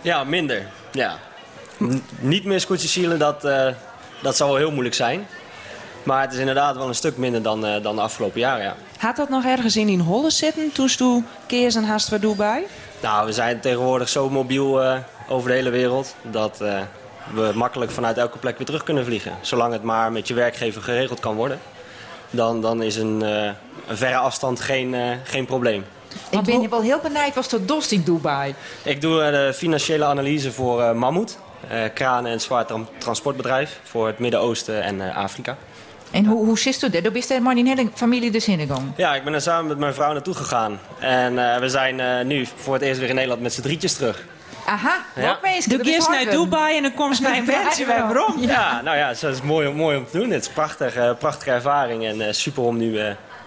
Ja, 0.00 0.24
minder. 0.24 0.66
Ja. 0.92 1.18
N 1.78 2.02
niet 2.18 2.44
meer 2.44 2.60
scootjes 2.60 2.94
hielen, 2.94 3.18
dat, 3.18 3.42
dat 4.22 4.36
zou 4.36 4.50
wel 4.50 4.58
heel 4.58 4.70
moeilijk 4.70 4.94
zijn. 4.94 5.26
Maar 6.02 6.20
het 6.20 6.32
is 6.32 6.38
inderdaad 6.38 6.76
wel 6.76 6.88
een 6.88 6.94
stuk 6.94 7.16
minder 7.16 7.42
dan, 7.42 7.66
uh, 7.66 7.82
dan 7.82 7.94
de 7.96 8.02
afgelopen 8.02 8.40
jaren, 8.40 8.64
ja. 8.64 8.74
Had 8.98 9.16
dat 9.16 9.28
nog 9.28 9.44
ergens 9.44 9.76
in 9.76 9.88
in 9.88 10.00
Holle 10.00 10.30
zitten 10.30 10.72
toen 10.72 10.88
je 10.88 11.22
keers 11.46 11.74
en 11.74 11.84
haast 11.84 12.08
waar 12.08 12.20
Dubai? 12.20 12.62
Nou, 13.00 13.26
we 13.26 13.32
zijn 13.32 13.60
tegenwoordig 13.60 14.08
zo 14.08 14.30
mobiel 14.30 14.82
uh, 14.82 14.98
over 15.28 15.48
de 15.48 15.54
hele 15.54 15.70
wereld... 15.70 16.14
dat 16.22 16.58
uh, 16.62 16.80
we 17.34 17.50
makkelijk 17.54 17.90
vanuit 17.90 18.18
elke 18.18 18.38
plek 18.38 18.56
weer 18.56 18.66
terug 18.66 18.82
kunnen 18.82 19.04
vliegen. 19.04 19.32
Zolang 19.40 19.72
het 19.72 19.82
maar 19.82 20.12
met 20.12 20.28
je 20.28 20.34
werkgever 20.34 20.82
geregeld 20.82 21.20
kan 21.20 21.34
worden... 21.34 21.58
dan, 22.30 22.60
dan 22.60 22.82
is 22.82 22.96
een, 22.96 23.20
een 23.20 23.96
verre 23.96 24.16
afstand 24.16 24.60
geen, 24.60 24.96
geen 25.24 25.46
probleem. 25.46 25.84
Ik 26.30 26.42
ben 26.42 26.70
wel 26.70 26.82
heel 26.82 26.98
benieuwd, 27.02 27.34
was 27.34 27.48
dat 27.48 27.68
dost 27.68 27.92
in 27.92 28.02
Dubai? 28.02 28.54
Ik 28.82 29.00
doe 29.00 29.18
de 29.18 29.52
financiële 29.54 30.04
analyse 30.04 30.52
voor 30.52 30.96
Mammoet. 30.96 31.38
kranen- 31.94 32.32
en 32.32 32.40
zwaar 32.40 32.66
transportbedrijf 32.98 33.80
voor 33.82 34.06
het 34.06 34.18
Midden-Oosten 34.18 34.82
en 34.82 35.14
Afrika. 35.14 35.56
En 36.12 36.24
hoe, 36.24 36.46
hoe 36.46 36.58
zit 36.58 36.80
dat? 36.80 37.02
Dan 37.02 37.12
bist 37.12 37.30
er 37.30 37.42
maar 37.42 37.56
in 37.56 37.66
hele 37.66 37.88
familie 37.94 38.30
dus 38.30 38.44
gegaan? 38.44 38.94
Ja, 38.96 39.14
ik 39.14 39.24
ben 39.24 39.34
er 39.34 39.40
samen 39.40 39.66
met 39.66 39.78
mijn 39.78 39.94
vrouw 39.94 40.12
naartoe 40.12 40.34
gegaan. 40.34 40.78
En 40.98 41.32
uh, 41.32 41.56
we 41.56 41.68
zijn 41.68 41.98
uh, 41.98 42.20
nu 42.24 42.46
voor 42.56 42.74
het 42.74 42.82
eerst 42.82 43.00
weer 43.00 43.08
in 43.08 43.14
Nederland 43.14 43.42
met 43.42 43.52
z'n 43.52 43.60
drietjes 43.62 43.94
terug. 43.94 44.24
Aha, 44.66 45.04
ja. 45.14 45.38
Doe 45.66 45.82
eerst 45.82 46.08
naar 46.08 46.30
Dubai 46.30 46.76
en 46.76 46.82
dan 46.82 46.94
kom 46.94 47.12
je 47.12 47.22
bij 47.22 47.38
een 47.38 47.44
beetje 47.64 47.86
bij 47.86 48.02
waarom. 48.02 48.40
Ja, 48.40 48.80
nou 48.82 48.96
ja, 48.96 49.08
dat 49.08 49.22
is 49.22 49.42
mooi, 49.42 49.70
mooi 49.70 49.96
om 49.96 50.06
te 50.06 50.18
doen. 50.18 50.30
Het 50.30 50.40
is 50.40 50.46
een 50.46 50.52
prachtige, 50.52 51.16
prachtige 51.18 51.50
ervaring 51.50 52.04
en 52.04 52.20
uh, 52.20 52.26
super 52.30 52.62
om 52.62 52.76
nu 52.76 53.00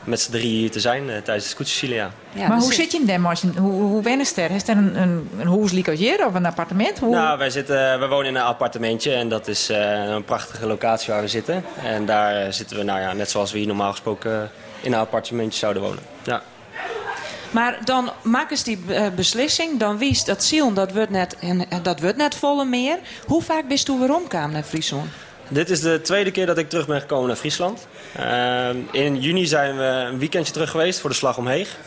met 0.04 0.22
z'n 0.22 0.32
drie 0.32 0.58
hier 0.58 0.72
te 0.72 0.80
zijn 0.80 1.06
tijdens 1.06 1.44
de 1.44 1.52
Scoot 1.52 1.68
Sicilia. 1.68 2.12
Ja, 2.32 2.48
maar 2.48 2.60
hoe 2.60 2.74
zit 2.74 2.92
je 2.92 2.98
in 2.98 3.06
Denmark? 3.06 3.40
Hoe, 3.58 3.72
hoe 3.72 4.04
wennen 4.04 4.28
er? 4.36 4.52
Is 4.52 4.68
er 4.68 4.78
een, 4.78 5.02
een, 5.02 5.30
een 5.38 5.84
huis 5.86 6.26
of 6.28 6.34
een 6.34 6.46
appartement? 6.46 7.00
Hoe... 7.00 7.10
Nou, 7.10 7.38
wij, 7.38 7.50
zitten, 7.50 8.00
we 8.00 8.08
wonen 8.08 8.28
in 8.28 8.36
een 8.36 8.42
appartementje 8.42 9.14
en 9.14 9.30
dat 9.30 9.48
is 9.48 9.70
een 9.70 10.24
prachtige 10.24 10.68
locatie 10.68 11.14
waar 11.14 11.22
we 11.22 11.28
zitten. 11.28 11.64
En 11.84 12.06
daar 12.06 12.54
zitten 12.54 12.78
we, 12.78 12.84
nou 12.84 13.00
ja, 13.00 13.14
net 13.14 13.30
zoals 13.30 13.52
we 13.52 13.58
hier 13.58 13.68
normaal 13.68 13.92
gesproken 13.92 14.52
in 14.82 14.94
een 14.94 15.00
appartementje 15.00 15.60
zouden 15.60 15.82
wonen. 15.82 16.04
Ja. 16.24 16.42
Maar 17.56 17.78
dan 17.84 18.12
maken 18.22 18.58
ze 18.58 18.64
die 18.64 19.12
beslissing, 19.12 19.80
dan 19.80 19.98
wies 19.98 20.24
dat 20.24 20.44
ziel, 20.44 20.74
dat 20.74 20.92
wordt 20.92 21.10
net, 21.10 21.36
dat 21.82 22.00
wordt 22.00 22.18
net 22.18 22.36
volle 22.36 22.66
meer. 22.66 22.98
Hoe 23.26 23.42
vaak 23.42 23.68
bist 23.68 23.90
u 23.90 24.00
weer 24.00 24.16
omkomen 24.16 24.52
naar 24.52 24.64
Friesland? 24.64 25.10
Dit 25.48 25.70
is 25.70 25.80
de 25.80 26.02
tweede 26.02 26.32
keer 26.32 26.46
dat 26.46 26.58
ik 26.58 26.70
terug 26.70 26.88
ben 26.88 27.02
gekomen 27.02 27.28
naar 27.28 27.36
Friesland. 27.36 27.88
Uh, 28.20 28.70
in 28.92 29.20
juni 29.20 29.46
zijn 29.46 29.78
we 29.78 29.84
een 29.84 30.20
weekendje 30.20 30.54
terug 30.54 30.70
geweest 30.70 31.00
voor 31.00 31.10
de 31.10 31.16
Slag 31.16 31.38
om 31.38 31.48
Heeg. 31.48 31.78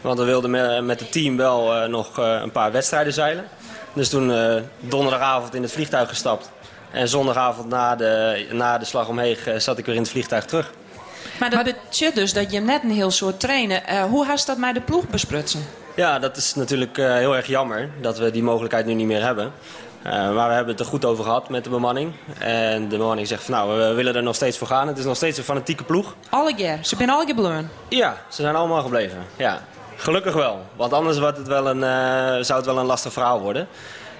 Want 0.00 0.18
we 0.18 0.24
wilden 0.24 0.86
met 0.86 1.00
het 1.00 1.12
team 1.12 1.36
wel 1.36 1.76
uh, 1.76 1.88
nog 1.88 2.16
een 2.16 2.52
paar 2.52 2.72
wedstrijden 2.72 3.12
zeilen. 3.12 3.44
Dus 3.92 4.08
toen 4.08 4.32
donderdagavond 4.80 5.54
in 5.54 5.62
het 5.62 5.72
vliegtuig 5.72 6.08
gestapt. 6.08 6.50
En 6.90 7.08
zondagavond 7.08 7.68
na 7.68 7.96
de, 7.96 8.46
na 8.52 8.78
de 8.78 8.84
Slag 8.84 9.08
om 9.08 9.18
Heeg 9.18 9.48
zat 9.56 9.78
ik 9.78 9.86
weer 9.86 9.94
in 9.94 10.00
het 10.00 10.10
vliegtuig 10.10 10.44
terug. 10.44 10.70
Maar 11.38 11.50
dat 11.50 11.64
betekent 11.64 12.14
dus 12.14 12.32
dat 12.32 12.52
je 12.52 12.60
net 12.60 12.82
een 12.82 12.90
heel 12.90 13.10
soort 13.10 13.40
trainen. 13.40 14.02
hoe 14.08 14.26
hast 14.26 14.46
dat 14.46 14.58
met 14.58 14.74
de 14.74 14.80
ploeg 14.80 15.08
besprutsen? 15.08 15.60
Ja, 15.94 16.18
dat 16.18 16.36
is 16.36 16.54
natuurlijk 16.54 16.96
heel 16.96 17.36
erg 17.36 17.46
jammer 17.46 17.90
dat 18.00 18.18
we 18.18 18.30
die 18.30 18.42
mogelijkheid 18.42 18.86
nu 18.86 18.94
niet 18.94 19.06
meer 19.06 19.22
hebben. 19.22 19.52
Uh, 20.06 20.12
maar 20.12 20.48
we 20.48 20.54
hebben 20.54 20.74
het 20.74 20.80
er 20.80 20.86
goed 20.90 21.04
over 21.04 21.24
gehad 21.24 21.48
met 21.48 21.64
de 21.64 21.70
bemanning. 21.70 22.12
En 22.38 22.88
de 22.88 22.96
bemanning 22.96 23.28
zegt 23.28 23.42
van 23.42 23.54
nou, 23.54 23.78
we 23.78 23.92
willen 23.94 24.14
er 24.14 24.22
nog 24.22 24.34
steeds 24.34 24.58
voor 24.58 24.66
gaan. 24.66 24.88
Het 24.88 24.98
is 24.98 25.04
nog 25.04 25.16
steeds 25.16 25.38
een 25.38 25.44
fanatieke 25.44 25.84
ploeg. 25.84 26.14
Alle 26.28 26.54
keer? 26.54 26.78
Ze 26.80 26.96
zijn 26.96 27.10
alle 27.10 27.24
keer 27.24 27.34
gebleven? 27.34 27.70
Ja, 27.88 28.16
ze 28.28 28.42
zijn 28.42 28.54
allemaal 28.54 28.82
gebleven. 28.82 29.18
Ja. 29.36 29.60
Gelukkig 29.96 30.34
wel. 30.34 30.66
Want 30.76 30.92
anders 30.92 31.18
wordt 31.18 31.38
het 31.38 31.46
wel 31.46 31.66
een, 31.66 31.78
uh, 31.78 32.44
zou 32.44 32.58
het 32.58 32.64
wel 32.64 32.78
een 32.78 32.86
lastig 32.86 33.12
verhaal 33.12 33.40
worden. 33.40 33.68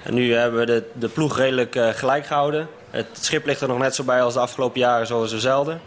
En 0.02 0.14
nu 0.14 0.34
hebben 0.34 0.60
we 0.60 0.66
de, 0.66 0.90
de 0.92 1.08
ploeg 1.08 1.36
redelijk 1.36 1.74
uh, 1.74 1.88
gelijk 1.88 2.26
gehouden. 2.26 2.68
Het 2.90 3.06
schip 3.20 3.46
ligt 3.46 3.60
er 3.60 3.68
nog 3.68 3.78
net 3.78 3.94
zo 3.94 4.04
bij 4.04 4.22
als 4.22 4.34
de 4.34 4.40
afgelopen 4.40 4.80
jaren, 4.80 5.06
zoals 5.06 5.32
we 5.32 5.40
zelden. 5.40 5.80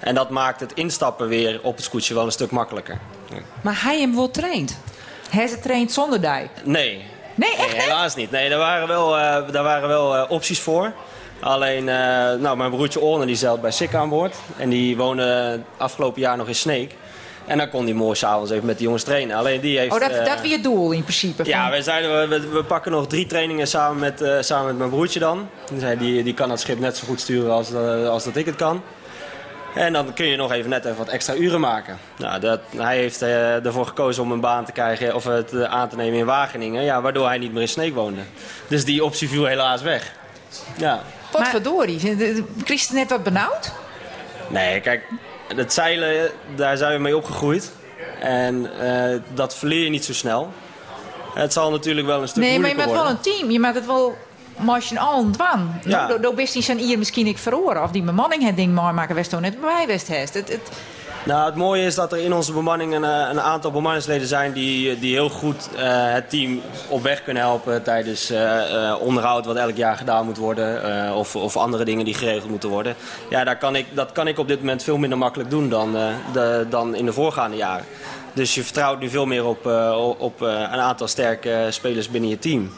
En 0.00 0.14
dat 0.14 0.30
maakt 0.30 0.60
het 0.60 0.72
instappen 0.74 1.28
weer 1.28 1.60
op 1.62 1.76
het 1.76 1.84
scootje 1.84 2.14
wel 2.14 2.24
een 2.24 2.32
stuk 2.32 2.50
makkelijker. 2.50 2.98
Maar 3.62 3.82
hij 3.82 4.00
hem 4.00 4.14
wel 4.14 4.30
traind? 4.30 4.78
Hij 5.30 5.46
ze 5.46 5.58
traint 5.60 5.92
zonder 5.92 6.20
dij. 6.20 6.50
Nee. 6.64 7.04
Nee, 7.34 7.56
echt 7.56 7.72
helaas 7.76 8.14
niet. 8.14 8.30
Nee, 8.30 8.48
daar 8.48 8.58
waren 8.58 8.88
wel, 8.88 9.16
eh, 9.18 9.42
daar 9.52 9.62
waren 9.62 9.88
wel 9.88 10.16
eh, 10.16 10.30
opties 10.30 10.60
voor. 10.60 10.92
Alleen, 11.40 11.88
eh, 11.88 11.94
nou, 12.38 12.56
mijn 12.56 12.70
broertje 12.70 13.00
Orne 13.00 13.26
die 13.26 13.36
zeilt 13.36 13.60
bij 13.60 13.70
Sik 13.70 13.94
aan 13.94 14.08
boord. 14.08 14.34
En 14.56 14.68
die 14.68 14.96
woonde 14.96 15.60
afgelopen 15.76 16.20
jaar 16.20 16.36
nog 16.36 16.48
in 16.48 16.54
Sneek. 16.54 16.94
En 17.46 17.58
dan 17.58 17.68
kon 17.70 17.84
hij 17.84 17.92
mooi 17.94 18.16
s'avonds 18.16 18.50
even 18.50 18.66
met 18.66 18.76
die 18.76 18.84
jongens 18.84 19.02
trainen. 19.04 19.36
Alleen 19.36 19.60
die 19.60 19.78
heeft... 19.78 19.92
Oh, 19.92 20.00
dat, 20.00 20.26
dat 20.26 20.40
weer 20.40 20.52
het 20.52 20.62
doel 20.62 20.90
in 20.90 21.02
principe. 21.02 21.44
ja, 21.44 21.60
van- 21.62 21.70
wij 21.70 21.82
zeiden 21.82 22.20
we, 22.28 22.40
we, 22.40 22.48
we 22.48 22.64
pakken 22.64 22.92
nog 22.92 23.06
drie 23.06 23.26
trainingen 23.26 23.66
samen 23.66 23.98
met, 23.98 24.20
eh, 24.22 24.36
samen 24.40 24.66
met 24.66 24.78
mijn 24.78 24.90
broertje 24.90 25.18
dan. 25.18 25.48
Die, 25.70 25.80
zei, 25.80 25.98
die, 25.98 26.22
die 26.22 26.34
kan 26.34 26.50
het 26.50 26.60
schip 26.60 26.78
net 26.78 26.96
zo 26.96 27.06
goed 27.06 27.20
sturen 27.20 27.50
als, 27.52 27.74
als 28.08 28.24
dat 28.24 28.36
ik 28.36 28.46
het 28.46 28.56
kan. 28.56 28.82
En 29.76 29.92
dan 29.92 30.12
kun 30.14 30.26
je 30.26 30.36
nog 30.36 30.52
even 30.52 30.70
net 30.70 30.84
even 30.84 30.96
wat 30.96 31.08
extra 31.08 31.34
uren 31.34 31.60
maken. 31.60 31.98
Nou, 32.18 32.40
dat, 32.40 32.60
hij 32.76 32.96
heeft 32.96 33.22
eh, 33.22 33.64
ervoor 33.64 33.86
gekozen 33.86 34.22
om 34.22 34.32
een 34.32 34.40
baan 34.40 34.64
te 34.64 34.72
krijgen 34.72 35.14
of 35.14 35.24
het 35.24 35.52
eh, 35.52 35.62
aan 35.62 35.88
te 35.88 35.96
nemen 35.96 36.18
in 36.18 36.24
Wageningen. 36.26 36.82
Ja, 36.82 37.00
waardoor 37.00 37.26
hij 37.26 37.38
niet 37.38 37.52
meer 37.52 37.62
in 37.62 37.68
Sneek 37.68 37.94
woonde. 37.94 38.20
Dus 38.68 38.84
die 38.84 39.04
optie 39.04 39.28
viel 39.28 39.44
helaas 39.44 39.82
weg. 39.82 40.12
Ja. 40.76 41.00
Potverdorie. 41.30 42.16
Christen 42.64 42.94
net 42.94 43.10
wat 43.10 43.22
benauwd? 43.22 43.72
Nee, 44.48 44.80
kijk, 44.80 45.02
het 45.54 45.72
zeilen, 45.72 46.30
daar 46.54 46.76
zijn 46.76 46.92
we 46.92 46.98
mee 46.98 47.16
opgegroeid. 47.16 47.72
En 48.20 48.70
eh, 48.80 49.20
dat 49.34 49.56
verleer 49.56 49.84
je 49.84 49.90
niet 49.90 50.04
zo 50.04 50.12
snel. 50.12 50.52
Het 51.34 51.52
zal 51.52 51.70
natuurlijk 51.70 52.06
wel 52.06 52.22
een 52.22 52.28
stuk 52.28 52.42
Nee, 52.42 52.58
maar 52.58 52.68
je 52.68 52.74
moeilijker 52.74 52.94
maakt 52.94 53.06
wel 53.06 53.14
worden. 53.14 53.32
een 53.32 53.38
team. 53.40 53.50
Je 53.50 53.60
maakt 53.60 53.74
het 53.74 53.86
wel 53.86 54.16
een 54.90 54.98
allen 54.98 55.32
dwan. 55.32 55.72
Ja. 55.84 56.08
Ja. 56.08 56.16
Door 56.18 56.34
best 56.34 56.52
die 56.52 56.62
zijn 56.62 56.78
hier 56.78 56.98
misschien 56.98 57.26
ik 57.26 57.38
verloren. 57.38 57.82
Of 57.82 57.90
die 57.90 58.02
bemanning 58.02 58.44
het 58.44 58.56
ding 58.56 58.74
maar 58.74 58.94
maken. 58.94 59.14
West 59.14 59.40
net 59.40 59.60
bij 59.60 59.84
West. 59.86 60.08
Het, 60.08 60.34
het, 60.34 60.60
Nou, 61.24 61.46
het 61.46 61.54
mooie 61.54 61.84
is 61.84 61.94
dat 61.94 62.12
er 62.12 62.18
in 62.18 62.32
onze 62.34 62.52
bemanning 62.52 62.94
een, 62.94 63.04
eh, 63.04 63.28
een 63.30 63.40
aantal 63.40 63.70
bemanningsleden 63.70 64.26
zijn 64.26 64.52
die, 64.52 64.98
die 64.98 65.12
heel 65.14 65.28
goed 65.28 65.68
eh, 65.76 65.84
het 66.12 66.30
team 66.30 66.60
op 66.88 67.02
weg 67.02 67.22
kunnen 67.22 67.42
helpen 67.42 67.82
tijdens 67.82 68.30
eh, 68.30 68.90
eh, 68.90 69.00
onderhoud 69.00 69.46
wat 69.46 69.56
elk 69.56 69.76
jaar 69.76 69.96
gedaan 69.96 70.24
moet 70.24 70.36
worden. 70.36 70.82
eh, 71.06 71.16
of, 71.16 71.36
of 71.36 71.56
andere 71.56 71.84
dingen 71.84 72.04
die 72.04 72.14
geregeld 72.14 72.50
moeten 72.50 72.68
worden. 72.68 72.94
Ja, 73.30 73.44
daar 73.44 73.58
kan 73.58 73.76
ik, 73.76 73.86
dat 73.94 74.12
kan 74.12 74.26
ik 74.28 74.38
op 74.38 74.48
dit 74.48 74.58
moment 74.58 74.82
veel 74.82 74.96
minder 74.96 75.18
makkelijk 75.18 75.50
doen 75.50 75.68
dan, 75.68 75.96
eh, 75.96 76.02
de, 76.32 76.66
dan 76.70 76.94
in 76.94 77.04
de 77.04 77.12
voorgaande 77.12 77.56
jaren. 77.56 77.84
Dus 78.32 78.54
je 78.54 78.62
vertrouwt 78.62 79.00
nu 79.00 79.08
veel 79.08 79.26
meer 79.26 79.44
op, 79.44 79.66
eh, 79.66 80.10
op 80.18 80.42
eh, 80.42 80.48
een 80.48 80.80
aantal 80.80 81.08
sterke 81.08 81.66
spelers 81.70 82.08
binnen 82.10 82.30
je 82.30 82.38
team. 82.38 82.72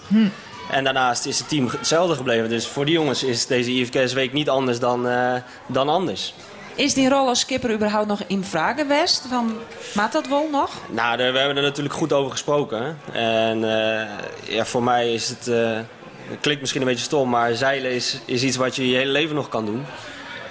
En 0.71 0.85
daarnaast 0.85 1.27
is 1.27 1.39
het 1.39 1.49
team 1.49 1.69
hetzelfde 1.71 2.15
gebleven. 2.15 2.49
Dus 2.49 2.67
voor 2.67 2.85
die 2.85 2.95
jongens 2.95 3.23
is 3.23 3.47
deze 3.47 3.71
IFKS 3.71 4.13
week 4.13 4.33
niet 4.33 4.49
anders 4.49 4.79
dan, 4.79 5.09
eh, 5.09 5.35
dan 5.67 5.89
anders. 5.89 6.35
Is 6.75 6.95
die 6.95 7.09
rol 7.09 7.29
als 7.29 7.41
skipper 7.41 7.73
überhaupt 7.73 8.07
nog 8.07 8.23
in 8.27 8.45
vraag 8.45 8.77
geweest? 8.77 9.27
Van, 9.29 9.57
maakt 9.95 10.13
dat 10.13 10.29
wel 10.29 10.49
nog? 10.51 10.71
Nou, 10.91 11.17
we 11.17 11.23
hebben 11.23 11.57
er 11.57 11.63
natuurlijk 11.63 11.95
goed 11.95 12.13
over 12.13 12.31
gesproken. 12.31 12.99
En 13.13 13.65
eh, 13.65 14.09
ja, 14.55 14.65
voor 14.65 14.83
mij 14.83 15.13
is 15.13 15.29
het, 15.29 15.49
eh, 15.49 15.79
het 16.29 16.41
klinkt 16.41 16.61
misschien 16.61 16.83
een 16.83 16.89
beetje 16.89 17.05
stom, 17.05 17.29
maar 17.29 17.55
zeilen 17.55 17.91
is, 17.91 18.21
is 18.25 18.43
iets 18.43 18.57
wat 18.57 18.77
je 18.77 18.89
je 18.89 18.97
hele 18.97 19.13
leven 19.13 19.35
nog 19.35 19.49
kan 19.49 19.65
doen. 19.65 19.85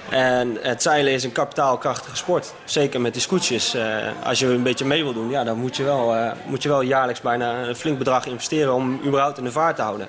En 0.10 0.58
het 0.62 0.82
zeilen 0.82 1.14
is 1.14 1.24
een 1.24 1.32
kapitaalkrachtige 1.32 2.16
sport. 2.16 2.54
Zeker 2.66 3.02
met 3.02 3.14
die 3.14 3.22
scootjes. 3.22 3.74
Eh, 3.74 3.86
als 4.24 4.40
je 4.40 4.46
een 4.46 4.64
beetje 4.64 4.86
mee 4.86 5.04
wil 5.04 5.14
doen, 5.14 5.30
ja, 5.30 5.44
dan 5.44 5.58
moet 5.58 5.76
je, 5.76 5.84
wel, 5.84 6.16
eh, 6.16 6.32
moet 6.46 6.64
je 6.64 6.70
wel 6.70 6.82
jaarlijks 6.82 7.22
bijna 7.22 7.64
een 7.64 7.76
flink 7.76 7.98
bedrag 7.98 8.26
investeren 8.26 8.74
om 8.74 9.00
überhaupt 9.06 9.38
in 9.38 9.44
de 9.44 9.52
vaart 9.52 9.76
te 9.76 9.82
houden. 9.82 10.08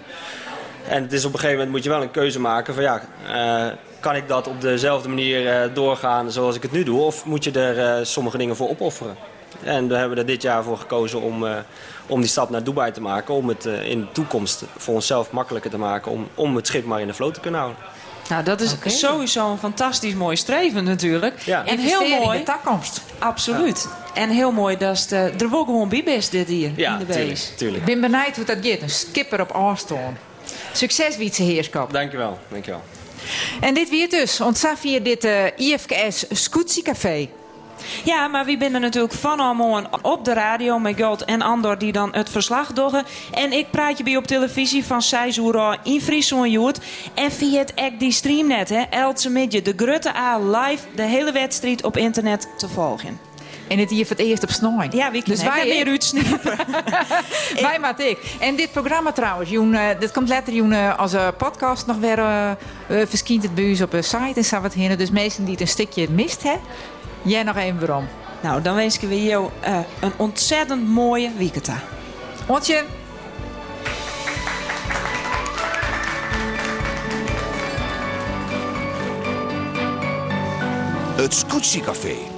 En 0.88 1.02
het 1.02 1.12
is 1.12 1.24
op 1.24 1.32
een 1.32 1.38
gegeven 1.38 1.56
moment 1.58 1.74
moet 1.74 1.84
je 1.84 1.90
wel 1.90 2.02
een 2.02 2.10
keuze 2.10 2.40
maken 2.40 2.74
van 2.74 2.82
ja, 2.82 3.00
eh, 3.26 3.72
kan 4.00 4.16
ik 4.16 4.28
dat 4.28 4.46
op 4.46 4.60
dezelfde 4.60 5.08
manier 5.08 5.70
doorgaan 5.74 6.30
zoals 6.30 6.56
ik 6.56 6.62
het 6.62 6.72
nu 6.72 6.82
doe? 6.82 7.00
Of 7.00 7.24
moet 7.24 7.44
je 7.44 7.50
er 7.50 8.06
sommige 8.06 8.38
dingen 8.38 8.56
voor 8.56 8.68
opofferen? 8.68 9.16
En 9.62 9.88
we 9.88 9.96
hebben 9.96 10.18
er 10.18 10.26
dit 10.26 10.42
jaar 10.42 10.62
voor 10.62 10.78
gekozen 10.78 11.20
om, 11.20 11.46
om 12.06 12.20
die 12.20 12.30
stap 12.30 12.50
naar 12.50 12.64
Dubai 12.64 12.92
te 12.92 13.00
maken. 13.00 13.34
Om 13.34 13.48
het 13.48 13.64
in 13.64 14.00
de 14.00 14.12
toekomst 14.12 14.64
voor 14.76 14.94
onszelf 14.94 15.30
makkelijker 15.30 15.70
te 15.70 15.78
maken 15.78 16.12
om, 16.12 16.28
om 16.34 16.56
het 16.56 16.66
schip 16.66 16.84
maar 16.84 17.00
in 17.00 17.06
de 17.06 17.14
vloot 17.14 17.34
te 17.34 17.40
kunnen 17.40 17.60
houden. 17.60 17.82
Nou, 18.28 18.44
dat 18.44 18.60
is 18.60 18.74
sowieso 18.84 19.50
een 19.50 19.58
fantastisch 19.58 20.14
mooi 20.14 20.36
streven 20.36 20.84
natuurlijk. 20.84 21.40
Ja. 21.40 21.66
En 21.66 21.78
heel 21.78 22.08
mooi. 22.08 22.38
de 22.38 22.44
toekomst. 22.44 23.00
Absoluut. 23.18 23.88
En 24.14 24.30
heel 24.30 24.52
mooi 24.52 24.76
dat 24.76 24.98
het, 24.98 25.12
eh, 25.12 25.40
er 25.40 25.50
wel 25.50 25.64
gewoon 25.64 25.88
bij 25.88 26.02
best 26.04 26.30
dit 26.30 26.48
hier 26.48 26.70
Ja, 26.76 26.98
in 26.98 27.06
de 27.06 27.32
tuurlijk. 27.56 27.86
Ik 27.86 28.00
ben 28.00 28.10
benieuwd 28.10 28.36
hoe 28.36 28.44
dat 28.44 28.56
gaat. 28.62 28.82
Een 28.82 28.90
skipper 28.90 29.40
op 29.40 29.50
afstand. 29.50 30.16
Succes, 30.72 31.16
Wietse 31.16 31.42
Heerskap. 31.42 31.92
Dankjewel, 31.92 32.38
dankjewel. 32.48 32.82
En 33.60 33.74
dit 33.74 33.90
weer 33.90 34.08
dus. 34.08 34.40
Ontzag 34.40 34.78
via 34.78 34.98
dit 34.98 35.24
eh, 35.24 35.44
IFKS 35.56 36.24
Scootsie 36.30 36.82
Café. 36.82 37.28
Ja, 38.04 38.28
maar 38.28 38.44
wie 38.44 38.56
binnen 38.56 38.80
natuurlijk 38.80 39.14
van 39.14 39.40
allemaal 39.40 39.82
op 40.02 40.24
de 40.24 40.32
radio 40.32 40.78
met 40.78 41.00
God 41.00 41.24
en 41.24 41.42
Andor 41.42 41.78
die 41.78 41.92
dan 41.92 42.08
het 42.12 42.30
verslag 42.30 42.72
doggen. 42.72 43.04
En 43.32 43.52
ik 43.52 43.70
praat 43.70 43.98
je 43.98 44.04
bij 44.04 44.16
op 44.16 44.26
televisie 44.26 44.84
van 44.84 45.02
6 45.02 45.36
uur 45.36 45.78
in 45.82 46.00
Friesland. 46.00 46.80
En 47.14 47.32
via 47.32 47.58
het 47.58 47.74
ek 47.74 48.00
die 48.00 48.12
streamnet, 48.12 48.68
hè, 48.68 48.82
Eltse 48.90 49.30
midje, 49.30 49.62
de 49.62 49.72
Grutte 49.76 50.16
A 50.16 50.38
live, 50.38 50.82
de 50.94 51.02
hele 51.02 51.32
wedstrijd 51.32 51.84
op 51.84 51.96
internet 51.96 52.48
te 52.56 52.68
volgen. 52.68 53.28
En 53.68 53.78
het 53.78 53.90
hier 53.90 54.06
voor 54.06 54.16
het 54.16 54.26
eerst 54.26 54.42
op 54.42 54.50
snij. 54.50 54.88
Ja, 54.90 55.10
wie 55.10 55.24
Dus 55.24 55.42
wij 55.42 55.64
weer 55.64 55.86
uitsnippen. 55.86 56.56
Wij 57.60 57.78
maat 57.80 58.00
ik. 58.00 58.18
En 58.40 58.56
dit 58.56 58.72
programma 58.72 59.12
trouwens, 59.12 59.50
Joen, 59.50 59.74
eh, 59.74 59.98
dit 59.98 60.12
komt 60.12 60.28
later 60.28 60.52
Joen, 60.52 60.72
eh, 60.72 60.98
als 60.98 61.12
een 61.12 61.36
podcast 61.36 61.86
nog 61.86 61.96
weer 61.96 62.18
eh, 62.18 62.50
eh, 62.50 62.56
verschijnt 62.86 63.42
het 63.42 63.52
ons 63.58 63.80
op 63.80 63.92
een 63.92 64.04
site 64.04 64.32
en 64.34 64.44
zo 64.44 64.60
wat 64.60 64.74
heen. 64.74 64.96
Dus 64.96 65.10
mensen 65.10 65.42
die 65.42 65.52
het 65.52 65.60
een 65.60 65.68
stukje 65.68 66.10
mist, 66.10 66.42
hè, 66.42 66.54
jij 67.22 67.42
nog 67.42 67.56
even 67.56 67.78
waarom. 67.78 68.06
Nou, 68.42 68.62
dan 68.62 68.74
wens 68.74 68.98
ik 68.98 69.08
we 69.08 69.22
jou 69.22 69.50
eh, 69.60 69.78
een 70.00 70.12
ontzettend 70.16 70.88
mooie 70.88 71.30
weekend. 71.36 71.70
Ontje. 72.46 72.84
Het 81.16 81.34
Scootsie 81.34 81.82
Café. 81.82 82.37